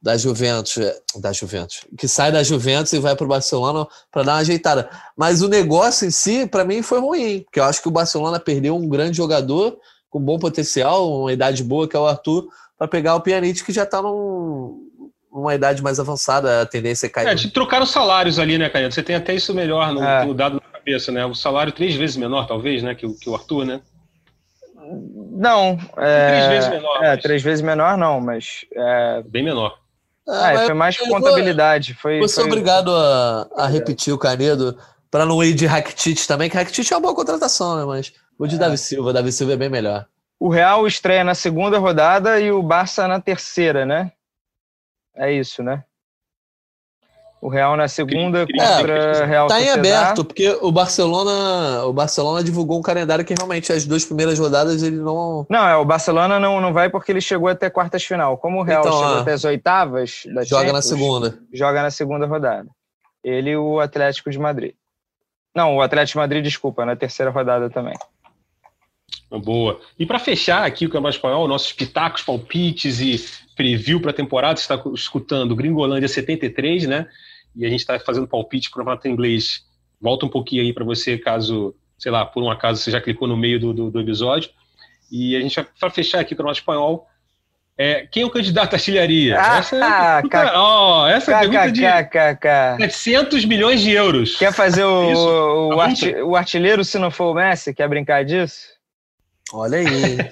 [0.01, 4.23] da Juventus, é, da Juventus, que sai da Juventus e vai para o Barcelona para
[4.23, 4.89] dar uma ajeitada.
[5.15, 8.39] Mas o negócio em si, para mim, foi ruim, porque eu acho que o Barcelona
[8.39, 9.77] perdeu um grande jogador
[10.09, 12.47] com bom potencial, uma idade boa, que é o Arthur,
[12.77, 14.89] para pegar o Pjanic, que já está num,
[15.31, 17.27] numa idade mais avançada, a tendência é cair.
[17.27, 18.91] É, trocaram salários ali, né, Caio?
[18.91, 20.25] Você tem até isso melhor no, é.
[20.25, 21.25] no dado cabeça, né?
[21.25, 22.95] O salário três vezes menor, talvez, né?
[22.95, 23.81] Que, o, que o Arthur, né?
[25.31, 25.77] Não.
[25.97, 27.03] É, três vezes menor.
[27.03, 27.21] É, mas...
[27.21, 28.65] três vezes menor não, mas.
[28.75, 29.23] É...
[29.27, 29.80] Bem menor.
[30.27, 31.93] Ah, ah foi mais contabilidade.
[31.95, 32.45] Foi, você foi...
[32.45, 34.77] obrigado a, a repetir o Canedo
[35.09, 37.85] para não ir de Rakitic também, que Rakitic é uma boa contratação, né?
[37.85, 38.57] Mas o de é.
[38.57, 40.07] Davi Silva, Davi Silva é bem melhor.
[40.39, 44.11] O Real estreia na segunda rodada e o Barça na terceira, né?
[45.15, 45.83] É isso, né?
[47.41, 52.43] O Real na segunda contra é, Real Tá em aberto, porque o Barcelona, o Barcelona
[52.43, 55.47] divulgou um calendário que realmente as duas primeiras rodadas ele não.
[55.49, 58.37] Não, é, o Barcelona não, não vai porque ele chegou até quartas final.
[58.37, 61.39] Como o Real então, chegou até as oitavas da Joga Champions, na segunda.
[61.51, 62.69] Joga na segunda rodada.
[63.23, 64.73] Ele e o Atlético de Madrid.
[65.55, 67.95] Não, o Atlético de Madrid, desculpa, na terceira rodada também.
[69.31, 69.79] Boa.
[69.97, 73.19] E para fechar aqui o Campeonato Espanhol, nossos pitacos, palpites e
[73.55, 77.07] preview para a temporada, você está escutando Gringolândia 73, né?
[77.55, 79.65] E a gente está fazendo palpite para o campeonato inglês,
[79.99, 83.27] volta um pouquinho aí para você, caso, sei lá, por um acaso você já clicou
[83.27, 84.49] no meio do, do, do episódio.
[85.11, 87.07] E a gente vai para fechar aqui para o nosso espanhol.
[87.77, 89.39] É, quem é o candidato à artilharia?
[89.39, 94.37] Ah, essa é pergunta, oh, essa é pergunta de 700 milhões de euros.
[94.37, 97.73] Quer fazer o, o, arti, o, artilheiro se não for o Messi?
[97.73, 98.67] Quer brincar disso?
[99.53, 99.87] Olha aí.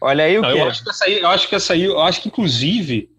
[0.00, 1.84] Olha aí o não, que eu acho que essa aí, eu acho que essa aí,
[1.84, 3.10] eu acho que inclusive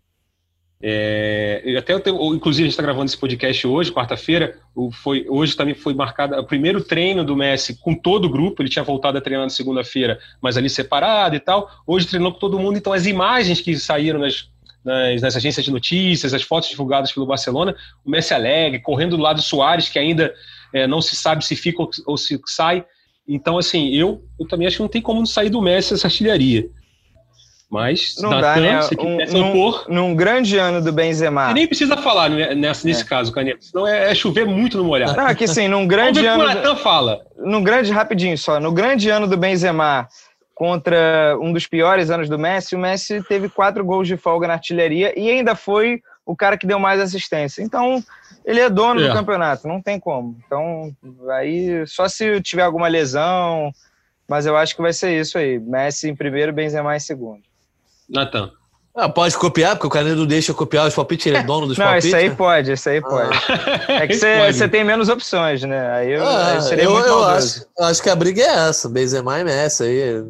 [0.81, 4.57] é, até eu tenho, inclusive a gente está gravando esse podcast hoje, quarta-feira.
[4.93, 8.61] Foi hoje também foi marcado o primeiro treino do Messi com todo o grupo.
[8.61, 11.69] Ele tinha voltado a treinar na segunda-feira, mas ali separado e tal.
[11.85, 12.77] Hoje treinou com todo mundo.
[12.77, 14.49] Então as imagens que saíram nas,
[14.84, 17.76] nas, nas, agências de notícias, as fotos divulgadas pelo Barcelona,
[18.06, 20.34] o Messi alegre, correndo do lado do Soares, que ainda
[20.73, 22.85] é, não se sabe se fica ou, se sai.
[23.27, 26.69] Então, assim, eu, eu também acho que não tem como sair do Messi essa artilharia.
[27.69, 28.79] Mas não dá, né?
[28.97, 31.47] Um, num, opor, num grande ano do Benzema.
[31.47, 33.05] Você nem precisa falar né, nesse, nesse é.
[33.05, 33.59] caso, Caneta.
[33.61, 35.15] Senão é, é, chover muito no molhado.
[35.15, 36.47] Não, aqui sim, num grande ano.
[36.47, 37.21] Natan fala.
[37.37, 40.07] Num grande, rapidinho só, no grande ano do Benzema
[40.55, 44.55] contra um dos piores anos do Messi, o Messi teve quatro gols de folga na
[44.55, 47.61] artilharia e ainda foi o cara que deu mais assistência.
[47.61, 48.03] Então,
[48.43, 49.07] ele é dono é.
[49.07, 50.37] do campeonato, não tem como.
[50.45, 50.91] Então,
[51.29, 53.71] aí só se tiver alguma lesão,
[54.27, 55.59] mas eu acho que vai ser isso aí.
[55.59, 57.48] Messi em primeiro, Benzema em segundo.
[58.10, 58.52] Natan.
[58.95, 61.77] Ah, pode copiar, porque o cara não deixa copiar os palpites, ele é dono dos
[61.77, 62.10] não, palpites.
[62.11, 62.36] Não, isso aí né?
[62.36, 63.38] pode, isso aí pode.
[63.88, 63.94] Ah.
[63.94, 64.15] É que
[64.53, 65.91] você tem menos opções, né?
[65.91, 68.68] Aí eu, ah, aí seria eu, muito eu acho, eu acho que a briga é
[68.68, 70.23] essa, Benzema e Messi aí.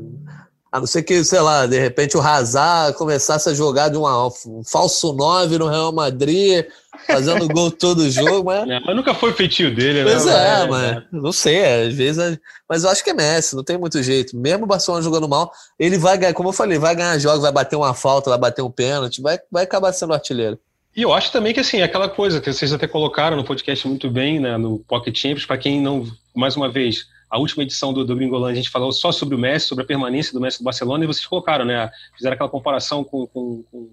[0.72, 4.28] A não ser que, sei lá, de repente o Hazard começasse a jogar de uma,
[4.28, 6.64] um falso 9 no Real Madrid,
[7.06, 8.70] fazendo gol todo jogo, mas...
[8.70, 10.32] É, mas nunca foi feitio dele, pois né?
[10.32, 12.40] Pois é, mas não sei, às vezes...
[12.68, 14.38] Mas eu acho que é Messi, não tem muito jeito.
[14.38, 17.52] Mesmo o Barcelona jogando mal, ele vai ganhar, como eu falei, vai ganhar jogos, vai
[17.52, 20.60] bater uma falta, vai bater um pênalti, vai, vai acabar sendo artilheiro.
[20.96, 24.10] E eu acho também que, assim, aquela coisa que vocês até colocaram no podcast muito
[24.10, 26.06] bem, né, no Pocket Champions, para quem não,
[26.36, 29.38] mais uma vez a última edição do, do Gringolândia, a gente falou só sobre o
[29.38, 31.90] Messi, sobre a permanência do Messi no Barcelona, e vocês colocaram, né?
[32.16, 33.90] Fizeram aquela comparação com, com, com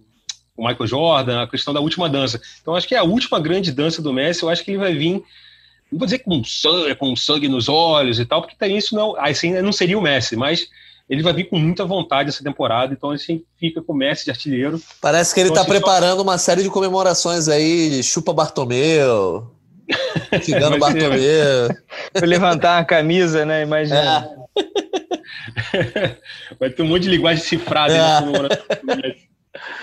[0.56, 2.40] o Michael Jordan, a questão da última dança.
[2.60, 4.94] Então, acho que é a última grande dança do Messi, eu acho que ele vai
[4.94, 5.22] vir,
[5.90, 9.16] não vou dizer com sangue, com sangue nos olhos e tal, porque tem isso não,
[9.18, 10.68] assim, não seria o Messi, mas
[11.08, 14.30] ele vai vir com muita vontade essa temporada, então assim fica com o Messi de
[14.30, 14.80] artilheiro.
[15.00, 16.22] Parece que ele está então, assim, preparando só...
[16.22, 19.52] uma série de comemorações aí, chupa Bartomeu,
[20.42, 21.68] Cigano Bartolomeu.
[22.14, 23.62] Vou levantar uma camisa, né?
[23.62, 24.28] Imagina.
[24.56, 26.16] É.
[26.58, 27.94] Vai ter um monte de linguagem cifrada.
[27.94, 29.16] É.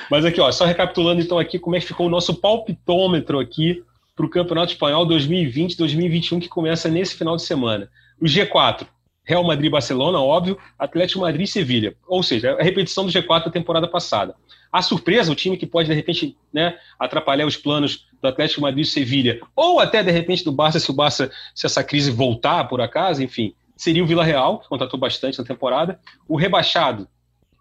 [0.09, 3.83] Mas aqui, ó, só recapitulando então aqui como é que ficou o nosso palpitômetro aqui
[4.15, 7.89] para o Campeonato Espanhol 2020-2021 que começa nesse final de semana.
[8.21, 8.87] O G4,
[9.23, 11.95] Real Madrid Barcelona, óbvio, Atlético Madrid e Sevilha.
[12.07, 14.35] Ou seja, a repetição do G4 da temporada passada.
[14.71, 18.85] A surpresa, o time que pode, de repente, né, atrapalhar os planos do Atlético Madrid
[18.85, 22.67] e Sevilha, ou até, de repente, do Barça, se o Barça, se essa crise voltar
[22.67, 25.99] por acaso, enfim, seria o Vila Real, que contratou bastante na temporada.
[26.27, 27.07] O rebaixado,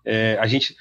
[0.05, 0.77] é, a gente.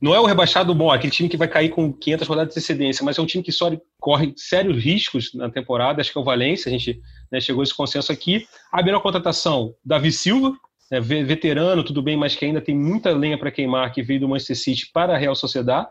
[0.00, 3.04] Não é o rebaixado bom, aquele time que vai cair com 500 rodadas de antecedência,
[3.04, 6.24] mas é um time que só corre sérios riscos na temporada, acho que é o
[6.24, 7.00] Valência, a gente
[7.32, 8.46] né, chegou a esse consenso aqui.
[8.70, 10.54] A melhor contratação, Davi Silva,
[10.90, 14.28] né, veterano, tudo bem, mas que ainda tem muita lenha para queimar, que veio do
[14.28, 15.88] Manchester City para a Real Sociedade.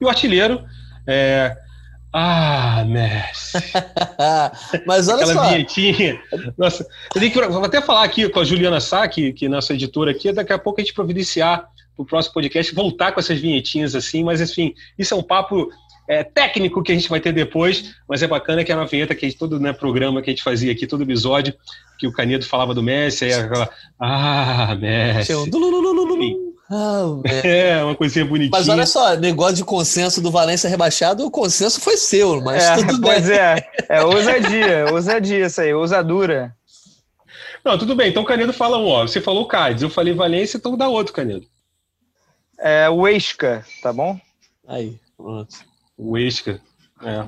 [0.00, 0.64] E o artilheiro,
[1.04, 1.56] é...
[2.12, 3.58] ah, Messi.
[4.86, 5.48] mas olha Aquela só.
[5.50, 6.22] vinhetinha.
[6.56, 9.74] Nossa, eu tenho que, até falar aqui com a Juliana Sá, que, que é nossa
[9.74, 11.68] editora aqui, daqui a pouco a gente providenciar
[11.98, 15.68] para o próximo podcast, voltar com essas vinhetinhas assim, mas enfim, isso é um papo
[16.08, 19.14] é, técnico que a gente vai ter depois, mas é bacana que era uma vinheta
[19.14, 21.54] que todo né, programa que a gente fazia aqui, todo episódio,
[21.98, 23.68] que o Canedo falava do Messi, aí aquela,
[24.00, 25.32] ah, Messi.
[26.70, 27.14] Ah,
[27.44, 28.50] é, uma coisinha bonitinha.
[28.52, 32.76] Mas olha só, negócio de consenso do Valência rebaixado, o consenso foi seu, mas é,
[32.76, 33.38] tudo Pois bem.
[33.38, 36.54] é, é ousadia, ousadia isso aí, ousadura.
[37.64, 38.08] Não, tudo bem.
[38.08, 39.06] Então o Canedo fala um, ó.
[39.06, 41.46] Você falou Cádiz, eu falei Valência, então dá outro, Canedo.
[42.58, 44.18] É o Esca, tá bom?
[44.66, 45.56] Aí, pronto.
[45.96, 46.60] O Esca.
[47.02, 47.24] É.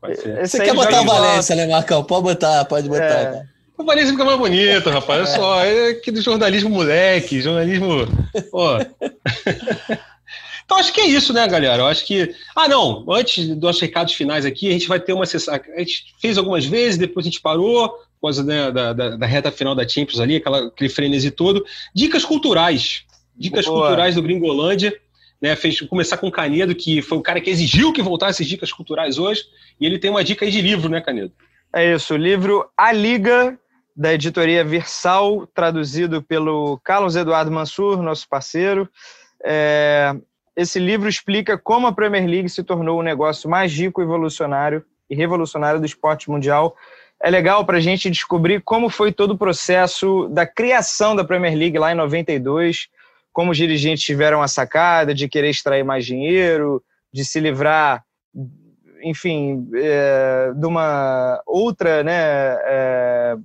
[0.00, 0.46] Pode ser.
[0.46, 2.02] Você quer botar Valência, né, Marcão?
[2.04, 3.04] Pode botar, pode botar.
[3.04, 3.42] É.
[3.76, 5.20] O Valência fica mais bonito, rapaz.
[5.20, 8.06] Olha só, é aquele jornalismo moleque, jornalismo.
[8.50, 8.78] Pô.
[10.68, 11.82] Então acho que é isso, né, galera?
[11.82, 12.34] Eu acho que.
[12.54, 15.54] Ah, não, antes dos recados finais aqui, a gente vai ter uma sessão.
[15.54, 19.26] A gente fez algumas vezes, depois a gente parou, por causa né, da, da, da,
[19.26, 21.64] reta final da Champions ali, aquela, aquele frenesi todo.
[21.94, 23.04] Dicas culturais.
[23.38, 23.80] Dicas Boa.
[23.80, 24.98] culturais do Gringolândia.
[25.40, 28.48] Né, fez começar com o Canedo, que foi o cara que exigiu que voltasse as
[28.48, 29.44] dicas culturais hoje.
[29.80, 31.32] E ele tem uma dica aí de livro, né, Canedo?
[31.72, 33.56] É isso, o livro A Liga,
[33.94, 38.88] da editoria Versal, traduzido pelo Carlos Eduardo Mansur, nosso parceiro.
[39.44, 40.12] É,
[40.56, 45.14] esse livro explica como a Premier League se tornou o negócio mais rico, evolucionário e
[45.14, 46.76] revolucionário do esporte mundial.
[47.20, 51.56] É legal para a gente descobrir como foi todo o processo da criação da Premier
[51.56, 52.88] League lá em 92,
[53.32, 56.82] como os dirigentes tiveram a sacada de querer extrair mais dinheiro,
[57.12, 58.04] de se livrar,
[59.02, 63.36] enfim, é, de uma outra né, é,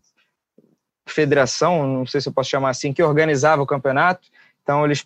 [1.08, 4.28] federação, não sei se eu posso chamar assim, que organizava o campeonato.
[4.64, 5.06] Então eles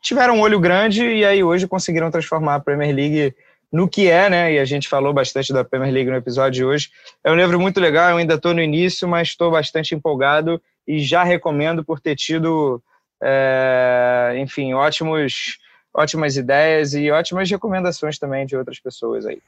[0.00, 3.34] tiveram um olho grande e aí hoje conseguiram transformar a Premier League
[3.72, 4.52] no que é, né?
[4.54, 6.90] E a gente falou bastante da Premier League no episódio de hoje.
[7.22, 11.00] É um livro muito legal, eu ainda estou no início, mas estou bastante empolgado e
[11.00, 12.82] já recomendo por ter tido,
[13.22, 15.58] é, enfim, ótimos,
[15.94, 19.40] ótimas ideias e ótimas recomendações também de outras pessoas aí.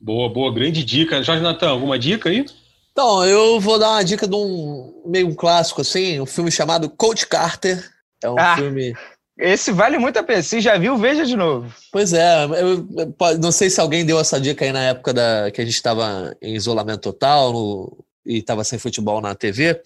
[0.00, 1.22] Boa, boa, grande dica.
[1.22, 2.46] Jorge Natan, alguma dica aí?
[2.92, 6.88] Então, eu vou dar uma dica de um meio um clássico, assim, um filme chamado
[6.88, 7.88] Coach Carter,
[8.22, 8.94] é um ah, filme.
[9.38, 10.42] Esse vale muito a pena.
[10.42, 11.72] Se já viu, veja de novo.
[11.90, 15.50] Pois é, eu, eu, não sei se alguém deu essa dica aí na época da,
[15.50, 19.80] que a gente estava em isolamento total no, e estava sem futebol na TV.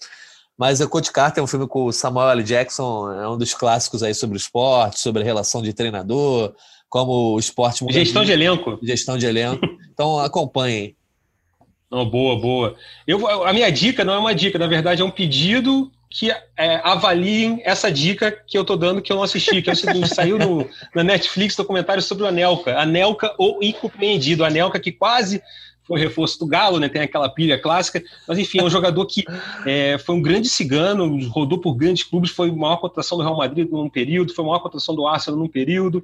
[0.57, 2.43] Mas o Coach Carter é um filme com o Samuel L.
[2.43, 6.53] Jackson, é um dos clássicos aí sobre o esporte, sobre a relação de treinador,
[6.89, 7.93] como o esporte muda.
[7.93, 8.79] Gestão de, elenco.
[8.81, 9.65] Gestão de elenco.
[9.93, 10.95] Então acompanhem.
[11.91, 12.75] Oh, boa, boa.
[13.05, 16.79] Eu, a minha dica não é uma dica, na verdade é um pedido que é,
[16.83, 20.07] avaliem essa dica que eu estou dando que eu não assisti, que é o seguinte,
[20.15, 25.41] saiu no, na Netflix documentário sobre o Anelka, Anelka ou Incompreendido, Anelka que quase
[25.85, 26.89] foi reforço do Galo, né?
[26.89, 29.23] Tem aquela pilha clássica, mas enfim, é um jogador que
[29.65, 33.69] é, foi um grande cigano, rodou por grandes clubes, foi maior cotação do Real Madrid
[33.69, 36.03] num período, foi maior cotação do Arsenal num período,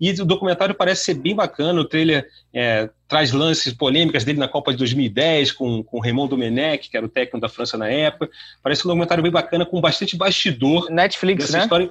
[0.00, 4.48] e o documentário parece ser bem bacana, o trailer é, traz lances polêmicas dele na
[4.48, 8.30] Copa de 2010 com, com Raymond Domenech, que era o técnico da França na época,
[8.62, 10.90] parece um documentário bem bacana, com bastante bastidor.
[10.90, 11.60] Netflix, né?
[11.60, 11.90] História.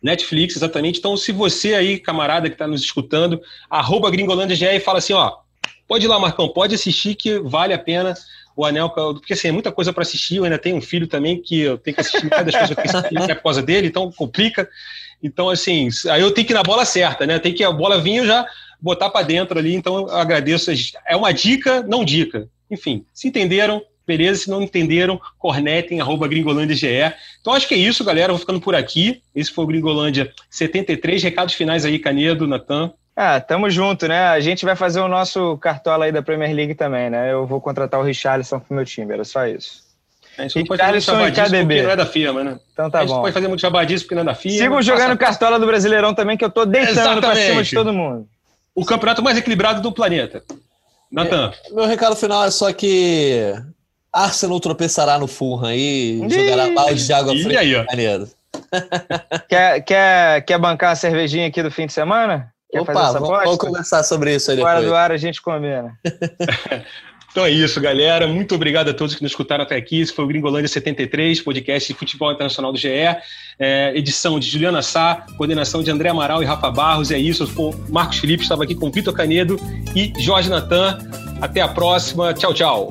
[0.00, 1.00] Netflix, exatamente.
[1.00, 5.38] Então, se você aí, camarada que está nos escutando, arroba Gringolândia e fala assim, ó,
[5.88, 8.14] Pode ir lá, Marcão, pode assistir que vale a pena
[8.54, 11.40] o Anel, porque assim, é muita coisa para assistir, eu ainda tenho um filho também
[11.40, 14.68] que eu tenho que assistir cada coisa que assistir, é por causa dele, então complica.
[15.22, 17.38] Então, assim, aí eu tenho que ir na bola certa, né?
[17.38, 18.46] Tem que a bola vir eu já
[18.80, 20.70] botar para dentro ali, então eu agradeço.
[21.06, 22.48] É uma dica, não dica.
[22.70, 24.42] Enfim, se entenderam, beleza?
[24.42, 27.14] Se não entenderam, cornetem, arroba gringolândia.ge.
[27.40, 28.32] Então acho que é isso, galera.
[28.32, 29.22] Vou ficando por aqui.
[29.34, 31.22] Esse foi o Gringolândia 73.
[31.22, 32.92] Recados finais aí, Canedo, Natan.
[33.20, 34.28] Ah, tamo junto, né?
[34.28, 37.32] A gente vai fazer o nosso cartola aí da Premier League também, né?
[37.32, 39.82] Eu vou contratar o Richarlison pro meu time, era só isso.
[40.38, 41.82] A gente não pode fazer muito KDB.
[41.82, 42.60] não é da firma, né?
[42.72, 43.22] Então tá a gente bom.
[43.22, 44.58] pode fazer muito jabadice porque não é da firma.
[44.58, 45.32] Sigam jogando passa...
[45.32, 47.22] cartola do Brasileirão também, que eu tô deitando Exatamente.
[47.22, 48.28] pra cima de todo mundo.
[48.72, 50.44] O campeonato mais equilibrado do planeta.
[51.10, 51.52] Natan.
[51.66, 53.52] É, meu recado final é só que
[54.12, 57.52] Arsenal tropeçará no Fulham aí e jogará balde de água fria.
[57.52, 57.84] E aí, ó.
[59.48, 62.54] quer, quer, quer bancar a cervejinha aqui do fim de semana?
[62.70, 64.74] Quer Opa, fazer essa vamos, vamos conversar sobre isso aí depois.
[64.74, 65.98] Fora do ar a gente combina.
[67.30, 68.26] Então é isso, galera.
[68.26, 70.00] Muito obrigado a todos que nos escutaram até aqui.
[70.00, 72.88] Esse foi o Gringolândia 73, podcast de futebol internacional do GE.
[73.58, 77.10] É, edição de Juliana Sá, coordenação de André Amaral e Rafa Barros.
[77.10, 77.44] É isso.
[77.56, 79.56] O Marcos Felipe estava aqui com Vitor Canedo
[79.94, 80.98] e Jorge Natan.
[81.40, 82.32] Até a próxima.
[82.32, 82.90] Tchau, tchau.